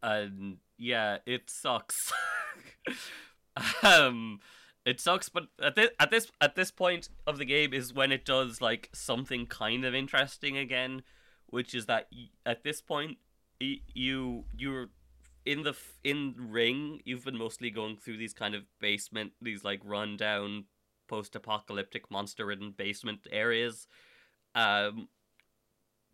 and 0.02 0.58
yeah, 0.78 1.18
it 1.26 1.50
sucks. 1.50 2.12
um, 3.84 4.40
it 4.86 5.00
sucks, 5.00 5.30
but 5.30 5.44
at 5.62 5.76
this 5.76 5.90
at 6.00 6.10
this 6.10 6.32
at 6.42 6.56
this 6.56 6.72
point 6.72 7.10
of 7.28 7.38
the 7.38 7.46
game 7.46 7.74
is 7.74 7.94
when 7.94 8.12
it 8.12 8.26
does 8.26 8.62
like 8.62 8.90
something 8.94 9.46
kind 9.46 9.86
of 9.86 9.94
interesting 9.94 10.58
again, 10.58 11.04
which 11.48 11.76
is 11.76 11.86
that 11.86 12.08
y- 12.12 12.30
at 12.46 12.64
this 12.64 12.82
point 12.82 13.18
y- 13.62 13.82
you 13.94 14.46
you're 14.58 14.90
in 15.46 15.64
the 15.64 15.72
f- 15.72 15.98
in 16.04 16.34
ring 16.38 17.00
you've 17.06 17.26
been 17.26 17.38
mostly 17.38 17.70
going 17.72 17.98
through 17.98 18.18
these 18.18 18.34
kind 18.34 18.54
of 18.54 18.64
basement 18.80 19.32
these 19.42 19.64
like 19.64 19.82
rundown 19.84 20.66
post-apocalyptic 21.12 22.10
monster-ridden 22.10 22.74
basement 22.78 23.28
areas. 23.32 23.86
Um 24.56 25.10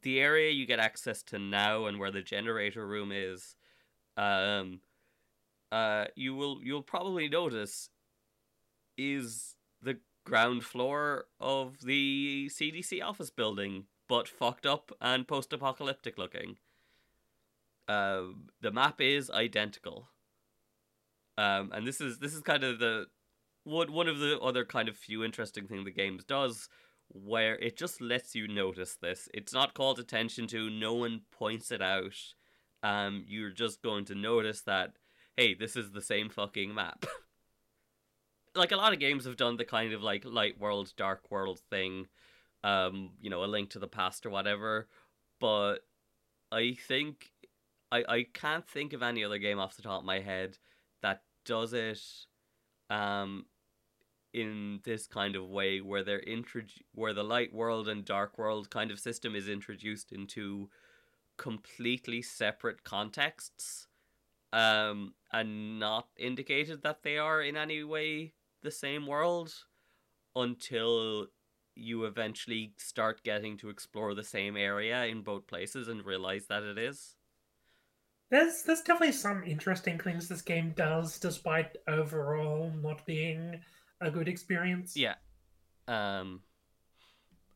the 0.01 0.19
area 0.19 0.51
you 0.51 0.65
get 0.65 0.79
access 0.79 1.23
to 1.23 1.39
now 1.39 1.85
and 1.85 1.99
where 1.99 2.11
the 2.11 2.21
generator 2.21 2.85
room 2.85 3.11
is 3.11 3.55
um 4.15 4.79
uh 5.71 6.05
you 6.15 6.33
will 6.35 6.59
you'll 6.63 6.89
probably 6.95 7.29
notice 7.29 7.89
is 8.97 9.55
the 9.81 9.97
ground 10.25 10.63
floor 10.63 11.25
of 11.39 11.81
the 11.81 12.49
CDC 12.51 13.03
office 13.03 13.29
building 13.29 13.85
but 14.09 14.27
fucked 14.27 14.65
up 14.65 14.91
and 14.99 15.27
post-apocalyptic 15.27 16.17
looking. 16.17 16.57
Um 17.87 18.49
the 18.61 18.71
map 18.71 18.99
is 18.99 19.29
identical. 19.29 20.07
Um 21.37 21.71
and 21.75 21.85
this 21.85 22.01
is 22.01 22.17
this 22.17 22.33
is 22.33 22.41
kind 22.41 22.63
of 22.63 22.79
the 22.79 23.07
one 23.67 23.91
one 23.91 24.07
of 24.07 24.19
the 24.19 24.39
other 24.39 24.65
kind 24.65 24.89
of 24.89 24.97
few 24.97 25.23
interesting 25.23 25.67
thing 25.67 25.83
the 25.83 25.91
games 25.91 26.23
does 26.23 26.69
where 27.09 27.55
it 27.59 27.77
just 27.77 28.01
lets 28.01 28.35
you 28.35 28.47
notice 28.47 28.97
this. 29.01 29.29
It's 29.33 29.53
not 29.53 29.73
called 29.73 29.99
attention 29.99 30.47
to, 30.47 30.69
no 30.69 30.93
one 30.93 31.21
points 31.31 31.71
it 31.71 31.81
out. 31.81 32.17
Um, 32.83 33.23
you're 33.27 33.51
just 33.51 33.81
going 33.81 34.05
to 34.05 34.15
notice 34.15 34.61
that, 34.63 34.93
hey, 35.35 35.53
this 35.53 35.75
is 35.75 35.91
the 35.91 36.01
same 36.01 36.29
fucking 36.29 36.73
map. 36.73 37.05
like 38.55 38.71
a 38.71 38.77
lot 38.77 38.93
of 38.93 38.99
games 38.99 39.25
have 39.25 39.37
done 39.37 39.55
the 39.55 39.65
kind 39.65 39.93
of 39.93 40.03
like 40.03 40.25
light 40.25 40.59
world, 40.59 40.93
dark 40.97 41.31
world 41.31 41.59
thing, 41.69 42.07
um, 42.63 43.11
you 43.21 43.29
know, 43.29 43.43
a 43.43 43.45
link 43.45 43.69
to 43.71 43.79
the 43.79 43.87
past 43.87 44.25
or 44.25 44.29
whatever. 44.29 44.87
But 45.39 45.77
I 46.51 46.75
think 46.87 47.31
I 47.91 48.03
I 48.07 48.25
can't 48.33 48.67
think 48.67 48.93
of 48.93 49.03
any 49.03 49.23
other 49.23 49.37
game 49.37 49.59
off 49.59 49.75
the 49.75 49.81
top 49.81 49.99
of 49.99 50.05
my 50.05 50.19
head 50.19 50.57
that 51.01 51.21
does 51.45 51.73
it 51.73 52.01
um 52.89 53.45
in 54.33 54.79
this 54.83 55.07
kind 55.07 55.35
of 55.35 55.47
way 55.47 55.79
where 55.79 56.03
they're 56.03 56.21
introdu- 56.21 56.81
where 56.93 57.13
the 57.13 57.23
light 57.23 57.53
world 57.53 57.87
and 57.87 58.05
dark 58.05 58.37
world 58.37 58.69
kind 58.69 58.91
of 58.91 58.99
system 58.99 59.35
is 59.35 59.47
introduced 59.47 60.11
into 60.11 60.69
completely 61.37 62.21
separate 62.21 62.83
contexts 62.83 63.87
um 64.53 65.13
and 65.31 65.79
not 65.79 66.07
indicated 66.17 66.81
that 66.81 67.03
they 67.03 67.17
are 67.17 67.41
in 67.41 67.55
any 67.55 67.83
way 67.83 68.33
the 68.63 68.71
same 68.71 69.05
world 69.05 69.53
until 70.35 71.27
you 71.77 72.05
eventually 72.05 72.73
start 72.77 73.23
getting 73.23 73.57
to 73.57 73.69
explore 73.69 74.13
the 74.13 74.23
same 74.23 74.57
area 74.57 75.05
in 75.05 75.21
both 75.21 75.47
places 75.47 75.87
and 75.87 76.05
realize 76.05 76.47
that 76.47 76.63
it 76.63 76.77
is. 76.77 77.15
There's 78.29 78.63
there's 78.63 78.81
definitely 78.81 79.13
some 79.13 79.43
interesting 79.43 79.99
things 79.99 80.27
this 80.27 80.41
game 80.41 80.73
does, 80.75 81.17
despite 81.19 81.77
overall 81.87 82.71
not 82.81 83.05
being 83.05 83.61
a 84.01 84.11
good 84.11 84.27
experience. 84.27 84.95
Yeah. 84.95 85.15
Um 85.87 86.41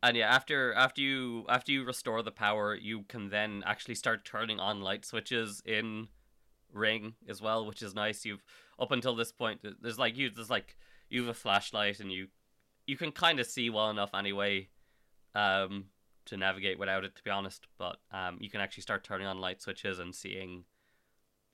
and 0.03 0.17
yeah, 0.17 0.33
after 0.33 0.73
after 0.73 1.01
you 1.01 1.45
after 1.47 1.71
you 1.71 1.83
restore 1.83 2.23
the 2.23 2.31
power, 2.31 2.75
you 2.75 3.03
can 3.03 3.29
then 3.29 3.63
actually 3.65 3.95
start 3.95 4.25
turning 4.25 4.59
on 4.59 4.81
light 4.81 5.05
switches 5.05 5.61
in 5.65 6.07
Ring 6.73 7.13
as 7.27 7.41
well, 7.41 7.65
which 7.65 7.81
is 7.81 7.93
nice. 7.93 8.25
You've 8.25 8.43
up 8.79 8.91
until 8.91 9.15
this 9.15 9.31
point 9.31 9.61
there's 9.81 9.99
like 9.99 10.17
you 10.17 10.29
there's 10.29 10.49
like 10.49 10.75
you 11.09 11.21
have 11.21 11.29
a 11.29 11.33
flashlight 11.33 11.99
and 11.99 12.11
you 12.11 12.27
you 12.87 12.97
can 12.97 13.11
kind 13.11 13.39
of 13.39 13.45
see 13.45 13.69
well 13.69 13.89
enough 13.89 14.15
anyway 14.15 14.69
um 15.35 15.85
to 16.25 16.37
navigate 16.37 16.79
without 16.79 17.03
it 17.03 17.15
to 17.15 17.23
be 17.23 17.29
honest, 17.29 17.67
but 17.77 17.97
um 18.11 18.37
you 18.39 18.49
can 18.49 18.61
actually 18.61 18.83
start 18.83 19.03
turning 19.03 19.27
on 19.27 19.39
light 19.39 19.61
switches 19.61 19.99
and 19.99 20.15
seeing 20.15 20.63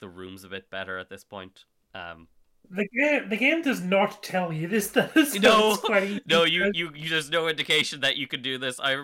the 0.00 0.08
rooms 0.08 0.44
a 0.44 0.48
bit 0.48 0.70
better 0.70 0.98
at 0.98 1.10
this 1.10 1.24
point. 1.24 1.64
Um 1.94 2.28
The 2.70 2.86
game 2.88 3.28
the 3.30 3.36
game 3.36 3.62
does 3.62 3.80
not 3.80 4.22
tell 4.22 4.52
you 4.52 4.68
this 4.68 4.90
so 4.92 5.08
No, 5.40 5.72
it's 5.72 5.80
quite 5.82 6.02
easy 6.02 6.22
No, 6.26 6.44
you, 6.44 6.70
you, 6.74 6.90
you. 6.94 7.08
There's 7.08 7.30
no 7.30 7.48
indication 7.48 8.00
that 8.00 8.16
you 8.16 8.26
can 8.26 8.42
do 8.42 8.58
this. 8.58 8.78
I, 8.78 9.02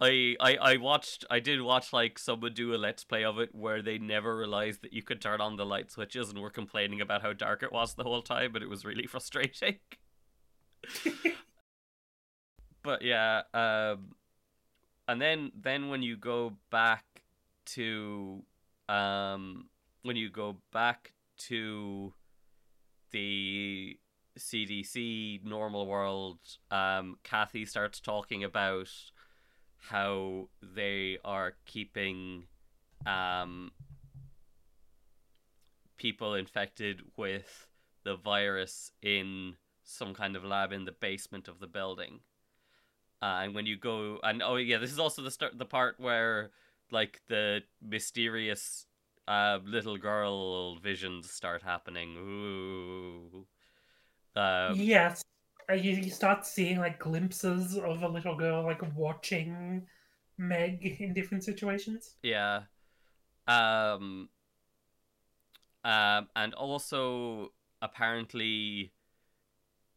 I, 0.00 0.34
I, 0.40 0.56
I 0.56 0.76
watched. 0.78 1.26
I 1.30 1.38
did 1.38 1.60
watch 1.60 1.92
like 1.92 2.18
someone 2.18 2.54
do 2.54 2.74
a 2.74 2.76
let's 2.76 3.04
play 3.04 3.22
of 3.24 3.38
it 3.38 3.54
where 3.54 3.82
they 3.82 3.98
never 3.98 4.34
realized 4.36 4.80
that 4.82 4.94
you 4.94 5.02
could 5.02 5.20
turn 5.20 5.42
on 5.42 5.56
the 5.56 5.66
light 5.66 5.90
switches 5.90 6.30
and 6.30 6.38
were 6.40 6.50
complaining 6.50 7.02
about 7.02 7.20
how 7.20 7.34
dark 7.34 7.62
it 7.62 7.70
was 7.70 7.94
the 7.94 8.04
whole 8.04 8.22
time, 8.22 8.50
but 8.50 8.62
it 8.62 8.70
was 8.70 8.84
really 8.84 9.06
frustrating. 9.08 9.76
but 12.82 13.02
yeah, 13.02 13.42
um, 13.52 14.14
and 15.06 15.20
then 15.20 15.52
then 15.60 15.90
when 15.90 16.02
you 16.02 16.16
go 16.16 16.54
back 16.70 17.04
to, 17.66 18.42
um, 18.88 19.66
when 20.02 20.16
you 20.16 20.30
go 20.30 20.56
back 20.72 21.12
to 21.36 22.12
the 23.12 23.98
CDC 24.38 25.44
normal 25.44 25.86
world, 25.86 26.38
um, 26.70 27.16
Kathy 27.22 27.64
starts 27.64 28.00
talking 28.00 28.44
about 28.44 28.88
how 29.78 30.48
they 30.62 31.18
are 31.24 31.54
keeping 31.66 32.44
um, 33.04 33.72
people 35.96 36.34
infected 36.34 37.02
with 37.16 37.66
the 38.04 38.16
virus 38.16 38.92
in 39.02 39.54
some 39.84 40.14
kind 40.14 40.36
of 40.36 40.44
lab 40.44 40.72
in 40.72 40.84
the 40.84 40.92
basement 40.92 41.48
of 41.48 41.58
the 41.58 41.66
building. 41.66 42.20
Uh, 43.20 43.42
and 43.42 43.54
when 43.54 43.66
you 43.66 43.76
go, 43.76 44.18
and 44.22 44.42
oh 44.42 44.56
yeah, 44.56 44.78
this 44.78 44.92
is 44.92 44.98
also 44.98 45.22
the 45.22 45.30
start, 45.30 45.56
the 45.58 45.64
part 45.64 45.96
where 45.98 46.50
like 46.90 47.20
the 47.28 47.62
mysterious 47.80 48.86
uh, 49.28 49.58
little 49.64 49.98
girl 49.98 50.78
visions 50.80 51.30
start 51.30 51.62
happening. 51.62 52.16
Ooh. 52.16 53.46
Um, 54.34 54.74
yes. 54.76 55.24
Uh, 55.70 55.74
You, 55.74 55.92
you 55.92 56.10
start 56.10 56.46
seeing 56.46 56.78
like 56.78 56.98
glimpses 56.98 57.76
of 57.76 58.02
a 58.02 58.08
little 58.08 58.36
girl 58.36 58.64
like 58.64 58.82
watching 58.96 59.86
Meg 60.38 60.84
in 61.00 61.14
different 61.14 61.44
situations. 61.44 62.16
Yeah. 62.22 62.62
Um 63.46 64.28
um 65.84 66.28
and 66.36 66.54
also 66.54 67.52
apparently 67.80 68.92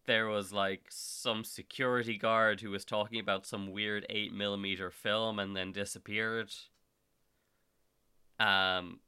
there 0.06 0.28
was 0.28 0.54
like 0.54 0.86
some 0.90 1.44
security 1.44 2.18
guard 2.18 2.62
who 2.62 2.70
was 2.70 2.86
talking 2.86 3.20
about 3.20 3.46
some 3.46 3.72
weird 3.72 4.06
8 4.10 4.34
millimeter 4.34 4.92
film 4.92 5.40
and 5.40 5.56
then 5.56 5.72
disappeared. 5.72 6.54
Um 8.40 9.00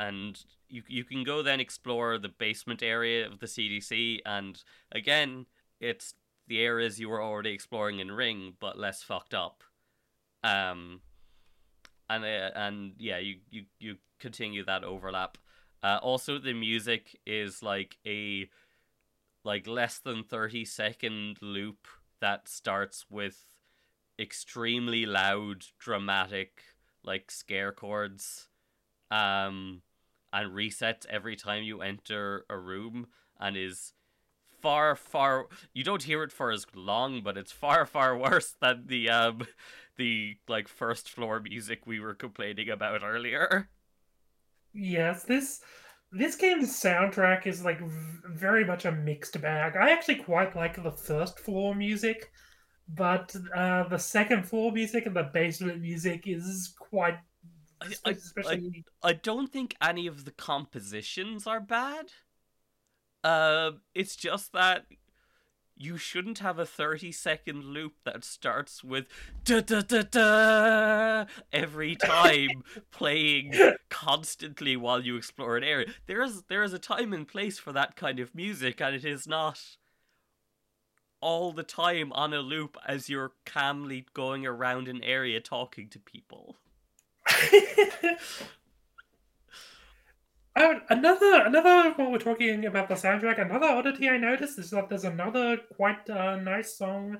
and 0.00 0.44
you 0.68 0.82
you 0.88 1.04
can 1.04 1.24
go 1.24 1.42
then 1.42 1.60
explore 1.60 2.18
the 2.18 2.28
basement 2.28 2.82
area 2.82 3.26
of 3.26 3.38
the 3.38 3.46
CDC 3.46 4.20
and 4.24 4.62
again 4.92 5.46
it's 5.80 6.14
the 6.48 6.60
areas 6.60 6.98
you 6.98 7.08
were 7.08 7.22
already 7.22 7.50
exploring 7.50 8.00
in 8.00 8.10
Ring 8.10 8.54
but 8.58 8.78
less 8.78 9.02
fucked 9.02 9.34
up. 9.34 9.62
Um 10.42 11.00
and 12.10 12.24
uh, 12.24 12.50
and 12.56 12.92
yeah, 12.98 13.18
you 13.18 13.36
you 13.50 13.64
you 13.78 13.96
continue 14.18 14.64
that 14.64 14.84
overlap. 14.84 15.38
Uh, 15.82 15.98
also, 16.02 16.38
the 16.38 16.52
music 16.52 17.18
is 17.24 17.62
like 17.62 17.96
a 18.04 18.50
like 19.44 19.66
less 19.66 19.98
than 19.98 20.24
thirty 20.24 20.64
second 20.64 21.38
loop 21.40 21.86
that 22.20 22.48
starts 22.48 23.06
with 23.08 23.44
extremely 24.18 25.06
loud, 25.06 25.64
dramatic 25.78 26.62
like 27.02 27.30
scare 27.30 27.72
chords, 27.72 28.48
um, 29.10 29.80
and 30.32 30.52
resets 30.52 31.06
every 31.06 31.36
time 31.36 31.62
you 31.62 31.80
enter 31.82 32.44
a 32.48 32.56
room, 32.56 33.08
and 33.38 33.56
is 33.56 33.92
far 34.62 34.94
far 34.94 35.46
you 35.72 35.82
don't 35.82 36.02
hear 36.02 36.22
it 36.22 36.30
for 36.30 36.50
as 36.50 36.66
long 36.74 37.22
but 37.22 37.38
it's 37.38 37.50
far 37.50 37.86
far 37.86 38.14
worse 38.18 38.54
than 38.60 38.84
the 38.88 39.08
um 39.08 39.40
the 39.96 40.36
like 40.48 40.68
first 40.68 41.08
floor 41.08 41.40
music 41.40 41.86
we 41.86 41.98
were 41.98 42.12
complaining 42.12 42.68
about 42.68 43.02
earlier 43.02 43.70
Yes, 44.72 45.24
this 45.24 45.60
this 46.12 46.36
game's 46.36 46.70
soundtrack 46.70 47.46
is 47.46 47.64
like 47.64 47.80
very 48.26 48.64
much 48.64 48.84
a 48.84 48.92
mixed 48.92 49.40
bag. 49.40 49.76
I 49.76 49.90
actually 49.90 50.16
quite 50.16 50.56
like 50.56 50.82
the 50.82 50.90
first 50.90 51.38
floor 51.38 51.74
music, 51.74 52.30
but 52.88 53.34
uh, 53.54 53.88
the 53.88 53.98
second 53.98 54.48
floor 54.48 54.72
music 54.72 55.06
and 55.06 55.14
the 55.14 55.30
basement 55.32 55.80
music 55.80 56.24
is 56.26 56.74
quite 56.78 57.18
I, 57.80 57.86
I, 58.04 58.10
especially. 58.10 58.84
I 59.02 59.12
don't 59.12 59.50
think 59.50 59.76
any 59.82 60.06
of 60.06 60.24
the 60.24 60.30
compositions 60.30 61.46
are 61.46 61.60
bad. 61.60 62.06
Uh, 63.22 63.72
it's 63.94 64.16
just 64.16 64.52
that 64.52 64.86
you 65.80 65.96
shouldn't 65.96 66.40
have 66.40 66.58
a 66.58 66.66
30 66.66 67.10
second 67.10 67.64
loop 67.64 67.94
that 68.04 68.22
starts 68.22 68.84
with 68.84 69.06
da 69.44 69.60
da 69.60 69.80
da 69.80 70.02
da 70.02 71.24
every 71.52 71.96
time 71.96 72.62
playing 72.90 73.54
constantly 73.88 74.76
while 74.76 75.02
you 75.02 75.16
explore 75.16 75.56
an 75.56 75.64
area. 75.64 75.86
There 76.06 76.22
is 76.22 76.42
there 76.48 76.62
is 76.62 76.74
a 76.74 76.78
time 76.78 77.14
and 77.14 77.26
place 77.26 77.58
for 77.58 77.72
that 77.72 77.96
kind 77.96 78.20
of 78.20 78.34
music 78.34 78.80
and 78.80 78.94
it 78.94 79.06
is 79.06 79.26
not 79.26 79.58
all 81.22 81.52
the 81.52 81.62
time 81.62 82.12
on 82.12 82.34
a 82.34 82.40
loop 82.40 82.76
as 82.86 83.08
you're 83.08 83.32
calmly 83.46 84.06
going 84.12 84.46
around 84.46 84.86
an 84.86 85.02
area 85.02 85.40
talking 85.40 85.88
to 85.88 85.98
people. 85.98 86.56
Oh, 90.56 90.80
another 90.90 91.42
another 91.46 91.92
while 91.92 92.10
we're 92.10 92.18
talking 92.18 92.66
about 92.66 92.88
the 92.88 92.94
soundtrack, 92.94 93.40
another 93.40 93.68
oddity 93.68 94.08
I 94.08 94.16
noticed 94.16 94.58
is 94.58 94.70
that 94.70 94.88
there's 94.88 95.04
another 95.04 95.56
quite 95.76 96.10
uh, 96.10 96.36
nice 96.36 96.76
song 96.76 97.18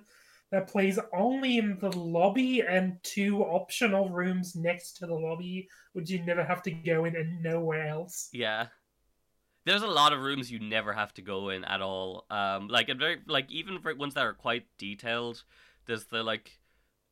that 0.50 0.68
plays 0.68 0.98
only 1.16 1.58
in 1.58 1.78
the 1.80 1.96
lobby 1.96 2.60
and 2.60 2.98
two 3.04 3.42
optional 3.42 4.10
rooms 4.10 4.56
next 4.56 4.94
to 4.98 5.06
the 5.06 5.14
lobby, 5.14 5.68
which 5.92 6.10
you 6.10 6.24
never 6.24 6.44
have 6.44 6.60
to 6.62 6.70
go 6.70 7.04
in 7.04 7.14
and 7.14 7.42
nowhere 7.42 7.86
else. 7.86 8.28
Yeah. 8.32 8.66
There's 9.64 9.82
a 9.82 9.86
lot 9.86 10.12
of 10.12 10.20
rooms 10.20 10.50
you 10.50 10.58
never 10.58 10.92
have 10.92 11.14
to 11.14 11.22
go 11.22 11.50
in 11.50 11.64
at 11.64 11.80
all. 11.80 12.26
Um, 12.30 12.66
like 12.66 12.88
very 12.98 13.18
like 13.26 13.50
even 13.50 13.80
for 13.80 13.94
ones 13.94 14.14
that 14.14 14.24
are 14.24 14.34
quite 14.34 14.66
detailed, 14.76 15.44
there's 15.86 16.06
the 16.06 16.24
like 16.24 16.59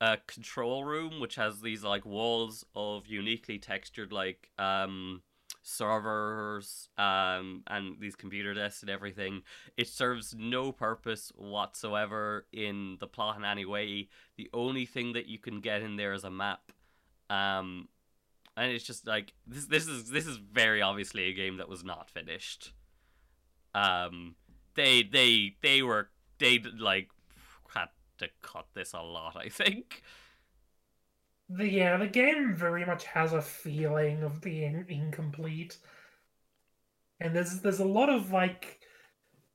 uh 0.01 0.17
control 0.27 0.85
room 0.85 1.21
which 1.21 1.35
has 1.35 1.61
these 1.61 1.83
like 1.83 2.07
walls 2.07 2.65
of 2.77 3.07
uniquely 3.07 3.59
textured 3.59 4.13
like 4.13 4.49
um 4.59 5.23
servers 5.63 6.89
um 6.97 7.63
and 7.67 7.97
these 8.01 8.17
computer 8.17 8.55
desks 8.55 8.81
and 8.83 8.91
everything. 8.91 9.43
It 9.77 9.89
serves 9.89 10.35
no 10.37 10.73
purpose 10.73 11.31
whatsoever 11.37 12.47
in 12.53 12.97
the 13.01 13.07
plot 13.07 13.37
in 13.37 13.45
any 13.45 13.65
way. 13.67 14.09
The 14.37 14.49
only 14.55 14.87
thing 14.87 15.13
that 15.13 15.27
you 15.27 15.39
can 15.39 15.61
get 15.61 15.83
in 15.83 15.97
there 15.97 16.15
is 16.15 16.25
a 16.25 16.31
map 16.31 16.73
um 17.29 17.89
and 18.57 18.73
it's 18.73 18.85
just 18.85 19.07
like 19.07 19.35
this 19.47 19.67
this 19.67 19.87
is 19.87 20.11
this 20.11 20.27
is 20.27 20.37
very 20.37 20.81
obviously 20.81 21.25
a 21.25 21.35
game 21.35 21.59
that 21.59 21.69
was 21.69 21.85
not 21.85 22.09
finished. 22.09 22.73
Um 23.75 24.37
they 24.75 25.03
they 25.03 25.57
they 25.63 25.83
were 25.83 26.09
they 26.39 26.61
like 26.79 27.11
to 28.19 28.29
cut 28.43 28.67
this 28.75 28.93
a 28.93 29.01
lot 29.01 29.37
i 29.37 29.49
think 29.49 30.03
The, 31.49 31.67
yeah, 31.67 31.97
the 31.97 32.07
game 32.07 32.55
very 32.55 32.85
much 32.85 33.05
has 33.07 33.33
a 33.33 33.41
feeling 33.41 34.23
of 34.23 34.43
being 34.43 34.85
incomplete, 34.89 35.79
and 37.21 37.35
there's 37.35 37.61
there's 37.61 37.81
a 37.81 37.87
lot 37.87 38.11
of 38.11 38.33
like 38.33 38.81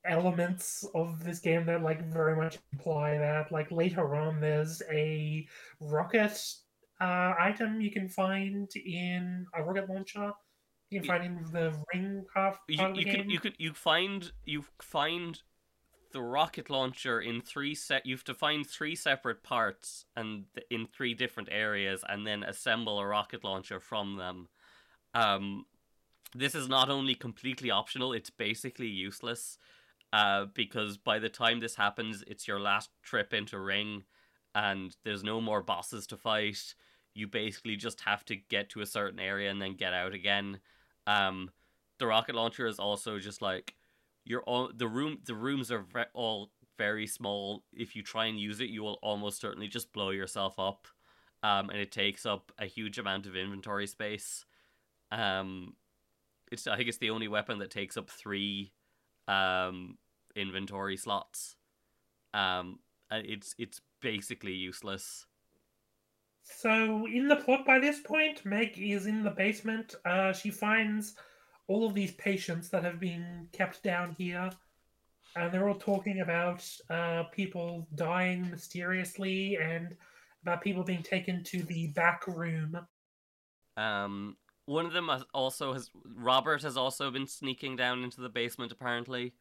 elements 0.04 0.84
of 0.94 1.22
this 1.24 1.38
game 1.38 1.64
that 1.66 1.82
like 1.82 2.04
very 2.12 2.34
much 2.34 2.58
imply 2.72 3.16
that. 3.18 3.52
Like 3.52 3.70
later 3.70 4.16
on, 4.16 4.40
there's 4.40 4.82
a 4.90 5.46
rocket 5.80 6.36
uh, 7.00 7.34
item 7.38 7.80
you 7.80 7.92
can 7.92 8.08
find 8.08 8.68
in 8.74 9.46
a 9.54 9.62
rocket 9.62 9.88
launcher. 9.88 10.32
You 10.90 11.00
can 11.00 11.08
find 11.08 11.24
in 11.24 11.52
the 11.52 11.80
ring 11.94 12.24
half 12.34 12.58
you, 12.68 12.76
part 12.76 12.90
of 12.90 12.96
the 12.96 13.02
you 13.04 13.10
could 13.12 13.30
you 13.30 13.38
could 13.38 13.54
you 13.58 13.72
find 13.72 14.32
you 14.44 14.64
find 14.82 15.40
the 16.14 16.22
rocket 16.22 16.70
launcher 16.70 17.20
in 17.20 17.40
three 17.40 17.74
set 17.74 18.06
you 18.06 18.14
have 18.14 18.22
to 18.22 18.32
find 18.32 18.64
three 18.64 18.94
separate 18.94 19.42
parts 19.42 20.06
and 20.16 20.44
in 20.70 20.86
three 20.86 21.12
different 21.12 21.48
areas 21.50 22.04
and 22.08 22.24
then 22.24 22.44
assemble 22.44 23.00
a 23.00 23.06
rocket 23.06 23.42
launcher 23.42 23.80
from 23.80 24.16
them. 24.16 24.48
Um 25.12 25.66
this 26.32 26.54
is 26.54 26.68
not 26.68 26.88
only 26.88 27.16
completely 27.16 27.68
optional 27.68 28.12
it's 28.12 28.30
basically 28.30 28.86
useless 28.86 29.58
uh 30.12 30.46
because 30.54 30.96
by 30.96 31.18
the 31.18 31.28
time 31.28 31.58
this 31.58 31.74
happens 31.74 32.22
it's 32.28 32.46
your 32.46 32.60
last 32.60 32.90
trip 33.02 33.34
into 33.34 33.58
ring 33.58 34.04
and 34.54 34.96
there's 35.04 35.24
no 35.24 35.40
more 35.40 35.64
bosses 35.64 36.06
to 36.06 36.16
fight. 36.16 36.76
You 37.12 37.26
basically 37.26 37.74
just 37.74 38.02
have 38.02 38.24
to 38.26 38.36
get 38.36 38.70
to 38.70 38.82
a 38.82 38.86
certain 38.86 39.18
area 39.18 39.50
and 39.50 39.60
then 39.60 39.74
get 39.74 39.92
out 39.92 40.14
again. 40.14 40.60
Um 41.08 41.50
the 41.98 42.06
rocket 42.06 42.36
launcher 42.36 42.68
is 42.68 42.78
also 42.78 43.18
just 43.18 43.42
like 43.42 43.74
you're 44.24 44.42
all 44.42 44.70
the 44.74 44.88
room 44.88 45.18
the 45.24 45.34
rooms 45.34 45.70
are 45.70 45.82
ve- 45.82 46.04
all 46.14 46.50
very 46.76 47.06
small. 47.06 47.62
If 47.72 47.94
you 47.94 48.02
try 48.02 48.26
and 48.26 48.38
use 48.38 48.60
it 48.60 48.70
you 48.70 48.82
will 48.82 48.98
almost 49.02 49.40
certainly 49.40 49.68
just 49.68 49.92
blow 49.92 50.10
yourself 50.10 50.58
up. 50.58 50.88
Um 51.42 51.70
and 51.70 51.78
it 51.78 51.92
takes 51.92 52.26
up 52.26 52.52
a 52.58 52.66
huge 52.66 52.98
amount 52.98 53.26
of 53.26 53.36
inventory 53.36 53.86
space. 53.86 54.44
Um 55.12 55.74
it's 56.52 56.66
i 56.66 56.76
think 56.76 56.88
it's 56.88 56.98
the 56.98 57.10
only 57.10 57.28
weapon 57.28 57.58
that 57.58 57.70
takes 57.70 57.96
up 57.96 58.10
three 58.10 58.72
um 59.28 59.98
inventory 60.34 60.96
slots. 60.96 61.56
Um 62.32 62.78
and 63.10 63.26
it's 63.26 63.54
it's 63.58 63.80
basically 64.00 64.52
useless. 64.52 65.26
So 66.42 67.06
in 67.06 67.28
the 67.28 67.36
plot 67.36 67.64
by 67.64 67.78
this 67.78 68.00
point, 68.00 68.44
Meg 68.44 68.78
is 68.78 69.06
in 69.06 69.22
the 69.22 69.30
basement. 69.30 69.94
Uh, 70.04 70.32
she 70.32 70.50
finds 70.50 71.14
all 71.66 71.86
of 71.86 71.94
these 71.94 72.12
patients 72.12 72.68
that 72.70 72.84
have 72.84 73.00
been 73.00 73.48
kept 73.52 73.82
down 73.82 74.14
here, 74.18 74.50
and 75.36 75.52
they're 75.52 75.68
all 75.68 75.74
talking 75.74 76.20
about 76.20 76.64
uh, 76.90 77.24
people 77.32 77.86
dying 77.94 78.50
mysteriously 78.50 79.56
and 79.56 79.96
about 80.42 80.62
people 80.62 80.84
being 80.84 81.02
taken 81.02 81.42
to 81.44 81.62
the 81.62 81.88
back 81.88 82.26
room. 82.26 82.78
Um, 83.76 84.36
one 84.66 84.86
of 84.86 84.92
them 84.92 85.10
also 85.32 85.72
has 85.72 85.90
Robert 86.04 86.62
has 86.62 86.76
also 86.76 87.10
been 87.10 87.26
sneaking 87.26 87.76
down 87.76 88.04
into 88.04 88.20
the 88.20 88.28
basement 88.28 88.72
apparently, 88.72 89.34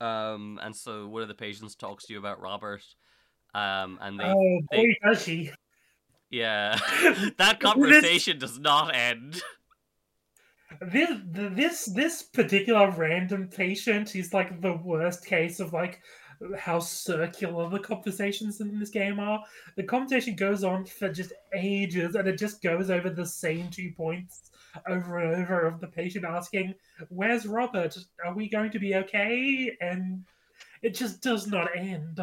um, 0.00 0.58
and 0.62 0.74
so 0.74 1.06
one 1.06 1.22
of 1.22 1.28
the 1.28 1.34
patients 1.34 1.74
talks 1.74 2.06
to 2.06 2.12
you 2.12 2.18
about 2.18 2.40
Robert, 2.40 2.82
um, 3.54 3.98
and 4.00 4.18
they 4.18 4.24
oh 4.24 4.60
boy, 4.70 4.76
they- 4.76 4.96
does 5.04 5.22
she! 5.22 5.50
yeah 6.30 6.78
that 7.38 7.60
conversation 7.60 8.38
does 8.38 8.58
not 8.58 8.94
end. 8.94 9.42
This 10.80 11.20
this 11.24 11.84
this 11.86 12.22
particular 12.22 12.90
random 12.90 13.48
patient 13.48 14.14
is 14.16 14.32
like 14.32 14.60
the 14.60 14.74
worst 14.74 15.24
case 15.24 15.60
of 15.60 15.72
like 15.72 16.00
how 16.58 16.78
circular 16.78 17.68
the 17.68 17.78
conversations 17.78 18.60
in 18.60 18.78
this 18.78 18.90
game 18.90 19.20
are. 19.20 19.42
The 19.76 19.82
conversation 19.82 20.36
goes 20.36 20.64
on 20.64 20.84
for 20.84 21.12
just 21.12 21.32
ages, 21.54 22.14
and 22.14 22.28
it 22.28 22.38
just 22.38 22.62
goes 22.62 22.90
over 22.90 23.10
the 23.10 23.26
same 23.26 23.70
two 23.70 23.92
points 23.92 24.50
over 24.88 25.18
and 25.18 25.42
over 25.42 25.66
of 25.66 25.80
the 25.80 25.86
patient 25.86 26.24
asking, 26.24 26.74
"Where's 27.08 27.46
Robert? 27.46 27.96
Are 28.24 28.34
we 28.34 28.48
going 28.48 28.70
to 28.72 28.78
be 28.78 28.94
okay?" 28.96 29.76
And 29.80 30.24
it 30.82 30.94
just 30.94 31.22
does 31.22 31.46
not 31.46 31.68
end. 31.76 32.20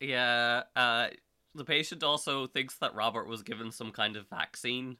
Yeah, 0.00 0.62
uh, 0.76 1.08
the 1.54 1.64
patient 1.64 2.02
also 2.02 2.46
thinks 2.46 2.78
that 2.78 2.94
Robert 2.94 3.28
was 3.28 3.42
given 3.42 3.70
some 3.72 3.90
kind 3.90 4.16
of 4.16 4.28
vaccine, 4.28 4.96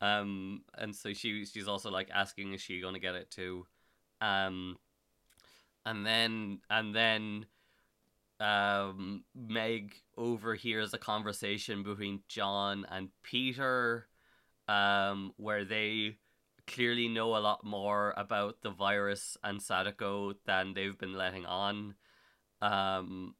um, 0.00 0.62
and 0.76 0.94
so 0.94 1.12
she 1.12 1.44
she's 1.44 1.68
also 1.68 1.90
like 1.90 2.10
asking 2.12 2.52
is 2.54 2.60
she 2.60 2.80
gonna 2.80 2.98
get 2.98 3.14
it 3.14 3.30
too, 3.30 3.66
um, 4.20 4.76
and 5.86 6.04
then 6.06 6.60
and 6.70 6.94
then, 6.94 7.46
um, 8.40 9.24
Meg 9.34 9.94
overhears 10.16 10.94
a 10.94 10.98
conversation 10.98 11.82
between 11.82 12.22
John 12.28 12.86
and 12.90 13.10
Peter, 13.22 14.08
um, 14.68 15.32
where 15.36 15.64
they 15.64 16.18
clearly 16.66 17.08
know 17.08 17.36
a 17.36 17.38
lot 17.38 17.64
more 17.64 18.14
about 18.16 18.62
the 18.62 18.70
virus 18.70 19.36
and 19.44 19.60
Sadako 19.62 20.34
than 20.46 20.74
they've 20.74 20.96
been 20.98 21.14
letting 21.14 21.46
on. 21.46 21.94
Um, 22.62 23.34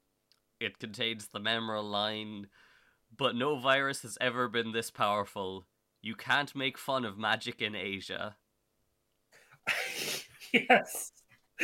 it 0.60 0.78
contains 0.78 1.28
the 1.28 1.40
memorable 1.40 1.88
line, 1.88 2.48
but 3.16 3.34
no 3.36 3.58
virus 3.58 4.02
has 4.02 4.18
ever 4.20 4.48
been 4.48 4.72
this 4.72 4.90
powerful. 4.90 5.66
You 6.04 6.14
can't 6.14 6.54
make 6.54 6.76
fun 6.76 7.06
of 7.06 7.16
magic 7.16 7.62
in 7.62 7.74
Asia. 7.74 8.36
yes. 10.52 11.12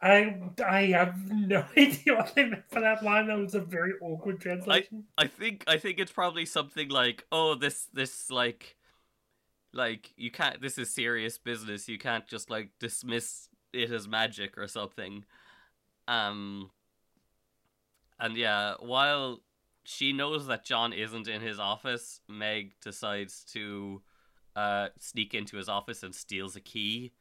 I 0.00 0.40
I 0.64 0.86
have 0.86 1.30
no 1.30 1.62
idea 1.76 2.14
what 2.14 2.34
they 2.34 2.44
meant 2.44 2.64
for 2.70 2.80
that 2.80 3.04
line. 3.04 3.26
That 3.26 3.36
was 3.36 3.54
a 3.54 3.60
very 3.60 3.92
awkward 4.00 4.40
translation. 4.40 5.04
I 5.18 5.24
I 5.24 5.26
think 5.26 5.64
I 5.66 5.76
think 5.76 5.98
it's 5.98 6.10
probably 6.10 6.46
something 6.46 6.88
like, 6.88 7.26
oh, 7.30 7.54
this 7.54 7.86
this 7.92 8.30
like 8.30 8.76
like 9.74 10.14
you 10.16 10.30
can't 10.30 10.62
this 10.62 10.78
is 10.78 10.88
serious 10.88 11.36
business. 11.36 11.86
You 11.86 11.98
can't 11.98 12.26
just 12.26 12.48
like 12.48 12.70
dismiss 12.80 13.50
it 13.74 13.92
as 13.92 14.08
magic 14.08 14.56
or 14.56 14.68
something. 14.68 15.26
Um 16.08 16.70
and 18.18 18.38
yeah, 18.38 18.76
while 18.80 19.42
she 19.84 20.12
knows 20.12 20.46
that 20.46 20.64
John 20.64 20.92
isn't 20.92 21.28
in 21.28 21.40
his 21.40 21.58
office, 21.58 22.20
Meg 22.28 22.72
decides 22.82 23.44
to 23.52 24.02
uh 24.56 24.88
sneak 25.00 25.34
into 25.34 25.56
his 25.56 25.68
office 25.68 26.04
and 26.04 26.14
steals 26.14 26.54
a 26.54 26.60
key 26.60 27.12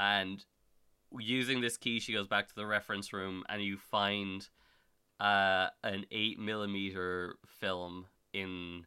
and 0.00 0.44
using 1.16 1.60
this 1.60 1.76
key 1.76 2.00
she 2.00 2.12
goes 2.12 2.26
back 2.26 2.48
to 2.48 2.54
the 2.56 2.66
reference 2.66 3.12
room 3.12 3.44
and 3.48 3.62
you 3.62 3.76
find 3.76 4.48
uh 5.20 5.68
an 5.84 6.04
8 6.10 6.40
millimeter 6.40 7.36
film 7.46 8.06
in 8.32 8.86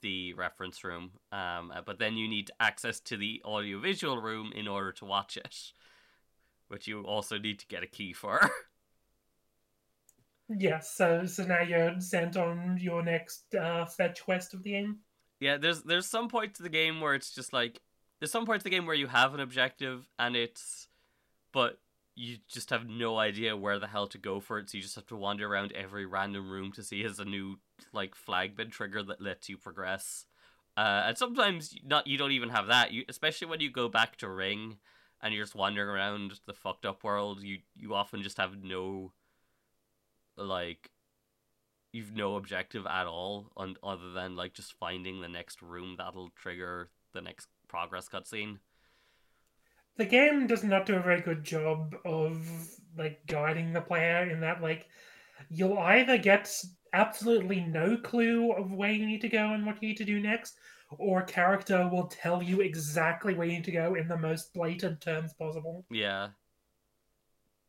the 0.00 0.34
reference 0.34 0.82
room. 0.84 1.12
Um, 1.32 1.72
uh, 1.74 1.82
but 1.84 1.98
then 1.98 2.16
you 2.16 2.28
need 2.28 2.50
access 2.58 3.00
to 3.00 3.16
the 3.16 3.42
audiovisual 3.44 4.20
room 4.20 4.52
in 4.54 4.66
order 4.66 4.92
to 4.92 5.04
watch 5.04 5.36
it, 5.36 5.72
which 6.68 6.88
you 6.88 7.02
also 7.02 7.38
need 7.38 7.58
to 7.60 7.66
get 7.66 7.82
a 7.82 7.86
key 7.86 8.12
for. 8.12 8.50
Yes, 10.58 10.94
so 10.96 11.26
so 11.26 11.44
now 11.44 11.60
you're 11.60 12.00
sent 12.00 12.36
on 12.36 12.78
your 12.80 13.02
next 13.02 13.54
uh, 13.54 13.86
fetch 13.86 14.24
quest 14.24 14.52
of 14.52 14.62
the 14.62 14.70
game. 14.70 14.98
Yeah, 15.38 15.56
there's 15.56 15.82
there's 15.82 16.06
some 16.06 16.28
points 16.28 16.58
of 16.58 16.64
the 16.64 16.70
game 16.70 17.00
where 17.00 17.14
it's 17.14 17.34
just 17.34 17.52
like 17.52 17.80
there's 18.18 18.32
some 18.32 18.46
points 18.46 18.62
of 18.62 18.64
the 18.64 18.76
game 18.76 18.84
where 18.84 18.96
you 18.96 19.06
have 19.06 19.32
an 19.32 19.40
objective 19.40 20.08
and 20.18 20.34
it's 20.34 20.88
but 21.52 21.78
you 22.16 22.36
just 22.48 22.70
have 22.70 22.86
no 22.86 23.16
idea 23.18 23.56
where 23.56 23.78
the 23.78 23.86
hell 23.86 24.06
to 24.08 24.18
go 24.18 24.40
for 24.40 24.58
it, 24.58 24.68
so 24.68 24.76
you 24.76 24.82
just 24.82 24.96
have 24.96 25.06
to 25.06 25.16
wander 25.16 25.46
around 25.46 25.72
every 25.72 26.04
random 26.04 26.50
room 26.50 26.72
to 26.72 26.82
see 26.82 27.02
has 27.02 27.18
a 27.18 27.24
new 27.24 27.58
like 27.92 28.14
flag 28.14 28.56
been 28.56 28.70
triggered 28.70 29.06
that 29.06 29.22
lets 29.22 29.48
you 29.48 29.56
progress. 29.56 30.26
Uh, 30.76 31.04
and 31.06 31.18
sometimes 31.18 31.74
not 31.84 32.06
you 32.06 32.18
don't 32.18 32.32
even 32.32 32.48
have 32.48 32.66
that. 32.66 32.92
You 32.92 33.04
especially 33.08 33.46
when 33.46 33.60
you 33.60 33.70
go 33.70 33.88
back 33.88 34.16
to 34.16 34.28
Ring 34.28 34.78
and 35.22 35.32
you're 35.32 35.44
just 35.44 35.54
wandering 35.54 35.88
around 35.88 36.40
the 36.46 36.54
fucked 36.54 36.84
up 36.84 37.04
world, 37.04 37.40
you 37.40 37.58
you 37.76 37.94
often 37.94 38.22
just 38.22 38.38
have 38.38 38.62
no 38.62 39.12
like 40.40 40.90
you've 41.92 42.14
no 42.14 42.36
objective 42.36 42.86
at 42.86 43.06
all 43.06 43.50
on 43.56 43.76
other 43.82 44.12
than 44.12 44.36
like 44.36 44.54
just 44.54 44.78
finding 44.78 45.20
the 45.20 45.28
next 45.28 45.60
room 45.60 45.96
that'll 45.98 46.30
trigger 46.36 46.90
the 47.12 47.20
next 47.20 47.48
progress 47.68 48.08
cutscene. 48.08 48.58
The 49.96 50.06
game 50.06 50.46
does 50.46 50.64
not 50.64 50.86
do 50.86 50.96
a 50.96 51.02
very 51.02 51.20
good 51.20 51.44
job 51.44 51.94
of 52.04 52.40
like 52.96 53.26
guiding 53.26 53.72
the 53.72 53.80
player 53.80 54.30
in 54.30 54.40
that 54.40 54.62
like 54.62 54.86
you'll 55.48 55.78
either 55.78 56.16
get 56.16 56.50
absolutely 56.92 57.60
no 57.60 57.96
clue 57.96 58.52
of 58.52 58.72
where 58.72 58.92
you 58.92 59.06
need 59.06 59.20
to 59.20 59.28
go 59.28 59.52
and 59.52 59.64
what 59.64 59.80
you 59.82 59.88
need 59.88 59.96
to 59.96 60.04
do 60.04 60.20
next, 60.20 60.58
or 60.98 61.20
a 61.20 61.26
character 61.26 61.88
will 61.88 62.06
tell 62.08 62.42
you 62.42 62.60
exactly 62.60 63.34
where 63.34 63.46
you 63.46 63.54
need 63.54 63.64
to 63.64 63.72
go 63.72 63.94
in 63.94 64.08
the 64.08 64.16
most 64.16 64.52
blatant 64.54 65.00
terms 65.00 65.32
possible. 65.34 65.84
Yeah. 65.90 66.28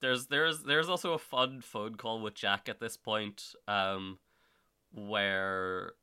There's 0.02 0.28
there's 0.28 0.64
there's 0.64 0.89
also 0.89 1.14
a 1.14 1.20
fun 1.20 1.62
phone 1.62 1.95
call 1.95 2.22
with 2.22 2.34
Jack 2.34 2.68
at 2.68 2.80
this 2.80 2.97
point, 2.97 3.54
um, 3.68 4.18
where 4.91 5.93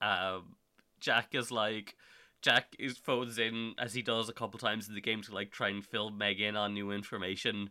um 0.00 0.56
Jack 1.00 1.34
is 1.34 1.50
like 1.50 1.96
Jack 2.42 2.74
is 2.78 2.96
phones 2.96 3.38
in 3.38 3.74
as 3.78 3.94
he 3.94 4.02
does 4.02 4.28
a 4.28 4.32
couple 4.34 4.58
times 4.58 4.88
in 4.88 4.94
the 4.94 5.00
game 5.00 5.22
to 5.22 5.34
like 5.34 5.50
try 5.50 5.68
and 5.68 5.84
fill 5.84 6.10
Meg 6.10 6.40
in 6.40 6.56
on 6.56 6.72
new 6.74 6.90
information, 6.90 7.70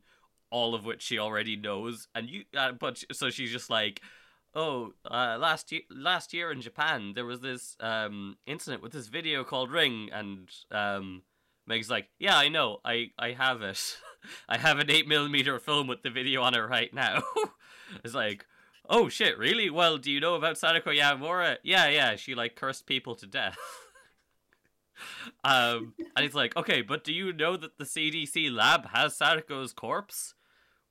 all 0.52 0.76
of 0.76 0.86
which 0.86 1.02
she 1.02 1.18
already 1.18 1.56
knows, 1.56 2.08
and 2.14 2.30
you 2.30 2.44
uh, 2.56 2.72
but 2.72 3.04
so 3.12 3.30
she's 3.32 3.52
just 3.52 3.72
like, 3.72 4.02
oh, 4.54 4.94
uh, 5.10 5.38
last 5.40 5.72
year 5.72 5.82
last 5.90 6.32
year 6.34 6.52
in 6.52 6.62
Japan 6.62 7.14
there 7.16 7.26
was 7.26 7.40
this 7.42 7.76
um 7.80 8.38
incident 8.46 8.84
with 8.84 8.92
this 8.94 9.08
video 9.08 9.44
called 9.44 9.72
Ring, 9.72 10.10
and 10.14 10.50
um 10.72 11.24
Meg's 11.66 11.90
like, 11.90 12.10
yeah, 12.20 12.38
I 12.38 12.50
know, 12.50 12.80
I 12.86 13.12
I 13.18 13.32
have 13.32 13.64
it. 13.64 13.98
I 14.48 14.58
have 14.58 14.80
an 14.80 14.88
8mm 14.88 15.62
film 15.62 15.88
with 15.88 16.04
the 16.04 16.10
video 16.10 16.42
on 16.42 16.54
it 16.54 16.60
right 16.60 16.94
now. 16.94 17.22
it's 18.04 18.14
like, 18.14 18.46
oh 18.90 19.10
shit, 19.10 19.38
really? 19.38 19.70
Well, 19.70 19.98
do 19.98 20.12
you 20.12 20.20
know 20.20 20.36
about 20.36 20.58
Sadako 20.58 20.92
Yamamura? 20.92 21.58
Yeah, 21.64 21.90
yeah, 21.90 22.16
she 22.16 22.36
like 22.36 22.56
cursed 22.56 22.86
people 22.86 23.16
to 23.16 23.26
death. 23.26 23.58
um, 25.44 25.94
and 26.16 26.24
he's 26.24 26.36
like, 26.36 26.56
okay, 26.56 26.82
but 26.82 27.04
do 27.04 27.14
you 27.14 27.34
know 27.34 27.58
that 27.58 27.78
the 27.78 27.86
CDC 27.86 28.52
lab 28.54 28.88
has 28.90 29.16
Sadako's 29.16 29.74
corpse? 29.74 30.34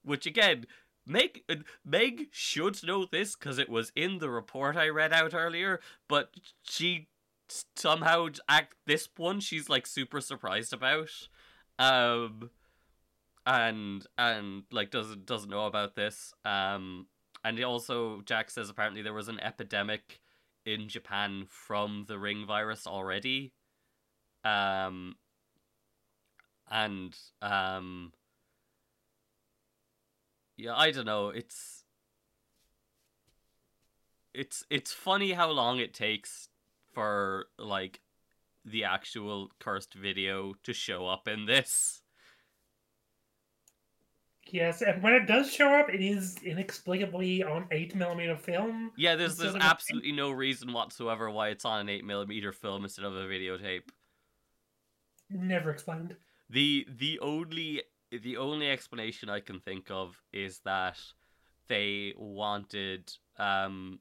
Which 0.04 0.26
again, 0.26 0.66
Meg 1.06 1.44
Meg 1.84 2.28
should 2.30 2.82
know 2.84 3.06
this 3.10 3.34
because 3.36 3.58
it 3.58 3.68
was 3.68 3.92
in 3.96 4.18
the 4.18 4.30
report 4.30 4.76
I 4.76 4.88
read 4.88 5.12
out 5.12 5.34
earlier, 5.34 5.80
but 6.08 6.34
she 6.62 7.08
somehow 7.76 8.28
act 8.48 8.74
this 8.86 9.08
one 9.16 9.40
she's 9.40 9.68
like 9.68 9.86
super 9.86 10.20
surprised 10.20 10.72
about. 10.72 11.10
Um 11.78 12.50
and 13.46 14.06
and 14.16 14.64
like 14.70 14.90
doesn't 14.90 15.26
doesn't 15.26 15.50
know 15.50 15.66
about 15.66 15.94
this. 15.94 16.34
Um, 16.44 17.06
and 17.44 17.62
also 17.64 18.20
Jack 18.22 18.50
says 18.50 18.70
apparently 18.70 19.02
there 19.02 19.12
was 19.12 19.28
an 19.28 19.40
epidemic 19.40 20.20
in 20.64 20.88
Japan 20.88 21.46
from 21.48 22.04
the 22.06 22.18
ring 22.18 22.46
virus 22.46 22.86
already. 22.86 23.52
Um, 24.44 25.16
and 26.70 27.16
um, 27.40 28.12
yeah, 30.56 30.74
I 30.76 30.90
don't 30.90 31.06
know. 31.06 31.28
It's 31.28 31.84
it's 34.34 34.64
it's 34.70 34.92
funny 34.92 35.32
how 35.32 35.50
long 35.50 35.78
it 35.78 35.94
takes 35.94 36.48
for 36.92 37.46
like 37.58 38.00
the 38.64 38.84
actual 38.84 39.50
cursed 39.58 39.94
video 39.94 40.54
to 40.62 40.72
show 40.72 41.06
up 41.06 41.26
in 41.26 41.46
this. 41.46 42.01
Yes, 44.52 44.82
and 44.82 45.02
when 45.02 45.14
it 45.14 45.26
does 45.26 45.50
show 45.50 45.74
up, 45.74 45.88
it 45.88 46.02
is 46.02 46.36
inexplicably 46.44 47.42
on 47.42 47.66
eight 47.70 47.94
millimeter 47.94 48.36
film. 48.36 48.92
Yeah, 48.98 49.16
there's 49.16 49.38
there's 49.38 49.56
absolutely 49.56 50.12
no 50.12 50.30
reason 50.30 50.74
whatsoever 50.74 51.30
why 51.30 51.48
it's 51.48 51.64
on 51.64 51.80
an 51.80 51.88
eight 51.88 52.04
millimeter 52.04 52.52
film 52.52 52.84
instead 52.84 53.06
of 53.06 53.16
a 53.16 53.24
videotape. 53.24 53.88
Never 55.30 55.70
explained. 55.70 56.16
The 56.50 56.86
the 56.98 57.18
only 57.20 57.82
the 58.10 58.36
only 58.36 58.70
explanation 58.70 59.30
I 59.30 59.40
can 59.40 59.58
think 59.58 59.90
of 59.90 60.20
is 60.34 60.60
that 60.66 60.98
they 61.68 62.12
wanted 62.18 63.10
um 63.38 64.00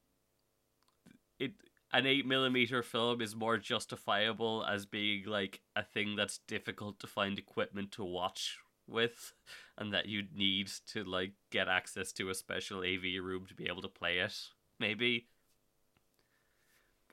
it 1.39 1.53
an 1.93 2.05
eight 2.05 2.25
millimeter 2.25 2.83
film 2.83 3.21
is 3.21 3.37
more 3.37 3.57
justifiable 3.57 4.65
as 4.65 4.85
being 4.85 5.25
like 5.27 5.61
a 5.77 5.83
thing 5.83 6.17
that's 6.17 6.39
difficult 6.39 6.99
to 6.99 7.07
find 7.07 7.39
equipment 7.39 7.93
to 7.93 8.03
watch 8.03 8.57
with 8.85 9.33
and 9.81 9.93
that 9.93 10.05
you'd 10.05 10.35
need 10.35 10.71
to 10.85 11.03
like 11.03 11.31
get 11.49 11.67
access 11.67 12.11
to 12.11 12.29
a 12.29 12.35
special 12.35 12.81
AV 12.81 13.19
room 13.19 13.47
to 13.47 13.55
be 13.55 13.67
able 13.67 13.81
to 13.81 13.87
play 13.87 14.19
it 14.19 14.37
maybe? 14.79 15.25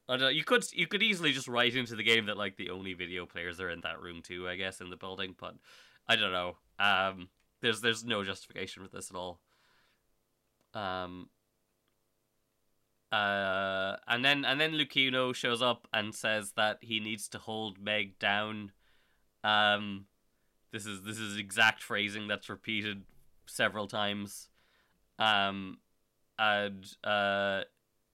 I 0.06 0.12
don't 0.12 0.20
know, 0.20 0.28
you 0.28 0.44
could 0.44 0.64
you 0.74 0.86
could 0.86 1.02
easily 1.02 1.32
just 1.32 1.48
write 1.48 1.74
into 1.74 1.96
the 1.96 2.02
game 2.02 2.26
that 2.26 2.36
like 2.36 2.58
the 2.58 2.68
only 2.68 2.92
video 2.92 3.24
players 3.24 3.58
are 3.58 3.70
in 3.70 3.80
that 3.80 4.02
room 4.02 4.20
too 4.22 4.46
I 4.46 4.56
guess 4.56 4.82
in 4.82 4.90
the 4.90 4.96
building 4.96 5.34
but 5.40 5.54
I 6.06 6.16
don't 6.16 6.30
know. 6.30 6.56
Um 6.78 7.30
there's 7.62 7.80
there's 7.80 8.04
no 8.04 8.22
justification 8.22 8.84
for 8.84 8.90
this 8.94 9.10
at 9.10 9.16
all. 9.16 9.40
Um 10.74 11.30
uh 13.10 13.96
and 14.06 14.22
then 14.22 14.44
and 14.44 14.60
then 14.60 14.72
Lucino 14.72 15.34
shows 15.34 15.62
up 15.62 15.88
and 15.94 16.14
says 16.14 16.52
that 16.56 16.78
he 16.82 17.00
needs 17.00 17.28
to 17.28 17.38
hold 17.38 17.80
Meg 17.80 18.18
down. 18.18 18.72
Um 19.42 20.04
this 20.72 20.86
is 20.86 21.02
this 21.02 21.18
is 21.18 21.36
exact 21.36 21.82
phrasing 21.82 22.28
that's 22.28 22.48
repeated 22.48 23.02
several 23.46 23.86
times. 23.86 24.48
Um, 25.18 25.78
and 26.38 26.86
uh, 27.02 27.62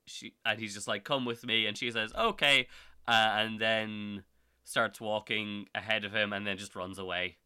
she 0.07 0.35
and 0.45 0.59
he's 0.59 0.75
just 0.75 0.89
like, 0.89 1.05
"Come 1.05 1.25
with 1.25 1.45
me," 1.47 1.67
and 1.67 1.77
she 1.77 1.91
says, 1.91 2.13
"Okay," 2.15 2.69
uh, 3.07 3.35
and 3.37 3.61
then 3.61 4.23
starts 4.65 5.01
walking 5.01 5.67
ahead 5.75 6.05
of 6.05 6.15
him, 6.15 6.33
and 6.33 6.47
then 6.47 6.57
just 6.57 6.75
runs 6.75 6.99
away. 6.99 7.37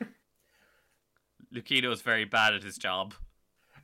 Lucino 1.54 1.92
is 1.92 2.02
very 2.02 2.24
bad 2.24 2.54
at 2.54 2.62
his 2.62 2.78
job. 2.78 3.14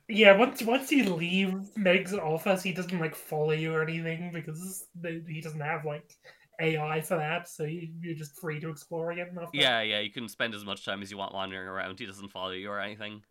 Yeah, 0.07 0.37
once 0.37 0.63
once 0.63 0.91
you 0.91 1.13
leave 1.13 1.75
Meg's 1.75 2.13
office, 2.13 2.63
he 2.63 2.71
doesn't 2.71 2.99
like 2.99 3.15
follow 3.15 3.51
you 3.51 3.73
or 3.73 3.83
anything 3.83 4.31
because 4.33 4.85
he 5.03 5.41
doesn't 5.41 5.59
have 5.59 5.83
like 5.83 6.15
AI 6.59 7.01
for 7.01 7.17
that, 7.17 7.47
so 7.47 7.63
you, 7.63 7.89
you're 8.01 8.15
just 8.15 8.35
free 8.39 8.59
to 8.59 8.69
explore 8.69 9.11
again. 9.11 9.37
Yeah, 9.53 9.81
yeah, 9.81 9.99
you 9.99 10.11
can 10.11 10.27
spend 10.27 10.55
as 10.55 10.65
much 10.65 10.85
time 10.85 11.01
as 11.01 11.11
you 11.11 11.17
want 11.17 11.33
wandering 11.33 11.67
around. 11.67 11.99
He 11.99 12.05
doesn't 12.05 12.29
follow 12.29 12.51
you 12.51 12.69
or 12.69 12.79
anything. 12.79 13.21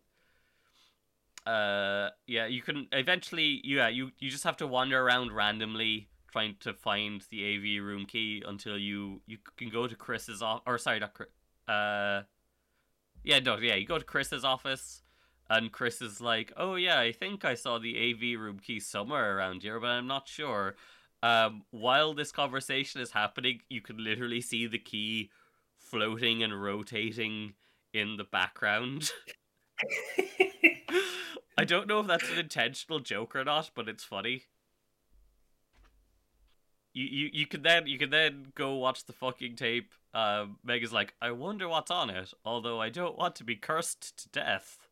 Uh, 1.45 2.09
yeah, 2.25 2.45
you 2.45 2.61
can 2.61 2.87
eventually. 2.91 3.61
Yeah, 3.63 3.87
you 3.87 4.11
you 4.19 4.29
just 4.29 4.43
have 4.43 4.57
to 4.57 4.67
wander 4.67 5.01
around 5.01 5.33
randomly 5.33 6.09
trying 6.31 6.55
to 6.59 6.73
find 6.73 7.23
the 7.29 7.55
AV 7.55 7.83
room 7.83 8.05
key 8.05 8.43
until 8.45 8.77
you 8.77 9.21
you 9.25 9.37
can 9.57 9.69
go 9.69 9.87
to 9.87 9.95
Chris's 9.95 10.41
off 10.41 10.61
or 10.65 10.77
sorry, 10.77 10.99
not 10.99 11.13
Chris. 11.13 11.29
Uh, 11.67 12.23
yeah, 13.23 13.39
no, 13.39 13.57
yeah, 13.57 13.75
you 13.75 13.85
go 13.85 13.97
to 13.97 14.05
Chris's 14.05 14.43
office. 14.43 15.01
And 15.49 15.71
Chris 15.71 16.01
is 16.01 16.19
like, 16.19 16.51
"Oh 16.57 16.75
yeah, 16.75 16.99
I 16.99 17.13
think 17.13 17.45
I 17.45 17.55
saw 17.55 17.79
the 17.79 17.95
AV 17.97 18.37
room 18.37 18.59
key 18.59 18.81
somewhere 18.81 19.37
around 19.37 19.63
here, 19.63 19.79
but 19.79 19.87
I'm 19.87 20.07
not 20.07 20.27
sure." 20.27 20.75
Um, 21.23 21.63
while 21.71 22.13
this 22.13 22.31
conversation 22.31 23.01
is 23.01 23.11
happening, 23.11 23.61
you 23.69 23.81
can 23.81 24.03
literally 24.03 24.41
see 24.41 24.67
the 24.67 24.77
key 24.77 25.31
floating 25.77 26.43
and 26.43 26.61
rotating 26.61 27.53
in 27.93 28.17
the 28.17 28.23
background. 28.23 29.11
I 31.57 31.65
don't 31.65 31.87
know 31.87 32.01
if 32.01 32.07
that's 32.07 32.29
an 32.29 32.37
intentional 32.37 32.99
joke 32.99 33.35
or 33.35 33.43
not, 33.43 33.71
but 33.73 33.89
it's 33.89 34.03
funny. 34.03 34.43
You 36.93 37.05
you 37.05 37.29
you 37.33 37.47
can 37.47 37.61
then 37.63 37.87
you 37.87 37.97
can 37.97 38.09
then 38.09 38.47
go 38.55 38.75
watch 38.75 39.05
the 39.05 39.13
fucking 39.13 39.55
tape. 39.55 39.93
Um, 40.13 40.57
Meg 40.63 40.83
is 40.83 40.93
like, 40.93 41.13
I 41.21 41.31
wonder 41.31 41.67
what's 41.67 41.91
on 41.91 42.09
it. 42.09 42.33
Although 42.45 42.79
I 42.79 42.89
don't 42.89 43.17
want 43.17 43.35
to 43.35 43.43
be 43.43 43.55
cursed 43.55 44.17
to 44.17 44.29
death, 44.29 44.87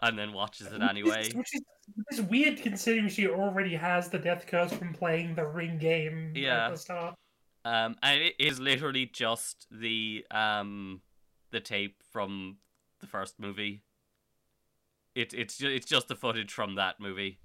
and 0.00 0.18
then 0.18 0.32
watches 0.32 0.68
it 0.68 0.82
anyway. 0.82 1.30
Which 1.34 1.54
is 1.54 1.62
It's 2.10 2.20
weird 2.20 2.60
considering 2.62 3.08
she 3.08 3.28
already 3.28 3.74
has 3.74 4.08
the 4.08 4.18
death 4.18 4.46
curse 4.46 4.72
from 4.72 4.92
playing 4.92 5.34
the 5.34 5.46
ring 5.46 5.78
game 5.78 6.32
Yeah. 6.34 6.66
at 6.66 6.70
the 6.72 6.76
start. 6.78 7.14
Um, 7.64 7.96
and 8.02 8.20
it 8.20 8.34
is 8.38 8.60
literally 8.60 9.06
just 9.06 9.66
the 9.70 10.24
um 10.30 11.00
the 11.50 11.60
tape 11.60 12.02
from 12.12 12.58
the 13.00 13.06
first 13.06 13.38
movie. 13.40 13.82
It 15.14 15.32
it's 15.34 15.56
ju- 15.58 15.70
it's 15.70 15.86
just 15.86 16.08
the 16.08 16.16
footage 16.16 16.52
from 16.52 16.74
that 16.76 17.00
movie. 17.00 17.38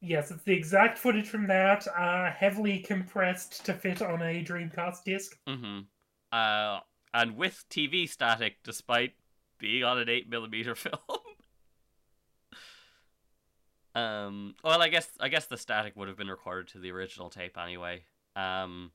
Yes, 0.00 0.30
it's 0.30 0.44
the 0.44 0.52
exact 0.52 0.96
footage 0.96 1.26
from 1.28 1.48
that, 1.48 1.84
uh, 1.88 2.30
heavily 2.30 2.78
compressed 2.78 3.64
to 3.66 3.74
fit 3.74 4.00
on 4.00 4.22
a 4.22 4.44
Dreamcast 4.44 5.02
disc. 5.04 5.36
Mm-hmm. 5.48 5.80
Uh, 6.30 6.80
and 7.14 7.36
with 7.36 7.64
TV 7.68 8.08
static, 8.08 8.56
despite 8.62 9.14
being 9.58 9.82
on 9.82 9.98
an 9.98 10.08
eight 10.08 10.28
millimeter 10.28 10.74
film. 10.76 10.94
Um. 13.94 14.54
Well, 14.62 14.82
I 14.82 14.88
guess 14.88 15.10
I 15.20 15.28
guess 15.28 15.46
the 15.46 15.56
static 15.56 15.96
would 15.96 16.08
have 16.08 16.16
been 16.16 16.28
recorded 16.28 16.68
to 16.68 16.78
the 16.78 16.90
original 16.90 17.30
tape 17.30 17.56
anyway. 17.58 18.04
Um. 18.36 18.92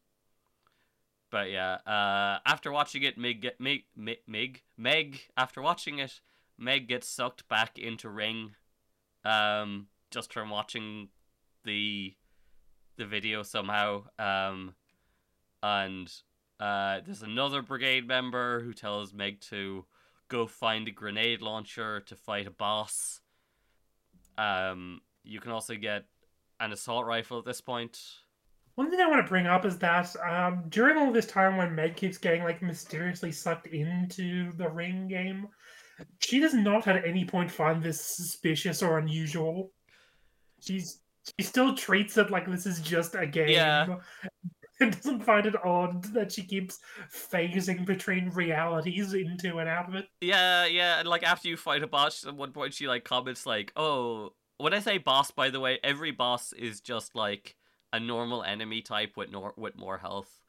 But 1.32 1.52
yeah. 1.52 1.76
Uh. 1.86 2.40
After 2.46 2.72
watching 2.72 3.04
it, 3.04 3.18
Meg 3.18 3.42
get 3.42 3.60
Meg 3.60 3.84
Meg 3.96 4.20
Meg 4.28 4.62
Meg. 4.78 5.22
After 5.36 5.62
watching 5.62 6.00
it, 6.00 6.22
Meg 6.58 6.88
gets 6.88 7.08
sucked 7.08 7.48
back 7.48 7.78
into 7.78 8.10
Ring. 8.10 8.56
Um. 9.26 9.88
Just 10.12 10.34
from 10.34 10.50
watching 10.50 11.10
the 11.64 12.14
the 12.98 13.06
video 13.06 13.44
somehow. 13.44 14.04
Um. 14.20 14.76
And 15.64 16.12
uh, 16.60 17.00
there's 17.06 17.24
another 17.24 17.62
brigade 17.62 18.08
member 18.08 18.62
who 18.62 18.74
tells 18.74 19.14
Meg 19.14 19.40
to 19.42 19.86
go 20.28 20.46
find 20.46 20.88
a 20.88 20.92
grenade 20.92 21.42
launcher 21.42 22.00
to 22.02 22.16
fight 22.16 22.48
a 22.48 22.52
boss. 22.52 23.22
Um, 24.38 25.02
you 25.24 25.40
can 25.40 25.52
also 25.52 25.76
get 25.76 26.06
an 26.60 26.72
assault 26.72 27.06
rifle 27.06 27.40
at 27.40 27.46
this 27.46 27.62
point. 27.62 28.00
One 28.76 28.90
thing 28.90 29.00
I 29.00 29.08
want 29.08 29.24
to 29.24 29.30
bring 29.30 29.46
up 29.46 29.66
is 29.66 29.78
that 29.80 30.16
um, 30.28 30.64
during 30.70 30.98
all 30.98 31.12
this 31.12 31.28
time 31.28 31.58
when 31.58 31.76
Meg 31.76 31.96
keeps 31.96 32.18
getting 32.18 32.44
like 32.44 32.62
mysteriously 32.62 33.32
sucked 33.32 33.68
into 33.68 34.52
the 34.54 34.68
ring 34.68 35.08
game, 35.08 35.48
she 36.20 36.40
does 36.40 36.56
not 36.56 36.88
at 36.88 37.06
any 37.06 37.24
point 37.24 37.52
find 37.52 37.84
this 37.84 38.02
suspicious 38.02 38.82
or 38.82 38.98
unusual. 38.98 39.72
She's 40.60 41.02
she 41.40 41.46
still 41.46 41.76
treats 41.76 42.18
it 42.18 42.32
like 42.32 42.50
this 42.50 42.66
is 42.66 42.82
just 42.82 43.16
a 43.16 43.28
game. 43.28 43.50
Yeah. 43.50 43.98
And 44.80 44.92
doesn't 44.92 45.24
find 45.24 45.46
it 45.46 45.56
odd 45.64 46.04
that 46.14 46.32
she 46.32 46.44
keeps 46.44 46.80
phasing 47.12 47.86
between 47.86 48.30
realities 48.30 49.14
into 49.14 49.60
and 49.60 49.70
out 49.70 49.88
of 49.88 49.96
it. 49.96 50.08
Yeah, 50.20 50.66
yeah, 50.66 51.00
and 51.00 51.08
like 51.08 51.24
after 51.24 51.48
you 51.48 51.58
fight 51.58 51.84
a 51.84 51.88
boss, 51.88 52.26
at 52.26 52.36
one 52.36 52.52
point 52.52 52.74
she 52.74 52.88
like 52.88 53.04
comments 53.04 53.46
like, 53.46 53.72
"Oh, 53.76 54.34
when 54.58 54.74
I 54.74 54.80
say 54.80 54.98
boss, 54.98 55.30
by 55.30 55.52
the 55.52 55.60
way, 55.60 55.80
every 55.84 56.12
boss 56.12 56.54
is 56.54 56.82
just 56.82 57.16
like 57.16 57.56
a 57.92 58.00
normal 58.00 58.44
enemy 58.44 58.82
type 58.82 59.16
with 59.16 59.32
nor- 59.32 59.54
with 59.58 59.78
more 59.78 60.00
health." 60.00 60.42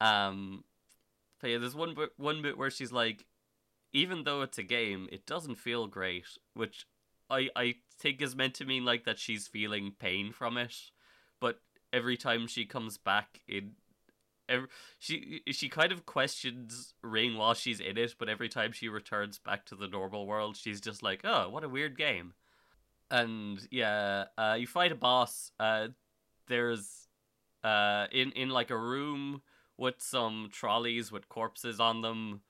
Um, 0.00 0.64
but 1.40 1.50
yeah, 1.50 1.58
there's 1.58 1.76
one 1.76 1.94
bit 1.94 2.10
one 2.16 2.40
bit 2.42 2.56
where 2.56 2.70
she's 2.70 2.92
like, 2.92 3.26
even 3.92 4.24
though 4.24 4.42
it's 4.42 4.58
a 4.58 4.62
game, 4.62 5.08
it 5.12 5.26
doesn't 5.26 5.56
feel 5.56 5.86
great, 5.86 6.26
which 6.54 6.86
I 7.30 7.50
I 7.54 7.74
think 7.98 8.22
is 8.22 8.36
meant 8.36 8.54
to 8.54 8.64
mean 8.64 8.84
like 8.84 9.04
that 9.04 9.18
she's 9.18 9.46
feeling 9.46 9.92
pain 9.98 10.32
from 10.32 10.56
it, 10.56 10.74
but 11.40 11.60
every 11.92 12.16
time 12.16 12.46
she 12.46 12.64
comes 12.64 12.98
back 12.98 13.40
in 13.48 13.72
every, 14.48 14.68
she 14.98 15.42
she 15.50 15.68
kind 15.68 15.92
of 15.92 16.06
questions 16.06 16.94
Ring 17.02 17.36
while 17.36 17.54
she's 17.54 17.80
in 17.80 17.96
it, 17.98 18.14
but 18.18 18.28
every 18.28 18.48
time 18.48 18.72
she 18.72 18.88
returns 18.88 19.38
back 19.38 19.66
to 19.66 19.74
the 19.74 19.88
normal 19.88 20.26
world, 20.26 20.56
she's 20.56 20.80
just 20.80 21.02
like, 21.02 21.22
"Oh, 21.24 21.48
what 21.48 21.64
a 21.64 21.68
weird 21.68 21.96
game." 21.96 22.34
And 23.10 23.66
yeah, 23.70 24.26
uh, 24.36 24.56
you 24.58 24.66
fight 24.66 24.92
a 24.92 24.96
boss. 24.96 25.52
Uh, 25.58 25.88
there's 26.48 27.08
uh 27.64 28.06
in 28.12 28.32
in 28.32 28.50
like 28.50 28.70
a 28.70 28.78
room 28.78 29.42
with 29.76 29.96
some 29.98 30.48
trolleys 30.52 31.12
with 31.12 31.28
corpses 31.28 31.80
on 31.80 32.02
them, 32.02 32.40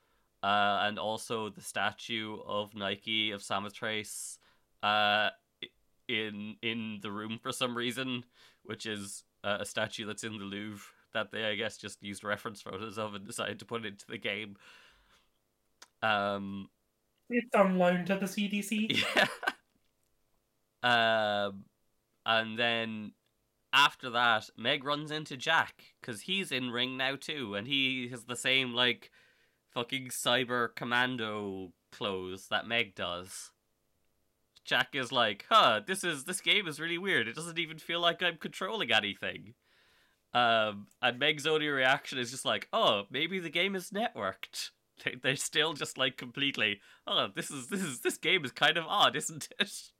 uh, 0.43 0.80
and 0.82 0.99
also 0.99 1.49
the 1.51 1.61
statue 1.61 2.39
of 2.47 2.74
Nike 2.74 3.30
of 3.32 3.43
Samothrace, 3.43 4.39
uh, 4.82 5.30
in 6.09 6.57
in 6.62 6.99
the 7.03 7.11
room 7.12 7.39
for 7.43 7.53
some 7.53 7.76
reason, 7.76 8.24
which 8.64 8.86
is 8.86 9.24
uh, 9.45 9.59
a 9.61 9.66
statue 9.66 10.07
that's 10.07 10.24
in 10.24 10.39
the 10.39 10.45
Louvre 10.45 10.84
that 11.14 11.30
they 11.30 11.45
I 11.45 11.55
guess 11.55 11.76
just 11.76 12.03
used 12.03 12.24
reference 12.24 12.61
photos 12.61 12.99
of 12.99 13.14
and 13.14 13.26
decided 13.26 13.59
to 13.61 13.64
put 13.64 13.84
into 13.84 14.07
the 14.07 14.18
game. 14.18 14.57
Um, 16.03 16.68
It's 17.30 17.55
on 17.55 17.78
loan 17.78 18.05
to 18.07 18.16
the 18.16 18.26
CDC. 18.26 19.05
yeah. 19.16 19.26
Um, 20.82 21.64
and 22.24 22.59
then 22.59 23.12
after 23.72 24.11
that, 24.11 24.49
Meg 24.57 24.84
runs 24.84 25.11
into 25.11 25.36
Jack 25.36 25.82
because 26.01 26.22
he's 26.22 26.53
in 26.53 26.70
ring 26.70 26.97
now 26.97 27.16
too, 27.16 27.55
and 27.55 27.66
he 27.66 28.09
has 28.09 28.24
the 28.24 28.36
same 28.36 28.72
like 28.74 29.11
fucking 29.70 30.09
cyber 30.09 30.74
commando 30.74 31.72
clothes 31.93 32.49
that 32.49 32.66
Meg 32.66 32.95
does. 32.95 33.53
Jack 34.68 34.94
is 34.94 35.10
like, 35.10 35.46
"Huh, 35.48 35.80
this 35.84 36.04
is 36.04 36.24
this 36.24 36.42
game 36.42 36.68
is 36.68 36.78
really 36.78 36.98
weird. 36.98 37.26
It 37.26 37.34
doesn't 37.34 37.58
even 37.58 37.78
feel 37.78 38.00
like 38.00 38.22
I'm 38.22 38.36
controlling 38.36 38.92
anything." 38.92 39.54
Um, 40.34 40.88
and 41.00 41.18
Meg's 41.18 41.46
only 41.46 41.68
reaction 41.68 42.18
is 42.18 42.30
just 42.30 42.44
like, 42.44 42.68
"Oh, 42.70 43.04
maybe 43.10 43.38
the 43.38 43.50
game 43.50 43.74
is 43.74 43.90
networked." 43.90 44.70
They 45.04 45.14
they're 45.14 45.36
still 45.36 45.74
just 45.74 45.96
like 45.96 46.16
completely, 46.16 46.80
"Oh, 47.06 47.28
this 47.32 47.52
is 47.52 47.68
this 47.68 47.82
is 47.82 48.00
this 48.00 48.18
game 48.18 48.44
is 48.44 48.50
kind 48.50 48.76
of 48.76 48.84
odd, 48.88 49.14
isn't 49.14 49.48
it?" 49.60 49.92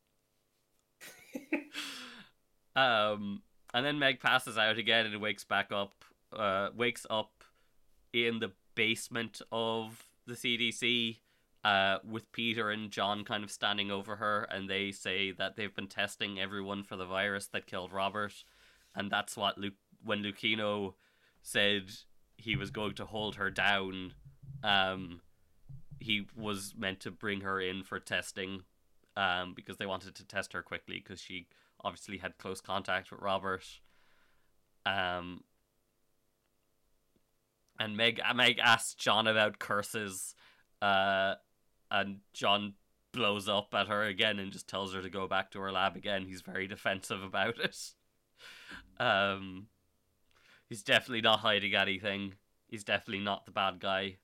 um, 2.76 3.42
and 3.72 3.86
then 3.86 4.00
Meg 4.00 4.18
passes 4.18 4.58
out 4.58 4.76
again 4.76 5.06
and 5.06 5.20
wakes 5.20 5.44
back 5.44 5.70
up. 5.70 6.04
Uh, 6.32 6.70
wakes 6.76 7.06
up 7.08 7.44
in 8.12 8.40
the 8.40 8.50
basement 8.74 9.40
of 9.52 10.04
the 10.26 10.34
CDC. 10.34 11.18
Uh, 11.64 11.98
with 12.09 12.30
Peter 12.30 12.70
and 12.70 12.90
John 12.90 13.24
kind 13.24 13.42
of 13.42 13.50
standing 13.50 13.90
over 13.90 14.16
her, 14.16 14.46
and 14.50 14.70
they 14.70 14.92
say 14.92 15.32
that 15.32 15.56
they've 15.56 15.74
been 15.74 15.88
testing 15.88 16.38
everyone 16.38 16.84
for 16.84 16.96
the 16.96 17.04
virus 17.04 17.48
that 17.48 17.66
killed 17.66 17.92
Robert, 17.92 18.32
and 18.94 19.11
that's 19.11 19.36
what 19.36 19.59
Luke 19.59 19.74
when 20.04 20.22
Lucino 20.22 20.94
said 21.42 21.90
he 22.36 22.54
was 22.54 22.70
going 22.70 22.94
to 22.94 23.04
hold 23.04 23.34
her 23.34 23.50
down. 23.50 24.14
Um, 24.62 25.20
he 25.98 26.26
was 26.36 26.74
meant 26.78 27.00
to 27.00 27.11
bring 27.11 27.40
her 27.40 27.61
in 27.61 27.82
for 27.82 27.98
testing, 27.98 28.62
um, 29.16 29.52
because 29.54 29.78
they 29.78 29.86
wanted 29.86 30.14
to 30.14 30.24
test 30.24 30.52
her 30.52 30.62
quickly 30.62 31.02
because 31.02 31.20
she 31.20 31.48
obviously 31.82 32.18
had 32.18 32.38
close 32.38 32.61
contact 32.61 33.11
with 33.11 33.20
Robert. 33.20 33.64
Um, 34.86 35.43
and 37.78 37.97
Meg 37.97 38.20
Meg 38.35 38.59
asked 38.62 38.98
John 38.98 39.26
about 39.26 39.59
curses, 39.59 40.35
uh, 40.80 41.35
and 41.90 42.19
John 42.32 42.74
blows 43.12 43.48
up 43.48 43.74
at 43.74 43.89
her 43.89 44.02
again 44.05 44.39
and 44.39 44.52
just 44.52 44.69
tells 44.69 44.94
her 44.94 45.02
to 45.02 45.10
go 45.10 45.27
back 45.27 45.51
to 45.52 45.60
her 45.60 45.73
lab 45.73 45.97
again. 45.97 46.27
He's 46.27 46.43
very 46.43 46.66
defensive 46.66 47.23
about 47.23 47.59
it. 47.62 47.77
Um, 49.01 49.66
he's 50.69 50.82
definitely 50.82 51.23
not 51.23 51.40
hiding 51.40 51.74
anything. 51.74 52.35
He's 52.69 52.85
definitely 52.85 53.24
not 53.24 53.47
the 53.47 53.52
bad 53.52 53.81
guy. 53.81 54.16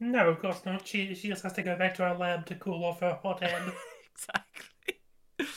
No, 0.00 0.28
of 0.28 0.40
course 0.40 0.62
not. 0.64 0.86
She 0.86 1.14
she 1.14 1.28
just 1.28 1.42
has 1.42 1.54
to 1.54 1.62
go 1.62 1.76
back 1.76 1.94
to 1.96 2.02
her 2.02 2.14
lab 2.14 2.46
to 2.46 2.54
cool 2.54 2.84
off 2.84 3.00
her 3.00 3.18
hot 3.22 3.42
head. 3.42 3.72
exactly. 4.12 5.48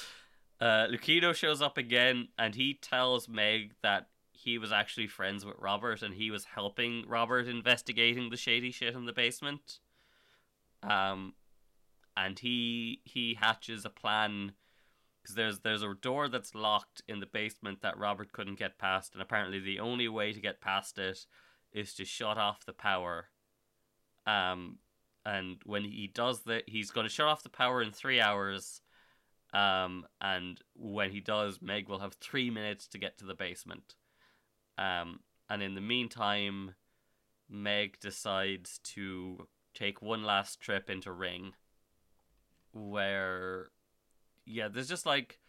Uh, 0.62 0.88
Lucino 0.88 1.34
shows 1.34 1.62
up 1.62 1.78
again, 1.78 2.28
and 2.38 2.56
he 2.56 2.74
tells 2.74 3.30
Meg 3.30 3.74
that 3.82 4.08
he 4.32 4.58
was 4.58 4.72
actually 4.72 5.08
friends 5.08 5.46
with 5.46 5.56
Robert, 5.60 6.02
and 6.02 6.14
he 6.14 6.32
was 6.32 6.46
helping 6.46 7.06
Robert 7.08 7.48
investigating 7.48 8.30
the 8.30 8.38
shady 8.38 8.72
shit 8.72 8.96
in 8.96 9.06
the 9.06 9.14
basement. 9.14 9.80
Um, 10.84 11.34
and 12.16 12.40
he 12.40 13.02
he 13.06 13.38
hatches 13.40 13.86
a 13.86 13.90
plan 13.90 14.54
because 15.22 15.36
there's 15.36 15.60
there's 15.60 15.84
a 15.84 15.94
door 16.02 16.28
that's 16.28 16.56
locked 16.56 17.02
in 17.08 17.20
the 17.20 17.26
basement 17.26 17.82
that 17.82 17.98
Robert 17.98 18.32
couldn't 18.32 18.60
get 18.60 18.78
past, 18.78 19.14
and 19.14 19.22
apparently 19.22 19.60
the 19.60 19.80
only 19.80 20.08
way 20.08 20.34
to 20.34 20.42
get 20.42 20.62
past 20.62 20.98
it 20.98 21.26
is 21.72 21.94
to 21.96 22.06
shut 22.06 22.38
off 22.38 22.66
the 22.66 22.74
power. 22.74 23.28
Um, 24.26 24.78
and 25.26 25.58
when 25.66 25.84
he 25.84 26.08
does 26.08 26.42
that, 26.44 26.64
he's 26.68 26.92
going 26.92 27.06
to 27.06 27.14
shut 27.14 27.28
off 27.28 27.44
the 27.44 27.50
power 27.50 27.82
in 27.82 27.92
three 27.92 28.20
hours. 28.20 28.82
Um, 29.54 30.06
and 30.22 30.60
when 30.76 31.12
he 31.12 31.20
does, 31.20 31.62
Meg 31.62 31.90
will 31.90 32.00
have 32.00 32.14
three 32.14 32.50
minutes 32.50 32.88
to 32.90 32.98
get 32.98 33.18
to 33.18 33.26
the 33.26 33.34
basement. 33.34 33.96
Um, 34.78 35.20
and 35.50 35.62
in 35.62 35.76
the 35.76 35.82
meantime, 35.82 36.76
Meg 37.50 38.00
decides 38.00 38.80
to 38.84 39.48
take 39.74 40.02
one 40.02 40.24
last 40.24 40.60
trip 40.60 40.90
into 40.90 41.12
Ring, 41.12 41.54
where, 42.74 43.70
yeah, 44.46 44.68
there's 44.68 44.90
just 44.90 45.06
like 45.06 45.40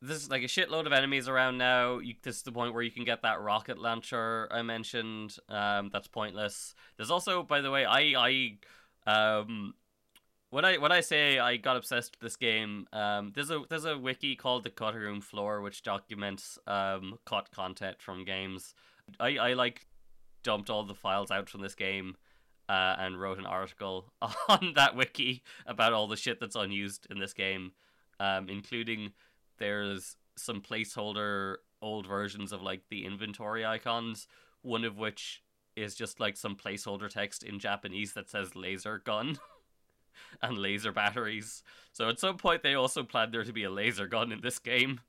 there's 0.00 0.30
like 0.30 0.42
a 0.42 0.46
shitload 0.46 0.86
of 0.86 0.92
enemies 0.92 1.28
around 1.28 1.58
now. 1.58 1.98
You, 1.98 2.14
this 2.22 2.36
is 2.36 2.42
the 2.42 2.52
point 2.52 2.72
where 2.72 2.82
you 2.82 2.90
can 2.90 3.04
get 3.04 3.22
that 3.22 3.40
rocket 3.40 3.78
launcher 3.78 4.48
I 4.50 4.62
mentioned. 4.62 5.36
Um, 5.48 5.90
that's 5.92 6.06
pointless. 6.06 6.74
There's 6.96 7.10
also, 7.10 7.42
by 7.42 7.60
the 7.60 7.70
way, 7.70 7.84
I 7.84 8.14
I 9.06 9.40
um 9.40 9.74
when 10.50 10.64
I 10.64 10.78
when 10.78 10.92
I 10.92 11.00
say 11.00 11.38
I 11.38 11.56
got 11.56 11.76
obsessed 11.76 12.12
with 12.12 12.20
this 12.20 12.36
game, 12.36 12.86
um, 12.92 13.32
there's 13.34 13.50
a 13.50 13.62
there's 13.68 13.84
a 13.84 13.98
wiki 13.98 14.36
called 14.36 14.64
the 14.64 14.70
Cutting 14.70 15.00
Room 15.00 15.20
Floor 15.20 15.60
which 15.60 15.82
documents 15.82 16.58
um 16.66 17.18
cut 17.26 17.50
content 17.50 18.00
from 18.00 18.24
games. 18.24 18.74
I 19.18 19.36
I 19.36 19.52
like 19.54 19.86
dumped 20.44 20.70
all 20.70 20.84
the 20.84 20.94
files 20.94 21.30
out 21.30 21.48
from 21.48 21.60
this 21.60 21.74
game, 21.74 22.16
uh, 22.68 22.96
and 22.98 23.20
wrote 23.20 23.38
an 23.38 23.46
article 23.46 24.12
on 24.48 24.72
that 24.74 24.96
wiki 24.96 25.42
about 25.66 25.92
all 25.92 26.06
the 26.06 26.16
shit 26.16 26.40
that's 26.40 26.56
unused 26.56 27.06
in 27.10 27.18
this 27.18 27.32
game, 27.32 27.72
um, 28.20 28.48
including 28.48 29.12
there's 29.58 30.16
some 30.36 30.60
placeholder 30.60 31.56
old 31.80 32.06
versions 32.06 32.52
of 32.52 32.62
like 32.62 32.82
the 32.90 33.04
inventory 33.04 33.64
icons, 33.64 34.28
one 34.62 34.84
of 34.84 34.98
which 34.98 35.42
is 35.76 35.94
just 35.94 36.20
like 36.20 36.36
some 36.36 36.56
placeholder 36.56 37.08
text 37.08 37.42
in 37.42 37.58
Japanese 37.58 38.12
that 38.14 38.28
says 38.28 38.54
laser 38.54 38.98
gun. 38.98 39.38
and 40.42 40.58
laser 40.58 40.92
batteries. 40.92 41.62
So 41.92 42.08
at 42.08 42.18
some 42.18 42.36
point 42.36 42.62
they 42.62 42.74
also 42.74 43.02
planned 43.02 43.32
there 43.32 43.44
to 43.44 43.52
be 43.52 43.64
a 43.64 43.70
laser 43.70 44.06
gun 44.06 44.32
in 44.32 44.40
this 44.40 44.58
game. 44.58 45.00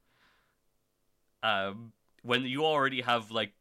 Um, 1.41 1.93
when 2.21 2.43
you 2.43 2.65
already 2.65 3.01
have 3.01 3.31
like 3.31 3.53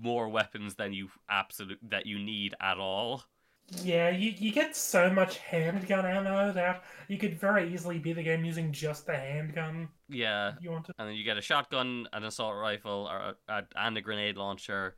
more 0.00 0.28
weapons 0.28 0.76
than 0.76 0.92
you 0.92 1.10
absolute 1.28 1.78
that 1.90 2.06
you 2.06 2.18
need 2.18 2.54
at 2.60 2.78
all. 2.78 3.24
Yeah, 3.82 4.10
you, 4.10 4.32
you 4.36 4.52
get 4.52 4.76
so 4.76 5.10
much 5.10 5.38
handgun 5.38 6.06
ammo 6.06 6.52
that 6.52 6.84
you 7.08 7.18
could 7.18 7.38
very 7.38 7.72
easily 7.72 7.98
beat 7.98 8.12
the 8.14 8.22
game 8.22 8.44
using 8.44 8.70
just 8.72 9.06
the 9.06 9.16
handgun. 9.16 9.88
Yeah, 10.08 10.52
You 10.60 10.70
want 10.70 10.86
to? 10.86 10.92
and 10.98 11.08
then 11.08 11.16
you 11.16 11.24
get 11.24 11.36
a 11.36 11.42
shotgun, 11.42 12.06
an 12.12 12.24
assault 12.24 12.54
rifle, 12.56 13.08
or 13.10 13.34
a, 13.48 13.52
a, 13.52 13.62
and 13.74 13.96
a 13.96 14.00
grenade 14.00 14.36
launcher, 14.36 14.94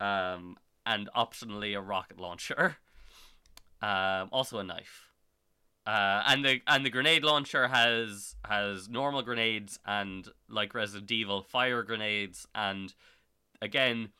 um, 0.00 0.56
and 0.86 1.08
optionally 1.16 1.76
a 1.76 1.80
rocket 1.80 2.18
launcher. 2.20 2.76
Um, 3.84 4.28
also 4.30 4.60
a 4.60 4.62
knife. 4.62 5.08
Uh, 5.84 6.22
and 6.28 6.44
the 6.44 6.60
and 6.68 6.86
the 6.86 6.90
grenade 6.90 7.24
launcher 7.24 7.66
has 7.66 8.36
has 8.48 8.88
normal 8.88 9.22
grenades 9.22 9.80
and 9.84 10.28
like 10.48 10.72
Resident 10.72 11.10
Evil 11.10 11.42
fire 11.42 11.82
grenades 11.82 12.46
and 12.54 12.94
again 13.60 14.10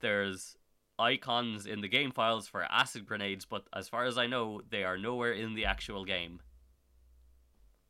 there's 0.00 0.56
icons 0.98 1.66
in 1.66 1.80
the 1.80 1.88
game 1.88 2.10
files 2.10 2.46
for 2.46 2.62
acid 2.62 3.06
grenades 3.06 3.44
but 3.44 3.64
as 3.74 3.88
far 3.88 4.04
as 4.04 4.18
I 4.18 4.26
know 4.26 4.60
they 4.70 4.84
are 4.84 4.98
nowhere 4.98 5.32
in 5.32 5.54
the 5.54 5.64
actual 5.64 6.04
game. 6.04 6.40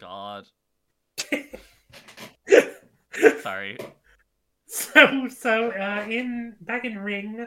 God, 0.01 0.47
sorry. 3.43 3.79
So 4.67 5.29
so 5.29 5.71
uh, 5.71 6.07
in 6.09 6.57
back 6.63 6.85
in 6.85 6.99
Ring 6.99 7.47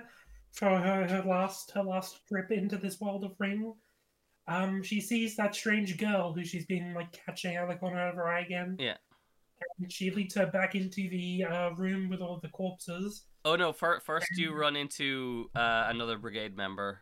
for 0.54 0.70
her, 0.70 1.08
her 1.08 1.24
last 1.26 1.72
her 1.72 1.84
last 1.84 2.26
trip 2.28 2.52
into 2.52 2.78
this 2.78 3.02
world 3.02 3.24
of 3.26 3.34
Ring, 3.40 3.74
um, 4.48 4.84
she 4.84 5.02
sees 5.02 5.36
that 5.36 5.56
strange 5.56 5.98
girl 5.98 6.34
who 6.34 6.46
she's 6.46 6.66
been 6.66 6.94
like 6.94 7.12
catching 7.26 7.56
out 7.56 7.64
of 7.64 7.70
the 7.72 7.76
corner 7.76 8.08
of 8.08 8.16
her 8.16 8.28
eye 8.28 8.42
again. 8.42 8.78
Yeah. 8.80 8.98
And 9.80 9.92
she 9.92 10.12
leads 10.12 10.36
her 10.36 10.46
back 10.46 10.76
into 10.76 11.10
the 11.10 11.44
uh, 11.44 11.70
room 11.72 12.10
with 12.10 12.22
all 12.22 12.40
the 12.42 12.50
corpses. 12.50 13.26
Oh 13.46 13.56
no! 13.56 13.72
Fir- 13.72 14.00
first, 14.02 14.28
you 14.38 14.54
run 14.54 14.76
into 14.76 15.50
uh, 15.56 15.86
another 15.88 16.18
brigade 16.18 16.58
member. 16.58 17.02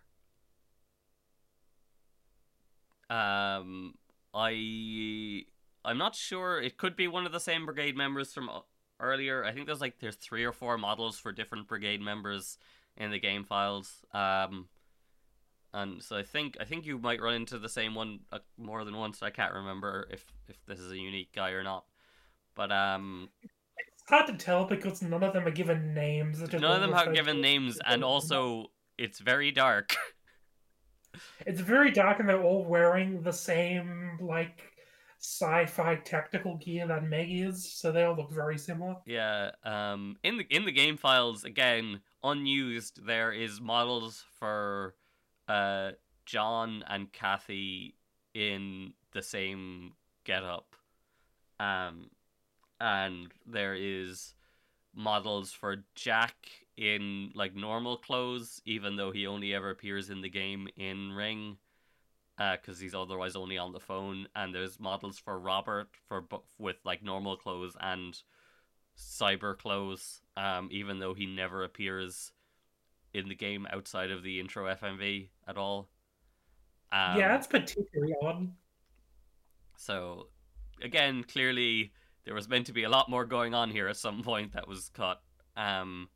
Um, 3.10 3.96
I 4.34 5.46
I'm 5.86 5.98
not 5.98 6.16
sure. 6.16 6.62
It 6.62 6.78
could 6.78 6.96
be 6.96 7.08
one 7.08 7.26
of 7.26 7.32
the 7.32 7.40
same 7.40 7.66
brigade 7.66 7.96
members 7.96 8.34
from 8.34 8.50
earlier. 9.00 9.44
I 9.44 9.52
think 9.54 9.68
there's 9.68 9.82
like 9.82 10.00
there's 10.00 10.16
three 10.16 10.44
or 10.44 10.52
four 10.52 10.78
models 10.78 11.20
for 11.20 11.32
different 11.32 11.68
brigade 11.68 12.02
members 12.02 12.58
in 12.98 13.12
the 13.12 13.20
game 13.20 13.44
files. 13.44 14.04
Um, 14.14 14.68
and 15.74 16.04
so 16.04 16.16
I 16.18 16.24
think 16.24 16.58
I 16.60 16.66
think 16.66 16.86
you 16.86 17.00
might 17.00 17.22
run 17.22 17.34
into 17.34 17.58
the 17.58 17.70
same 17.70 17.96
one 17.96 18.20
uh, 18.32 18.40
more 18.58 18.86
than 18.86 18.96
once. 18.96 19.24
I 19.24 19.32
can't 19.32 19.54
remember 19.54 20.08
if 20.12 20.26
if 20.48 20.58
this 20.68 20.80
is 20.80 20.92
a 20.92 20.98
unique 20.98 21.32
guy 21.34 21.52
or 21.52 21.64
not. 21.64 21.86
But 22.56 22.72
um, 22.72 23.30
It's 24.04 24.10
hard 24.10 24.28
to 24.28 24.34
tell 24.34 24.66
because 24.66 25.02
none 25.02 25.24
of 25.24 25.34
them 25.34 25.48
are 25.48 25.52
given 25.52 25.94
names. 25.94 26.40
None 26.40 26.64
of 26.66 26.82
them 26.82 26.92
have 26.92 27.14
given 27.14 27.40
names, 27.40 27.80
and 27.86 28.04
also 28.04 28.72
it's 28.98 29.20
very 29.20 29.52
dark. 29.52 29.96
It's 31.46 31.62
very 31.62 31.92
dark, 31.92 32.20
and 32.20 32.28
they're 32.28 32.42
all 32.42 32.66
wearing 32.66 33.22
the 33.22 33.32
same 33.32 34.18
like 34.20 34.64
sci-fi 35.20 35.96
tactical 35.98 36.58
gear 36.58 36.88
that 36.88 37.04
Meg 37.04 37.28
is, 37.32 37.72
so 37.72 37.92
they 37.92 38.04
all 38.04 38.16
look 38.16 38.32
very 38.32 38.58
similar. 38.58 38.96
Yeah, 39.06 39.52
um, 39.64 40.18
in 40.24 40.38
the 40.38 40.46
in 40.50 40.66
the 40.66 40.72
game 40.72 40.98
files 40.98 41.44
again, 41.44 42.02
unused. 42.24 43.06
There 43.06 43.32
is 43.32 43.62
models 43.62 44.26
for 44.40 44.96
uh 45.48 45.92
John 46.26 46.84
and 46.88 47.12
Kathy 47.14 47.96
in 48.34 48.94
the 49.12 49.22
same 49.22 49.94
getup, 50.24 50.76
um, 51.60 52.10
and 52.84 53.30
there 53.46 53.76
is 53.76 54.34
models 54.94 55.54
for 55.54 55.78
Jack 55.96 56.36
in 56.76 57.32
like 57.34 57.56
normal 57.56 57.96
clothes, 57.96 58.62
even 58.66 58.98
though 58.98 59.12
he 59.12 59.26
only 59.26 59.54
ever 59.54 59.70
appears 59.70 60.10
in 60.10 60.22
the 60.22 60.30
game 60.30 60.68
in 60.76 61.14
Ring, 61.14 61.58
because 62.38 62.80
he's 62.80 62.94
otherwise 62.94 63.38
only 63.38 63.58
on 63.58 63.72
the 63.72 63.80
phone. 63.80 64.28
And 64.36 64.54
there's 64.54 64.82
models 64.82 65.18
for 65.18 65.40
Robert 65.40 65.88
for 66.10 66.26
with 66.60 66.76
like 66.84 67.02
normal 67.02 67.38
clothes 67.38 67.78
and 67.80 68.22
cyber 68.98 69.58
clothes, 69.58 70.22
um, 70.36 70.68
even 70.70 71.00
though 71.00 71.14
he 71.14 71.26
never 71.26 71.64
appears 71.64 72.34
in 73.14 73.30
the 73.30 73.36
game 73.36 73.66
outside 73.72 74.12
of 74.12 74.24
the 74.24 74.42
intro 74.42 74.66
FMV 74.76 75.30
at 75.48 75.58
all. 75.58 75.88
Um, 76.92 77.18
yeah, 77.18 77.30
that's 77.30 77.48
particularly 77.48 78.14
odd. 78.22 78.52
so, 79.78 80.28
again, 80.82 81.24
clearly 81.24 81.94
there 82.26 82.34
was 82.34 82.48
meant 82.48 82.68
to 82.68 82.74
be 82.74 82.84
a 82.84 82.90
lot 82.90 83.10
more 83.10 83.26
going 83.26 83.54
on 83.54 83.70
here 83.70 83.88
at 83.88 83.98
some 83.98 84.24
point 84.24 84.54
that 84.54 84.68
was 84.68 84.90
cut. 84.94 85.22
Um, 85.56 86.10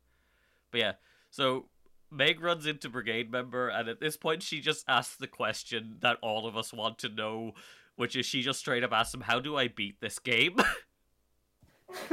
but 0.70 0.80
yeah, 0.80 0.92
so 1.30 1.66
Meg 2.10 2.40
runs 2.40 2.66
into 2.66 2.88
brigade 2.88 3.30
member, 3.30 3.68
and 3.68 3.88
at 3.88 4.00
this 4.00 4.16
point, 4.16 4.42
she 4.42 4.60
just 4.60 4.84
asks 4.88 5.16
the 5.16 5.26
question 5.26 5.96
that 6.00 6.18
all 6.22 6.46
of 6.46 6.56
us 6.56 6.72
want 6.72 6.98
to 6.98 7.08
know, 7.08 7.52
which 7.96 8.16
is 8.16 8.26
she 8.26 8.42
just 8.42 8.60
straight 8.60 8.84
up 8.84 8.92
asks 8.92 9.14
him, 9.14 9.22
"How 9.22 9.40
do 9.40 9.56
I 9.56 9.68
beat 9.68 10.00
this 10.00 10.18
game?" 10.18 10.56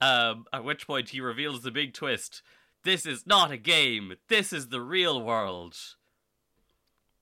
um, 0.00 0.44
at 0.52 0.64
which 0.64 0.86
point 0.86 1.10
he 1.10 1.20
reveals 1.20 1.62
the 1.62 1.70
big 1.70 1.94
twist: 1.94 2.42
"This 2.84 3.06
is 3.06 3.26
not 3.26 3.50
a 3.50 3.56
game. 3.56 4.16
This 4.28 4.52
is 4.52 4.68
the 4.68 4.82
real 4.82 5.22
world." 5.22 5.76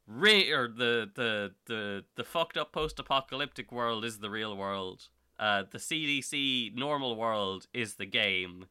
Re- 0.09 0.51
or 0.51 0.69
the 0.69 1.11
the 1.15 1.53
the 1.67 2.05
the 2.17 2.25
fucked 2.25 2.57
up 2.57 2.73
post-apocalyptic 2.73 3.71
world 3.71 4.07
is 4.07 4.19
the 4.19 4.31
real 4.31 4.57
world. 4.57 5.09
Uh, 5.39 5.65
the 5.71 5.79
CDC 5.79 6.75
normal 6.75 7.15
world 7.15 7.67
is 7.75 7.95
the 7.95 8.07
game. 8.07 8.67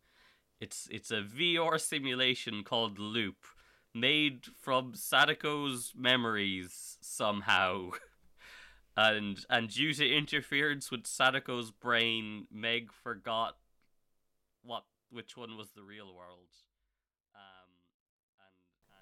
It's 0.59 0.88
it's 0.89 1.11
a 1.11 1.22
VR 1.22 1.80
simulation 1.80 2.64
called 2.64 2.97
Loop, 2.97 3.45
made 3.93 4.45
from 4.59 4.93
Sadako's 4.95 5.93
memories 5.95 6.97
somehow. 7.01 7.91
and 8.97 9.45
and 9.47 9.69
due 9.69 9.93
to 9.93 10.11
interference 10.11 10.89
with 10.89 11.03
Sadako's 11.03 11.69
brain, 11.69 12.47
Meg 12.51 12.91
forgot 12.91 13.57
what 14.64 14.85
which 15.11 15.38
one 15.38 15.55
was 15.55 15.69
the 15.76 15.84
real 15.84 16.11
world. 16.15 16.49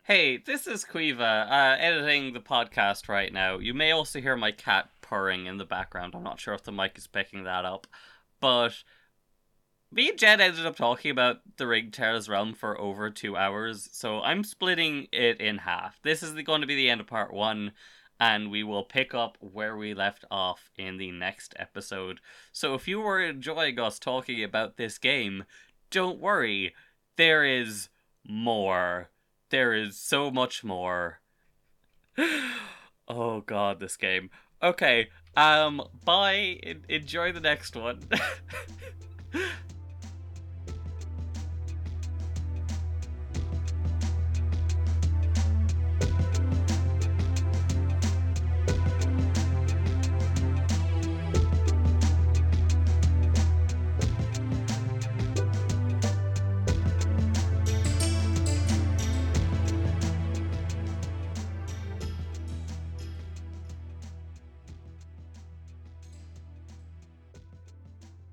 Hey, 0.07 0.37
this 0.37 0.67
is 0.67 0.85
Caoimhe, 0.85 1.19
uh, 1.19 1.77
editing 1.79 2.33
the 2.33 2.39
podcast 2.39 3.09
right 3.09 3.33
now. 3.33 3.57
You 3.57 3.73
may 3.73 3.89
also 3.89 4.21
hear 4.21 4.35
my 4.35 4.51
cat 4.51 4.91
purring 5.01 5.47
in 5.47 5.57
the 5.57 5.65
background. 5.65 6.13
I'm 6.13 6.21
not 6.21 6.39
sure 6.39 6.53
if 6.53 6.61
the 6.61 6.71
mic 6.71 6.95
is 6.95 7.07
picking 7.07 7.43
that 7.45 7.65
up, 7.65 7.87
but 8.39 8.83
me 9.91 10.09
and 10.09 10.19
Jed 10.19 10.39
ended 10.39 10.63
up 10.63 10.75
talking 10.75 11.09
about 11.09 11.37
the 11.57 11.65
Ring 11.65 11.89
Terror's 11.89 12.29
Realm 12.29 12.53
for 12.53 12.79
over 12.79 13.09
two 13.09 13.35
hours, 13.35 13.89
so 13.93 14.21
I'm 14.21 14.43
splitting 14.43 15.07
it 15.11 15.41
in 15.41 15.57
half. 15.57 15.99
This 16.03 16.21
is 16.21 16.39
going 16.43 16.61
to 16.61 16.67
be 16.67 16.75
the 16.75 16.91
end 16.91 17.01
of 17.01 17.07
part 17.07 17.33
one, 17.33 17.71
and 18.19 18.51
we 18.51 18.61
will 18.61 18.83
pick 18.83 19.15
up 19.15 19.39
where 19.39 19.75
we 19.75 19.95
left 19.95 20.23
off 20.29 20.69
in 20.77 20.97
the 20.97 21.11
next 21.13 21.55
episode. 21.57 22.21
So 22.51 22.75
if 22.75 22.87
you 22.87 23.01
were 23.01 23.21
enjoying 23.21 23.79
us 23.79 23.97
talking 23.97 24.43
about 24.43 24.77
this 24.77 24.99
game, 24.99 25.45
don't 25.89 26.19
worry, 26.19 26.75
there 27.17 27.43
is 27.43 27.89
more. 28.23 29.09
There 29.49 29.73
is 29.73 29.99
so 29.99 30.31
much 30.31 30.63
more. 30.63 31.21
oh 33.07 33.41
god, 33.41 33.79
this 33.79 33.97
game. 33.97 34.29
Okay, 34.61 35.09
um, 35.35 35.81
bye. 36.03 36.59
En- 36.63 36.85
enjoy 36.89 37.31
the 37.31 37.39
next 37.39 37.75
one. 37.75 38.01